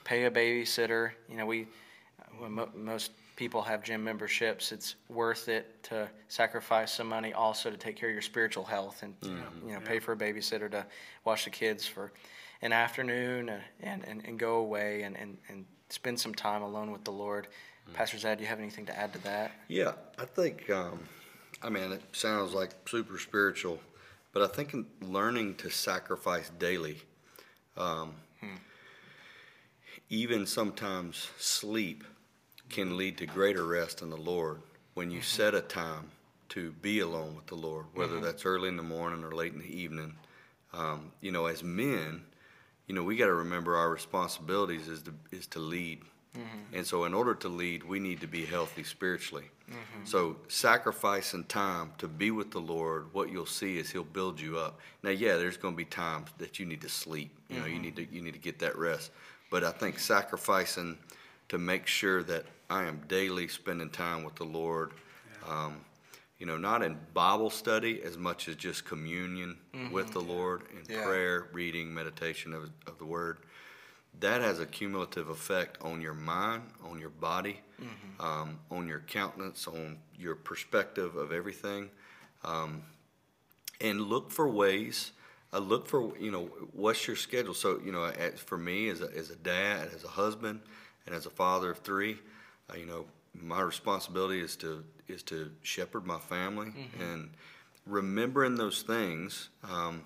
Pay 0.03 0.25
a 0.25 0.31
babysitter. 0.31 1.11
You 1.29 1.37
know, 1.37 1.45
we 1.45 1.67
when 2.39 2.53
mo- 2.53 2.69
most 2.75 3.11
people 3.41 3.63
have 3.63 3.81
gym 3.81 4.03
memberships. 4.03 4.71
It's 4.71 4.97
worth 5.09 5.49
it 5.49 5.81
to 5.81 6.07
sacrifice 6.27 6.93
some 6.93 7.07
money 7.07 7.33
also 7.33 7.71
to 7.71 7.75
take 7.75 7.95
care 7.95 8.07
of 8.07 8.13
your 8.13 8.21
spiritual 8.21 8.63
health 8.63 9.01
and 9.01 9.15
you 9.23 9.73
know 9.73 9.79
pay 9.83 9.97
for 9.97 10.11
a 10.11 10.15
babysitter 10.15 10.69
to 10.69 10.85
watch 11.25 11.45
the 11.45 11.49
kids 11.49 11.87
for 11.87 12.11
an 12.61 12.71
afternoon 12.71 13.49
and, 13.81 14.05
and, 14.05 14.21
and, 14.27 14.37
go 14.37 14.57
away 14.57 15.01
and, 15.01 15.17
and, 15.17 15.39
and 15.49 15.65
spend 15.89 16.19
some 16.19 16.35
time 16.35 16.61
alone 16.61 16.91
with 16.91 17.03
the 17.03 17.11
Lord. 17.11 17.47
Pastor 17.95 18.19
Zad, 18.19 18.37
do 18.37 18.43
you 18.43 18.47
have 18.47 18.59
anything 18.59 18.85
to 18.85 18.95
add 18.95 19.11
to 19.13 19.23
that? 19.23 19.53
Yeah, 19.67 19.93
I 20.19 20.25
think, 20.25 20.69
um, 20.69 20.99
I 21.63 21.69
mean, 21.69 21.91
it 21.91 22.03
sounds 22.11 22.53
like 22.53 22.69
super 22.87 23.17
spiritual, 23.17 23.81
but 24.33 24.43
I 24.43 24.47
think 24.53 24.75
in 24.75 24.85
learning 25.01 25.55
to 25.55 25.71
sacrifice 25.71 26.51
daily, 26.59 27.01
um, 27.75 28.13
even 30.09 30.45
sometimes 30.45 31.29
sleep 31.39 32.03
can 32.71 32.97
lead 32.97 33.17
to 33.17 33.25
greater 33.25 33.65
rest 33.65 34.01
in 34.01 34.09
the 34.09 34.17
Lord 34.17 34.61
when 34.93 35.11
you 35.11 35.19
mm-hmm. 35.19 35.25
set 35.25 35.53
a 35.53 35.61
time 35.61 36.11
to 36.49 36.71
be 36.81 36.99
alone 36.99 37.35
with 37.35 37.47
the 37.47 37.55
Lord, 37.55 37.85
whether 37.93 38.15
mm-hmm. 38.15 38.23
that's 38.23 38.45
early 38.45 38.67
in 38.67 38.77
the 38.77 38.83
morning 38.83 39.23
or 39.23 39.31
late 39.31 39.53
in 39.53 39.59
the 39.59 39.79
evening. 39.79 40.15
Um, 40.73 41.11
you 41.21 41.31
know, 41.31 41.45
as 41.45 41.63
men, 41.63 42.23
you 42.87 42.95
know, 42.95 43.03
we 43.03 43.15
got 43.15 43.27
to 43.27 43.33
remember 43.33 43.75
our 43.75 43.89
responsibilities 43.89 44.87
is 44.87 45.01
to 45.03 45.13
is 45.31 45.47
to 45.47 45.59
lead, 45.59 46.01
mm-hmm. 46.35 46.75
and 46.75 46.85
so 46.85 47.05
in 47.05 47.13
order 47.13 47.35
to 47.35 47.47
lead, 47.49 47.83
we 47.83 47.99
need 47.99 48.21
to 48.21 48.27
be 48.27 48.45
healthy 48.45 48.83
spiritually. 48.83 49.45
So 50.03 50.37
sacrificing 50.47 51.43
time 51.45 51.93
to 51.99 52.07
be 52.07 52.31
with 52.31 52.51
the 52.51 52.59
Lord, 52.59 53.13
what 53.13 53.31
you'll 53.31 53.45
see 53.45 53.77
is 53.77 53.91
He'll 53.91 54.03
build 54.03 54.39
you 54.39 54.57
up. 54.57 54.79
Now, 55.03 55.11
yeah, 55.11 55.37
there's 55.37 55.57
going 55.57 55.75
to 55.75 55.77
be 55.77 55.85
times 55.85 56.29
that 56.39 56.59
you 56.59 56.65
need 56.65 56.81
to 56.81 56.89
sleep. 56.89 57.31
You 57.49 57.59
know, 57.59 57.65
you 57.65 57.79
need 57.79 57.95
to 57.97 58.05
you 58.11 58.21
need 58.21 58.33
to 58.33 58.39
get 58.39 58.59
that 58.59 58.77
rest. 58.77 59.11
But 59.49 59.63
I 59.63 59.71
think 59.71 59.99
sacrificing 59.99 60.97
to 61.51 61.57
make 61.57 61.85
sure 61.85 62.23
that 62.23 62.45
I 62.69 62.85
am 62.85 63.01
daily 63.09 63.49
spending 63.49 63.89
time 63.89 64.23
with 64.23 64.35
the 64.35 64.45
Lord. 64.45 64.91
Um, 65.45 65.81
you 66.39 66.45
know, 66.45 66.55
not 66.57 66.81
in 66.81 66.97
Bible 67.13 67.49
study 67.49 68.01
as 68.03 68.17
much 68.17 68.47
as 68.47 68.55
just 68.55 68.85
communion 68.85 69.57
with 69.91 70.11
the 70.11 70.21
Lord 70.21 70.61
and 70.73 70.89
Yeah. 70.89 71.03
prayer, 71.03 71.49
reading, 71.51 71.93
meditation 71.93 72.53
of, 72.53 72.69
of 72.87 72.97
the 72.99 73.05
Word. 73.05 73.39
That 74.21 74.39
has 74.39 74.61
a 74.61 74.65
cumulative 74.65 75.27
effect 75.27 75.77
on 75.81 75.99
your 75.99 76.13
mind, 76.13 76.63
on 76.85 77.01
your 77.01 77.09
body, 77.09 77.59
um, 78.21 78.59
on 78.69 78.87
your 78.87 79.01
countenance, 79.01 79.67
on 79.67 79.99
your 80.17 80.35
perspective 80.35 81.17
of 81.17 81.33
everything. 81.33 81.89
Um, 82.45 82.83
and 83.81 83.99
look 83.99 84.31
for 84.31 84.47
ways. 84.47 85.11
I 85.51 85.57
look 85.57 85.85
for 85.89 86.17
you 86.17 86.31
know 86.31 86.45
what's 86.71 87.07
your 87.07 87.17
schedule. 87.17 87.53
So 87.53 87.81
you 87.83 87.91
know, 87.91 88.05
as, 88.05 88.39
for 88.39 88.57
me 88.57 88.87
as 88.87 89.01
a, 89.01 89.09
as 89.13 89.29
a 89.31 89.35
dad, 89.35 89.89
as 89.93 90.05
a 90.05 90.07
husband, 90.07 90.61
and 91.05 91.15
as 91.15 91.25
a 91.25 91.29
father 91.29 91.71
of 91.71 91.79
three, 91.79 92.17
uh, 92.69 92.77
you 92.77 92.85
know, 92.85 93.05
my 93.33 93.61
responsibility 93.61 94.39
is 94.41 94.55
to 94.57 94.83
is 95.07 95.23
to 95.23 95.51
shepherd 95.61 96.05
my 96.05 96.19
family 96.19 96.71
and 96.99 97.29
remembering 97.85 98.55
those 98.55 98.81
things. 98.81 99.49
Um, 99.69 100.03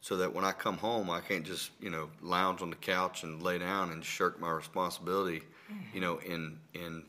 so 0.00 0.16
that 0.18 0.32
when 0.32 0.44
I 0.44 0.52
come 0.52 0.78
home, 0.78 1.10
I 1.10 1.20
can't 1.20 1.44
just 1.44 1.70
you 1.80 1.90
know 1.90 2.08
lounge 2.22 2.62
on 2.62 2.70
the 2.70 2.76
couch 2.76 3.24
and 3.24 3.42
lay 3.42 3.58
down 3.58 3.90
and 3.90 4.04
shirk 4.04 4.40
my 4.40 4.50
responsibility, 4.50 5.42
you 5.92 6.00
know, 6.00 6.18
in 6.18 6.58
in 6.74 7.02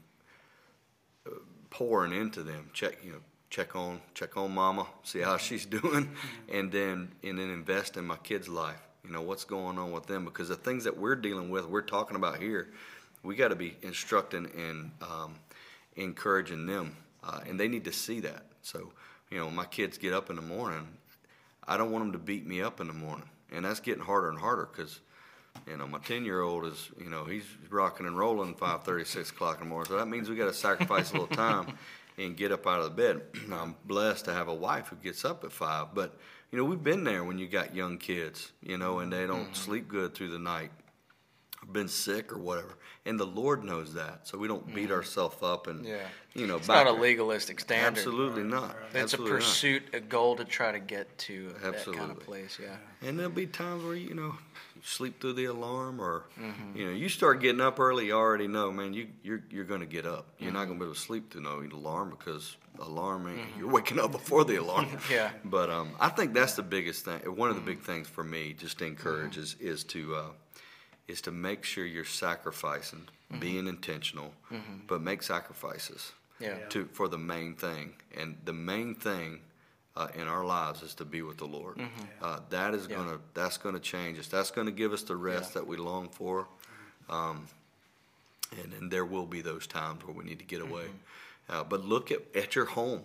uh, 1.27 1.32
pouring 1.69 2.13
into 2.13 2.43
them. 2.43 2.69
Check 2.73 2.97
you 3.03 3.12
know 3.12 3.19
check 3.49 3.75
on 3.75 4.01
check 4.13 4.38
on 4.38 4.53
mama, 4.53 4.88
see 5.03 5.19
how 5.19 5.38
she's 5.38 5.65
doing, 5.65 6.10
and 6.51 6.71
then 6.71 7.12
and 7.23 7.38
then 7.38 7.49
invest 7.49 7.97
in 7.97 8.05
my 8.05 8.17
kids' 8.17 8.49
life. 8.49 8.82
You 9.03 9.12
know 9.12 9.21
what's 9.21 9.45
going 9.45 9.77
on 9.77 9.91
with 9.91 10.08
them 10.08 10.25
because 10.25 10.49
the 10.49 10.55
things 10.55 10.84
that 10.84 10.97
we're 10.97 11.15
dealing 11.15 11.49
with, 11.49 11.65
we're 11.65 11.82
talking 11.82 12.15
about 12.15 12.41
here, 12.41 12.69
we 13.23 13.36
got 13.36 13.49
to 13.49 13.55
be 13.55 13.77
instructing 13.82 14.49
and 14.58 14.91
um, 15.01 15.36
encouraging 15.95 16.65
them, 16.65 16.95
uh, 17.23 17.41
and 17.47 17.60
they 17.60 17.67
need 17.67 17.86
to 17.86 17.91
see 17.91 18.19
that. 18.21 18.45
So 18.62 18.91
you 19.29 19.38
know, 19.38 19.49
my 19.49 19.65
kids 19.65 19.97
get 19.97 20.13
up 20.13 20.29
in 20.29 20.36
the 20.36 20.41
morning. 20.41 20.88
I 21.67 21.77
don't 21.77 21.91
want 21.91 22.05
them 22.05 22.12
to 22.13 22.17
beat 22.17 22.47
me 22.47 22.62
up 22.62 22.79
in 22.79 22.88
the 22.88 22.93
morning, 22.93 23.29
and 23.51 23.63
that's 23.63 23.79
getting 23.79 24.03
harder 24.03 24.29
and 24.29 24.39
harder 24.39 24.67
because, 24.71 24.99
you 25.67 25.77
know, 25.77 25.88
my 25.88 25.99
ten-year-old 25.99 26.65
is, 26.65 26.89
you 26.99 27.10
know, 27.10 27.25
he's 27.25 27.45
rocking 27.69 28.08
and 28.08 28.17
rolling 28.17 28.55
five 28.55 28.84
thirty, 28.84 29.05
six 29.05 29.29
o'clock 29.29 29.58
in 29.60 29.65
the 29.65 29.69
morning. 29.69 29.89
So 29.89 29.97
that 29.97 30.08
means 30.08 30.29
we 30.29 30.36
got 30.36 30.45
to 30.45 30.53
sacrifice 30.53 31.12
a 31.12 31.13
little 31.13 31.27
time 31.27 31.77
and 32.17 32.36
get 32.36 32.51
up 32.51 32.65
out 32.65 32.79
of 32.79 32.86
the 32.86 32.89
bed. 33.01 33.21
I'm 33.53 33.75
blessed 33.86 34.25
to 34.25 34.34
have 34.34 34.47
a 34.47 34.53
wife 34.53 34.88
who 34.88 34.95
gets 34.95 35.23
up 35.23 35.43
at 35.43 35.51
five, 35.51 35.93
but 35.93 36.17
you 36.51 36.58
know, 36.58 36.65
we've 36.65 36.84
been 36.84 37.03
there 37.03 37.23
when 37.23 37.38
you 37.38 37.47
got 37.47 37.75
young 37.75 37.99
kids, 37.99 38.51
you 38.63 38.77
know, 38.77 38.99
and 38.99 39.13
they 39.13 39.27
don't 39.27 39.55
sleep 39.55 39.88
good 39.88 40.15
through 40.15 40.29
the 40.29 40.39
night, 40.39 40.71
been 41.71 41.87
sick 41.87 42.31
or 42.33 42.37
whatever, 42.37 42.77
and 43.05 43.19
the 43.19 43.25
Lord 43.25 43.63
knows 43.63 43.93
that, 43.93 44.27
so 44.27 44.37
we 44.37 44.47
don't 44.47 44.73
beat 44.73 44.91
ourselves 44.91 45.37
up 45.41 45.67
and, 45.67 45.85
Yeah. 45.85 46.07
you 46.33 46.47
know, 46.47 46.57
It's 46.57 46.67
not 46.67 46.87
a 46.87 46.91
legalistic 46.91 47.59
standard. 47.59 47.97
Absolutely 47.99 48.43
not. 48.43 48.75
It's 48.87 48.95
Absolutely 49.13 49.31
a 49.31 49.33
not. 49.33 49.39
pursuit, 49.41 49.83
a 49.93 49.99
goal 49.99 50.35
to 50.37 50.45
try 50.45 50.71
to 50.71 50.79
get 50.79 51.15
to 51.19 51.49
that 51.61 51.83
kind 51.85 52.11
of 52.11 52.19
place. 52.19 52.57
Yeah. 52.61 52.75
And 53.07 53.17
there'll 53.19 53.31
be 53.31 53.45
times 53.47 53.83
where 53.83 53.95
you 53.95 54.13
know 54.15 54.35
you 54.75 54.81
sleep 54.83 55.19
through 55.21 55.33
the 55.33 55.45
alarm, 55.45 55.99
or 56.01 56.25
Mm-hmm. 56.39 56.77
you 56.77 56.85
know 56.87 56.91
you 56.91 57.07
start 57.09 57.39
getting 57.41 57.61
up 57.61 57.79
early. 57.79 58.07
You 58.07 58.13
already 58.13 58.47
know, 58.47 58.71
man. 58.71 58.93
You 58.93 59.07
you're 59.23 59.41
you're 59.51 59.65
going 59.65 59.81
to 59.81 59.85
get 59.85 60.05
up. 60.05 60.27
You're 60.39 60.51
not 60.53 60.65
going 60.65 60.79
to 60.79 60.83
be 60.83 60.85
able 60.85 60.95
to 60.95 60.99
sleep 60.99 61.31
through 61.31 61.41
no 61.41 61.61
alarm 61.71 62.09
because 62.11 62.57
alarm 62.79 63.27
ain't, 63.27 63.39
you're 63.57 63.67
waking 63.69 63.99
up 63.99 64.11
before 64.11 64.43
the 64.45 64.55
alarm. 64.55 64.85
Mm-hmm. 64.85 65.13
Yeah. 65.13 65.31
But 65.45 65.69
um, 65.69 65.91
I 65.99 66.09
think 66.09 66.33
that's 66.33 66.53
the 66.55 66.63
biggest 66.63 67.05
thing. 67.05 67.19
One 67.35 67.49
of 67.49 67.55
the 67.55 67.61
big 67.61 67.81
things 67.81 68.07
for 68.07 68.23
me, 68.23 68.53
just 68.53 68.79
to 68.79 68.85
encourage, 68.85 69.37
is 69.37 69.55
is 69.59 69.83
to 69.85 70.15
uh, 70.15 70.23
is 71.09 71.21
to 71.21 71.31
make 71.31 71.63
sure 71.63 71.85
you're 71.85 72.05
sacrificing, 72.05 73.07
being 73.39 73.67
intentional, 73.67 74.31
but 74.87 75.01
make 75.01 75.23
sacrifices 75.23 76.11
Yeah. 76.39 76.57
to 76.69 76.85
for 76.93 77.07
the 77.09 77.17
main 77.17 77.55
thing. 77.55 77.93
And 78.19 78.37
the 78.45 78.53
main 78.53 78.95
thing 78.95 79.41
uh, 79.95 80.07
in 80.15 80.27
our 80.27 80.45
lives 80.45 80.81
is 80.83 80.93
to 80.95 81.05
be 81.05 81.21
with 81.21 81.37
the 81.37 81.47
Lord. 81.47 81.77
Uh, 82.21 82.39
that 82.49 82.73
is 82.73 82.83
Mm-hmm. 82.83 82.91
Yeah. 82.91 82.97
gonna 82.97 83.19
that's 83.33 83.57
gonna 83.57 83.79
change 83.79 84.19
us. 84.19 84.27
That's 84.27 84.51
gonna 84.51 84.71
give 84.71 84.93
us 84.93 85.03
the 85.03 85.15
rest 85.15 85.49
Yeah. 85.49 85.53
that 85.62 85.67
we 85.67 85.77
long 85.77 86.10
for. 86.10 86.47
Um, 87.10 87.47
and 88.62 88.73
and 88.73 88.91
there 88.91 89.05
will 89.05 89.25
be 89.25 89.41
those 89.41 89.67
times 89.67 90.03
where 90.05 90.15
we 90.15 90.23
need 90.23 90.39
to 90.39 90.45
get 90.45 90.62
away. 90.62 90.85
Mm-hmm. 90.85 91.51
Uh, 91.55 91.63
but 91.63 91.83
look 91.85 92.12
at 92.12 92.21
at 92.35 92.55
your 92.55 92.65
home. 92.65 93.01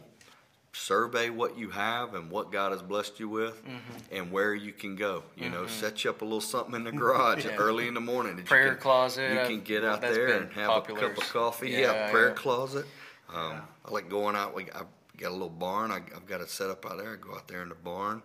Survey 0.75 1.31
what 1.31 1.57
you 1.57 1.71
have 1.71 2.15
and 2.15 2.31
what 2.31 2.51
God 2.51 2.73
has 2.73 2.83
blessed 2.83 3.21
you 3.21 3.29
with, 3.29 3.65
Mm-hmm. 3.65 4.15
and 4.17 4.33
where 4.33 4.55
you 4.55 4.73
can 4.73 4.97
go. 4.97 5.23
You 5.37 5.49
know, 5.49 5.67
set 5.67 6.03
you 6.05 6.11
up 6.11 6.21
a 6.21 6.25
little 6.25 6.41
something 6.41 6.75
in 6.75 6.85
the 6.85 6.93
garage 6.93 7.45
Yeah. 7.47 7.57
early 7.57 7.87
in 7.89 7.95
the 7.95 8.01
morning. 8.01 8.37
that 8.37 8.43
you 8.43 8.49
Prayer 8.49 8.73
can- 8.75 8.83
closet, 8.83 9.31
You 9.33 9.47
can 9.47 9.63
get 9.63 9.85
out 9.85 10.01
there 10.01 10.29
and 10.41 10.53
have 10.53 10.69
popular. 10.69 10.99
a 10.99 11.09
cup 11.09 11.19
of 11.19 11.33
coffee. 11.33 11.71
Yeah, 11.71 11.79
Yeah, 11.93 12.11
prayer 12.11 12.29
yeah. 12.29 12.35
closet. 12.35 12.87
Um, 13.33 13.63
I 13.85 13.91
like 13.91 14.09
going 14.11 14.35
out. 14.37 14.55
We 14.55 14.65
I've 14.73 14.87
got 15.17 15.31
a 15.31 15.33
little 15.33 15.49
barn. 15.49 15.91
I, 15.93 15.97
I've 15.97 16.27
got 16.27 16.41
it 16.41 16.51
set 16.51 16.71
up 16.71 16.85
out 16.85 16.99
there. 16.99 17.13
I 17.13 17.17
go 17.17 17.35
out 17.35 17.47
there 17.49 17.63
in 17.63 17.69
the 17.69 17.75
barn, 17.77 18.23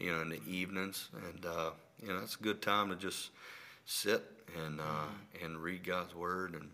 you 0.00 0.12
know, 0.12 0.20
in 0.22 0.28
the 0.28 0.40
evenings, 0.46 1.08
and 1.28 1.46
uh, 1.46 1.70
you 2.02 2.08
know, 2.12 2.18
it's 2.18 2.34
a 2.34 2.42
good 2.42 2.60
time 2.60 2.88
to 2.90 2.96
just 2.96 3.30
sit 3.86 4.22
and 4.64 4.80
uh, 4.80 4.84
Mm-hmm. 4.84 5.44
and 5.44 5.58
read 5.62 5.84
God's 5.84 6.14
word 6.14 6.54
and 6.54 6.68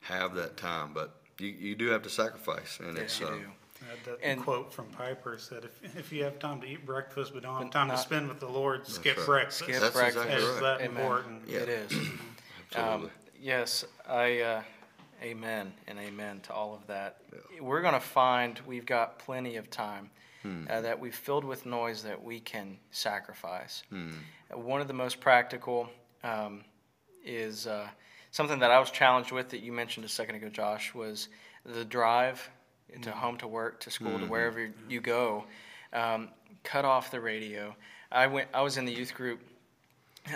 have 0.00 0.34
that 0.34 0.56
time. 0.58 0.92
But 0.92 1.14
you, 1.38 1.48
you 1.48 1.74
do 1.74 1.88
have 1.88 2.02
to 2.02 2.10
sacrifice, 2.10 2.78
and 2.80 2.96
it's 2.98 3.18
you 3.20 3.26
uh, 3.26 3.30
do. 4.04 4.10
That 4.12 4.18
And- 4.22 4.40
quote 4.40 4.72
from 4.72 4.86
Piper 4.86 5.38
said, 5.38 5.64
if, 5.64 5.96
if 5.96 6.12
you 6.12 6.24
have 6.24 6.38
time 6.38 6.60
to 6.60 6.66
eat 6.66 6.84
breakfast 6.86 7.32
but 7.34 7.42
don't 7.42 7.62
have 7.62 7.70
time 7.70 7.88
to 7.88 7.94
not- 7.94 8.02
spend 8.02 8.28
with 8.28 8.40
the 8.40 8.48
Lord, 8.48 8.86
skip 8.86 9.16
right. 9.18 9.26
breakfast. 9.26 9.58
Skip 9.60 9.80
That's 9.80 9.94
breakfast. 9.94 10.26
exactly 10.26 10.42
Is 10.48 10.48
right. 10.54 10.78
that 10.78 10.80
Amen. 10.84 11.02
important? 11.02 11.42
Yeah. 11.48 11.58
It 11.60 11.68
is. 11.68 11.92
absolutely. 12.74 13.06
Um, 13.06 13.10
yes, 13.40 13.84
I. 14.08 14.40
Uh, 14.40 14.62
amen 15.22 15.72
and 15.86 15.98
amen 15.98 16.40
to 16.40 16.52
all 16.52 16.74
of 16.74 16.86
that. 16.88 17.16
We're 17.58 17.80
going 17.80 17.94
to 17.94 18.00
find 18.00 18.60
we've 18.66 18.84
got 18.84 19.18
plenty 19.18 19.56
of 19.56 19.70
time 19.70 20.10
Hmm. 20.42 20.66
uh, 20.68 20.82
that 20.82 21.00
we've 21.00 21.14
filled 21.14 21.44
with 21.44 21.64
noise 21.64 22.02
that 22.02 22.22
we 22.22 22.40
can 22.40 22.76
sacrifice. 22.90 23.82
Hmm. 23.88 24.10
Uh, 24.52 24.58
One 24.58 24.82
of 24.82 24.88
the 24.88 24.92
most 24.92 25.18
practical 25.20 25.88
um, 26.22 26.64
is 27.24 27.66
uh, 27.66 27.88
something 28.32 28.58
that 28.58 28.70
I 28.70 28.78
was 28.78 28.90
challenged 28.90 29.32
with 29.32 29.48
that 29.50 29.60
you 29.60 29.72
mentioned 29.72 30.04
a 30.04 30.08
second 30.10 30.34
ago, 30.34 30.50
Josh, 30.50 30.92
was 30.92 31.28
the 31.64 31.84
drive 31.86 32.50
to 33.02 33.10
home 33.10 33.36
to 33.38 33.46
work 33.46 33.80
to 33.80 33.90
school 33.90 34.18
to 34.18 34.26
wherever 34.26 34.70
you 34.88 35.00
go. 35.00 35.44
Um, 35.92 36.28
cut 36.62 36.84
off 36.84 37.10
the 37.10 37.20
radio. 37.20 37.74
I 38.10 38.26
went. 38.26 38.48
I 38.54 38.62
was 38.62 38.76
in 38.76 38.84
the 38.84 38.92
youth 38.92 39.14
group 39.14 39.40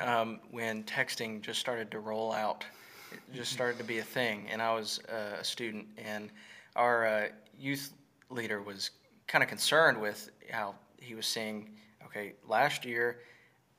um, 0.02 0.40
when 0.50 0.84
texting 0.84 1.40
just 1.40 1.60
started 1.60 1.90
to 1.92 2.00
roll 2.00 2.32
out. 2.32 2.64
It 3.12 3.34
just 3.34 3.52
started 3.52 3.78
to 3.78 3.84
be 3.84 3.98
a 3.98 4.04
thing, 4.04 4.46
and 4.50 4.60
I 4.60 4.74
was 4.74 5.00
uh, 5.08 5.38
a 5.40 5.44
student, 5.44 5.86
and 5.96 6.30
our 6.76 7.06
uh, 7.06 7.28
youth 7.58 7.92
leader 8.30 8.60
was 8.60 8.90
kind 9.26 9.42
of 9.42 9.48
concerned 9.48 10.00
with 10.00 10.30
how 10.50 10.74
he 11.00 11.14
was 11.14 11.26
seeing. 11.26 11.70
Okay, 12.04 12.34
last 12.46 12.84
year 12.84 13.18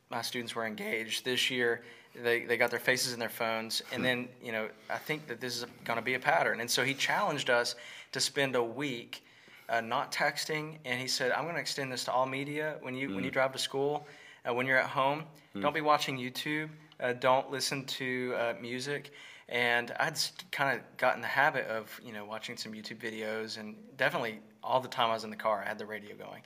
my 0.09 0.21
students 0.21 0.55
were 0.55 0.65
engaged. 0.65 1.23
This 1.23 1.49
year, 1.49 1.83
they, 2.23 2.45
they 2.45 2.57
got 2.57 2.71
their 2.71 2.79
faces 2.79 3.13
in 3.13 3.19
their 3.19 3.29
phones. 3.29 3.81
And 3.91 4.03
then, 4.03 4.27
you 4.43 4.51
know, 4.51 4.69
I 4.89 4.97
think 4.97 5.27
that 5.27 5.39
this 5.39 5.57
is 5.57 5.65
going 5.85 5.97
to 5.97 6.03
be 6.03 6.13
a 6.13 6.19
pattern. 6.19 6.61
And 6.61 6.69
so 6.69 6.83
he 6.83 6.93
challenged 6.93 7.49
us 7.49 7.75
to 8.11 8.19
spend 8.19 8.55
a 8.55 8.63
week 8.63 9.23
uh, 9.69 9.81
not 9.81 10.11
texting. 10.11 10.77
And 10.85 10.99
he 10.99 11.07
said, 11.07 11.31
I'm 11.31 11.43
going 11.43 11.55
to 11.55 11.61
extend 11.61 11.91
this 11.91 12.03
to 12.05 12.11
all 12.11 12.25
media. 12.25 12.77
When 12.81 12.95
you, 12.95 13.13
when 13.13 13.23
you 13.23 13.31
drive 13.31 13.51
to 13.53 13.59
school, 13.59 14.07
uh, 14.47 14.53
when 14.53 14.65
you're 14.65 14.77
at 14.77 14.89
home, 14.89 15.23
don't 15.61 15.73
be 15.73 15.81
watching 15.81 16.17
YouTube. 16.17 16.69
Uh, 16.99 17.13
don't 17.13 17.49
listen 17.51 17.85
to 17.85 18.33
uh, 18.37 18.53
music. 18.61 19.11
And 19.47 19.91
I'd 19.99 20.17
kind 20.51 20.77
of 20.77 20.85
got 20.97 21.15
in 21.15 21.21
the 21.21 21.27
habit 21.27 21.65
of, 21.67 21.99
you 22.05 22.13
know, 22.13 22.23
watching 22.25 22.55
some 22.55 22.73
YouTube 22.73 22.97
videos 22.97 23.57
and 23.57 23.75
definitely 23.97 24.39
all 24.63 24.79
the 24.79 24.87
time 24.87 25.09
I 25.09 25.13
was 25.13 25.23
in 25.23 25.29
the 25.29 25.35
car, 25.35 25.63
I 25.65 25.67
had 25.67 25.79
the 25.79 25.85
radio 25.85 26.15
going. 26.15 26.41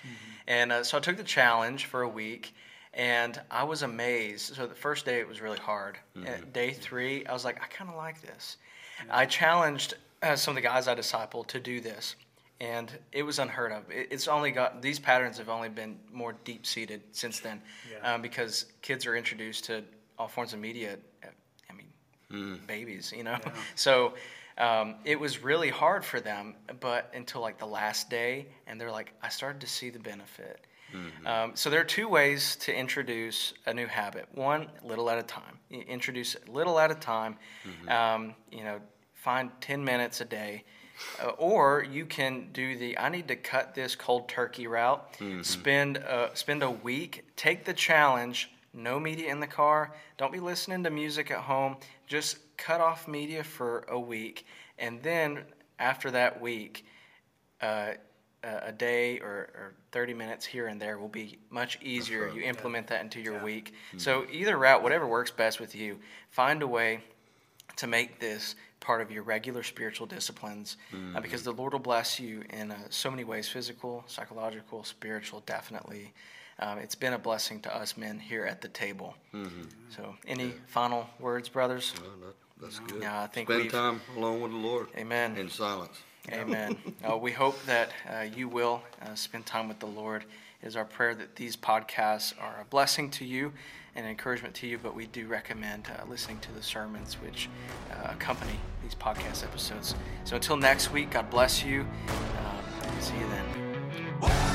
And 0.47 0.71
uh, 0.71 0.83
so 0.83 0.97
I 0.97 1.01
took 1.01 1.17
the 1.17 1.23
challenge 1.23 1.85
for 1.85 2.03
a 2.03 2.07
week 2.07 2.53
and 2.93 3.39
I 3.49 3.63
was 3.63 3.81
amazed. 3.81 4.55
So 4.55 4.67
the 4.67 4.75
first 4.75 5.05
day 5.05 5.19
it 5.19 5.27
was 5.27 5.41
really 5.41 5.57
hard. 5.59 5.97
At 6.25 6.53
day 6.53 6.71
three, 6.71 7.25
I 7.25 7.33
was 7.33 7.43
like, 7.45 7.61
I 7.61 7.67
kind 7.67 7.89
of 7.89 7.95
like 7.95 8.21
this. 8.21 8.57
I 9.09 9.25
challenged 9.25 9.95
uh, 10.21 10.35
some 10.35 10.51
of 10.51 10.55
the 10.55 10.61
guys 10.67 10.87
I 10.87 10.95
discipled 10.95 11.47
to 11.47 11.59
do 11.59 11.81
this, 11.81 12.15
and 12.61 12.91
it 13.11 13.23
was 13.23 13.39
unheard 13.39 13.71
of. 13.71 13.89
It, 13.89 14.07
it's 14.11 14.27
only 14.27 14.51
got 14.51 14.81
these 14.81 14.99
patterns 14.99 15.37
have 15.39 15.49
only 15.49 15.69
been 15.69 15.97
more 16.11 16.33
deep 16.45 16.65
seated 16.65 17.01
since 17.11 17.39
then, 17.39 17.61
Yeah. 17.91 18.13
um, 18.15 18.21
because 18.21 18.65
kids 18.81 19.05
are 19.05 19.15
introduced 19.15 19.65
to 19.65 19.83
all 20.19 20.27
forms 20.27 20.53
of 20.53 20.59
media. 20.59 20.97
uh, 21.23 21.27
I 21.69 21.73
mean, 21.73 22.59
babies, 22.67 23.13
you 23.15 23.23
know. 23.23 23.37
So. 23.75 24.13
Um, 24.55 24.97
it 25.03 25.19
was 25.19 25.41
really 25.41 25.69
hard 25.71 26.05
for 26.05 26.19
them, 26.21 26.53
but 26.79 27.11
until 27.15 27.41
like 27.41 27.57
the 27.57 27.65
last 27.65 28.11
day, 28.11 28.45
and 28.67 28.79
they're 28.79 28.91
like, 28.91 29.11
I 29.23 29.29
started 29.29 29.59
to 29.61 29.67
see 29.67 29.89
the 29.89 29.97
benefit. 29.97 30.59
Um, 31.25 31.51
so 31.55 31.69
there 31.69 31.79
are 31.81 31.85
two 31.85 32.07
ways 32.07 32.55
to 32.57 32.73
introduce 32.75 33.53
a 33.65 33.73
new 33.73 33.87
habit. 33.87 34.27
One, 34.33 34.67
little 34.83 35.09
at 35.09 35.17
a 35.17 35.23
time. 35.23 35.59
You 35.69 35.81
introduce 35.81 36.35
little 36.47 36.79
at 36.79 36.91
a 36.91 36.95
time. 36.95 37.37
Um, 37.87 38.35
you 38.51 38.63
know, 38.63 38.79
find 39.13 39.49
ten 39.61 39.83
minutes 39.83 40.21
a 40.21 40.25
day, 40.25 40.63
uh, 41.21 41.29
or 41.37 41.83
you 41.83 42.05
can 42.05 42.49
do 42.53 42.77
the 42.77 42.97
I 42.97 43.09
need 43.09 43.27
to 43.29 43.35
cut 43.35 43.73
this 43.73 43.95
cold 43.95 44.27
turkey 44.29 44.67
route. 44.67 45.05
Spend 45.43 45.97
uh, 45.97 46.33
spend 46.33 46.63
a 46.63 46.69
week. 46.71 47.25
Take 47.35 47.65
the 47.65 47.73
challenge. 47.73 48.49
No 48.73 48.99
media 48.99 49.31
in 49.31 49.39
the 49.39 49.47
car. 49.47 49.93
Don't 50.17 50.31
be 50.33 50.39
listening 50.39 50.83
to 50.83 50.89
music 50.89 51.29
at 51.31 51.39
home. 51.39 51.77
Just 52.07 52.37
cut 52.57 52.81
off 52.81 53.07
media 53.07 53.43
for 53.43 53.85
a 53.87 53.99
week, 53.99 54.45
and 54.79 55.01
then 55.03 55.43
after 55.79 56.11
that 56.11 56.41
week, 56.41 56.85
uh, 57.61 57.93
a 58.43 58.67
a 58.67 58.71
day 58.71 59.19
or, 59.19 59.49
or 59.55 59.73
30 59.91 60.13
minutes 60.13 60.45
here 60.45 60.67
and 60.67 60.81
there 60.81 60.97
will 60.97 61.07
be 61.07 61.37
much 61.49 61.79
easier. 61.81 62.29
You 62.29 62.41
implement 62.43 62.87
that 62.87 63.01
into 63.01 63.19
your 63.21 63.41
week. 63.43 63.73
So, 63.97 64.25
either 64.31 64.57
route, 64.57 64.83
whatever 64.83 65.07
works 65.07 65.31
best 65.31 65.59
with 65.59 65.75
you, 65.75 65.99
find 66.29 66.61
a 66.61 66.67
way 66.67 66.99
to 67.77 67.87
make 67.87 68.19
this 68.19 68.55
part 68.79 69.01
of 69.01 69.09
your 69.11 69.23
regular 69.23 69.63
spiritual 69.63 70.05
disciplines 70.07 70.75
uh, 71.15 71.21
because 71.21 71.43
the 71.43 71.53
Lord 71.53 71.71
will 71.73 71.79
bless 71.79 72.19
you 72.19 72.43
in 72.49 72.71
uh, 72.71 72.77
so 72.89 73.09
many 73.09 73.23
ways 73.23 73.47
physical, 73.47 74.03
psychological, 74.07 74.83
spiritual, 74.83 75.41
definitely. 75.45 76.13
Um, 76.59 76.77
it's 76.79 76.93
been 76.95 77.13
a 77.13 77.17
blessing 77.17 77.61
to 77.61 77.75
us 77.75 77.97
men 77.97 78.19
here 78.19 78.45
at 78.45 78.61
the 78.61 78.67
table. 78.67 79.15
So, 79.89 80.15
any 80.27 80.53
final 80.67 81.07
words, 81.19 81.49
brothers? 81.49 81.93
Well, 81.99 82.11
that, 82.27 82.35
that's 82.61 82.79
good. 82.79 83.01
Yeah, 83.01 83.21
I 83.23 83.27
think 83.27 83.47
Spend 83.47 83.61
we've- 83.63 83.71
time 83.71 84.01
alone 84.17 84.41
with 84.41 84.51
the 84.51 84.57
Lord. 84.57 84.87
Amen. 84.97 85.35
In 85.37 85.49
silence. 85.49 85.97
Amen. 86.31 86.77
uh, 87.09 87.17
we 87.17 87.31
hope 87.31 87.61
that 87.65 87.89
uh, 88.09 88.25
you 88.35 88.47
will 88.47 88.81
uh, 89.01 89.13
spend 89.15 89.45
time 89.45 89.67
with 89.67 89.79
the 89.79 89.85
Lord. 89.87 90.23
It 90.61 90.67
is 90.67 90.75
our 90.75 90.85
prayer 90.85 91.13
that 91.15 91.35
these 91.35 91.57
podcasts 91.57 92.33
are 92.39 92.61
a 92.61 92.65
blessing 92.65 93.09
to 93.11 93.25
you 93.25 93.51
and 93.95 94.07
encouragement 94.07 94.55
to 94.55 94.67
you, 94.67 94.77
but 94.81 94.95
we 94.95 95.07
do 95.07 95.27
recommend 95.27 95.87
uh, 95.87 96.09
listening 96.09 96.39
to 96.39 96.51
the 96.53 96.63
sermons 96.63 97.15
which 97.15 97.49
uh, 97.91 98.11
accompany 98.11 98.59
these 98.81 98.95
podcast 98.95 99.43
episodes. 99.43 99.95
So 100.23 100.35
until 100.35 100.57
next 100.57 100.91
week, 100.91 101.11
God 101.11 101.29
bless 101.29 101.63
you. 101.63 101.81
Um, 101.81 103.01
see 103.01 103.15
you 103.15 103.27
then. 103.27 104.52